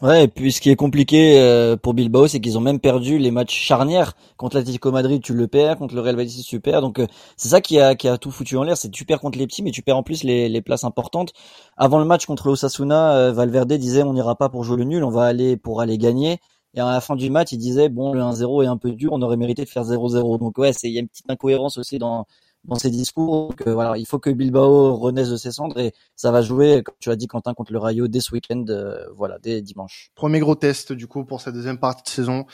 Ouais, 0.04 0.26
et 0.26 0.28
puis 0.28 0.52
ce 0.52 0.62
qui 0.62 0.70
est 0.70 0.76
compliqué 0.76 1.40
euh, 1.40 1.76
pour 1.76 1.96
Bilbao, 1.96 2.28
c'est 2.28 2.40
qu'ils 2.40 2.56
ont 2.56 2.62
même 2.62 2.80
perdu 2.80 3.18
les 3.18 3.32
matchs 3.32 3.56
charnières 3.56 4.14
contre 4.38 4.56
l'Atlético 4.58 4.92
Madrid, 4.92 5.24
tu 5.24 5.34
le 5.34 5.48
perds, 5.48 5.78
contre 5.78 5.96
le 5.96 6.02
Real 6.02 6.16
Madrid, 6.16 6.44
tu 6.46 6.60
perds. 6.60 6.82
Donc 6.82 7.00
euh, 7.00 7.08
c'est 7.36 7.50
ça 7.50 7.62
qui 7.62 7.80
a 7.80 7.96
qui 7.96 8.08
a 8.08 8.20
tout 8.20 8.30
foutu 8.30 8.58
en 8.58 8.64
l'air, 8.64 8.78
c'est 8.78 8.92
tu 8.92 9.06
perds 9.06 9.20
contre 9.20 9.40
les 9.40 9.48
petits, 9.48 9.64
mais 9.64 9.72
tu 9.72 9.82
perds 9.82 9.98
en 9.98 10.04
plus 10.04 10.24
les, 10.24 10.50
les 10.50 10.62
places 10.62 10.84
importantes. 10.84 11.34
Avant 11.78 11.98
le 11.98 12.06
match 12.06 12.28
contre 12.28 12.48
Osasuna, 12.48 13.16
euh, 13.16 13.32
Valverde 13.32 13.74
disait 13.74 14.04
on 14.04 14.14
n'ira 14.14 14.36
pas 14.36 14.50
pour 14.50 14.64
jouer 14.64 14.78
le 14.78 14.84
nul, 14.84 15.04
on 15.04 15.10
va 15.10 15.24
aller 15.26 15.58
pour 15.58 15.82
aller 15.82 15.98
gagner. 15.98 16.38
Et 16.76 16.80
à 16.80 16.86
la 16.92 17.02
fin 17.02 17.16
du 17.16 17.32
match, 17.32 17.52
il 17.54 17.58
disait 17.58 17.90
bon 17.90 18.14
le 18.14 18.22
1-0 18.22 18.64
est 18.64 18.68
un 18.68 18.78
peu 18.78 18.92
dur, 18.92 19.14
on 19.14 19.22
aurait 19.24 19.38
mérité 19.38 19.64
de 19.64 19.70
faire 19.70 19.84
0-0. 19.84 20.38
Donc 20.38 20.60
ouais, 20.60 20.74
c'est 20.74 20.90
il 20.90 20.94
y 20.94 20.98
a 20.98 21.02
une 21.02 21.08
petite 21.08 21.30
incohérence 21.32 21.80
aussi 21.80 21.98
dans 21.98 22.28
dans 22.66 22.76
ses 22.76 22.90
discours. 22.90 23.56
Que, 23.56 23.70
voilà, 23.70 23.98
il 23.98 24.06
faut 24.06 24.20
que 24.20 24.30
Bilbao 24.30 24.96
renaisse 24.96 25.30
de 25.30 25.38
ses 25.38 25.52
cendres 25.52 25.80
et 25.80 25.94
ça 26.16 26.32
va 26.32 26.42
jouer, 26.42 26.84
comme 26.84 26.96
tu 27.00 27.10
as 27.10 27.16
dit 27.16 27.28
Quentin, 27.28 27.54
contre 27.54 27.72
le 27.72 27.80
Rayo 27.80 28.08
dès 28.08 28.20
ce 28.20 28.34
week-end, 28.34 28.64
euh, 28.70 29.06
voilà, 29.16 29.40
dès 29.40 29.62
dimanche. 29.62 30.12
Premier 30.16 30.40
gros 30.40 30.56
test 30.56 30.94
du 30.94 31.08
coup 31.08 31.26
pour 31.26 31.42
cette 31.42 31.54
deuxième 31.54 31.78
partie 31.78 32.04
de 32.04 32.10
saison 32.10 32.46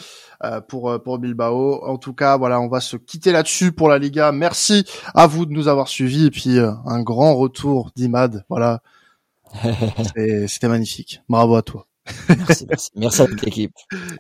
euh, 0.44 0.62
pour 0.62 0.90
euh, 0.90 1.00
pour 1.00 1.20
Bilbao. 1.20 1.84
En 1.86 1.98
tout 1.98 2.14
cas, 2.14 2.38
voilà, 2.38 2.60
on 2.60 2.68
va 2.68 2.80
se 2.80 2.98
quitter 2.98 3.32
là-dessus 3.32 3.72
pour 3.72 3.90
la 3.90 3.98
Liga. 3.98 4.32
Merci 4.32 4.86
à 5.14 5.28
vous 5.28 5.46
de 5.46 5.52
nous 5.52 5.68
avoir 5.68 5.88
suivis 5.88 6.26
et 6.26 6.32
puis 6.32 6.60
un 6.60 7.02
grand 7.02 7.36
retour 7.36 7.92
d'Imad. 7.96 8.46
Voilà, 8.50 8.82
c'était 10.48 10.68
magnifique. 10.68 11.22
Bravo 11.30 11.56
à 11.56 11.62
toi. 11.62 11.88
Merci, 12.28 12.68
merci. 12.96 13.22
à 13.22 13.28
toute 13.28 13.42
l'équipe. 13.44 13.74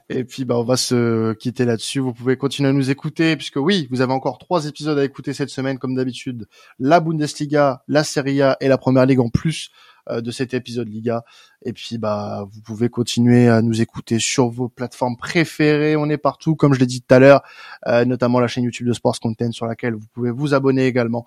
Et 0.09 0.23
puis, 0.23 0.45
bah, 0.45 0.57
on 0.57 0.63
va 0.63 0.77
se 0.77 1.33
quitter 1.33 1.65
là-dessus. 1.65 1.99
Vous 1.99 2.13
pouvez 2.13 2.37
continuer 2.37 2.69
à 2.69 2.73
nous 2.73 2.89
écouter, 2.89 3.35
puisque 3.35 3.57
oui, 3.57 3.87
vous 3.91 4.01
avez 4.01 4.13
encore 4.13 4.37
trois 4.37 4.65
épisodes 4.65 4.97
à 4.97 5.03
écouter 5.03 5.33
cette 5.33 5.49
semaine, 5.49 5.77
comme 5.77 5.95
d'habitude. 5.95 6.47
La 6.79 6.99
Bundesliga, 6.99 7.83
la 7.87 8.03
Serie 8.03 8.41
A 8.41 8.57
et 8.61 8.67
la 8.67 8.77
Première 8.77 9.05
Ligue 9.05 9.19
en 9.19 9.29
plus 9.29 9.69
euh, 10.09 10.21
de 10.21 10.31
cet 10.31 10.53
épisode 10.53 10.87
Liga. 10.87 11.23
Et 11.65 11.73
puis, 11.73 11.97
bah, 11.97 12.45
vous 12.51 12.61
pouvez 12.61 12.89
continuer 12.89 13.49
à 13.49 13.61
nous 13.61 13.81
écouter 13.81 14.19
sur 14.19 14.49
vos 14.49 14.69
plateformes 14.69 15.17
préférées. 15.17 15.95
On 15.95 16.09
est 16.09 16.17
partout, 16.17 16.55
comme 16.55 16.73
je 16.73 16.79
l'ai 16.79 16.85
dit 16.85 17.01
tout 17.01 17.13
à 17.13 17.19
l'heure, 17.19 17.41
euh, 17.87 18.05
notamment 18.05 18.39
la 18.39 18.47
chaîne 18.47 18.63
YouTube 18.63 18.87
de 18.87 18.93
Sports 18.93 19.19
Content 19.19 19.51
sur 19.51 19.65
laquelle 19.65 19.93
vous 19.93 20.07
pouvez 20.13 20.31
vous 20.31 20.53
abonner 20.53 20.85
également. 20.87 21.25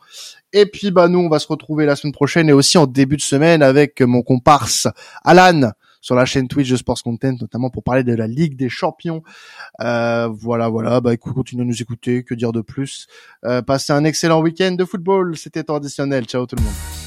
Et 0.53 0.67
puis, 0.67 0.91
bah, 0.91 1.09
nous, 1.09 1.19
on 1.19 1.29
va 1.29 1.39
se 1.39 1.49
retrouver 1.49 1.85
la 1.87 1.97
semaine 1.97 2.13
prochaine 2.13 2.49
et 2.49 2.53
aussi 2.53 2.79
en 2.79 2.87
début 2.87 3.17
de 3.17 3.23
semaine 3.23 3.63
avec 3.63 4.01
mon 4.01 4.23
comparse 4.23 4.89
Alan 5.25 5.73
sur 6.07 6.15
la 6.15 6.25
chaîne 6.25 6.47
Twitch 6.47 6.71
de 6.71 6.77
Sports 6.77 7.03
Content, 7.03 7.35
notamment 7.41 7.69
pour 7.69 7.83
parler 7.83 8.05
de 8.05 8.15
la 8.15 8.29
Ligue 8.29 8.55
des 8.57 8.69
Champions. 8.69 9.25
Euh, 9.81 10.29
voilà, 10.29 10.69
voilà. 10.69 11.01
Bah, 11.01 11.13
écoute, 11.13 11.35
continuez 11.35 11.65
à 11.65 11.67
nous 11.67 11.83
écouter. 11.83 12.23
Que 12.23 12.33
dire 12.37 12.53
de 12.53 12.61
plus? 12.61 13.09
Euh, 13.45 13.61
Passez 13.61 13.93
un 13.93 14.05
excellent 14.05 14.41
week-end 14.41 14.71
de 14.71 14.85
football. 14.85 15.37
C'était 15.37 15.65
traditionnel. 15.65 16.25
Ciao 16.27 16.47
tout 16.47 16.55
le 16.55 16.63
monde. 16.63 17.06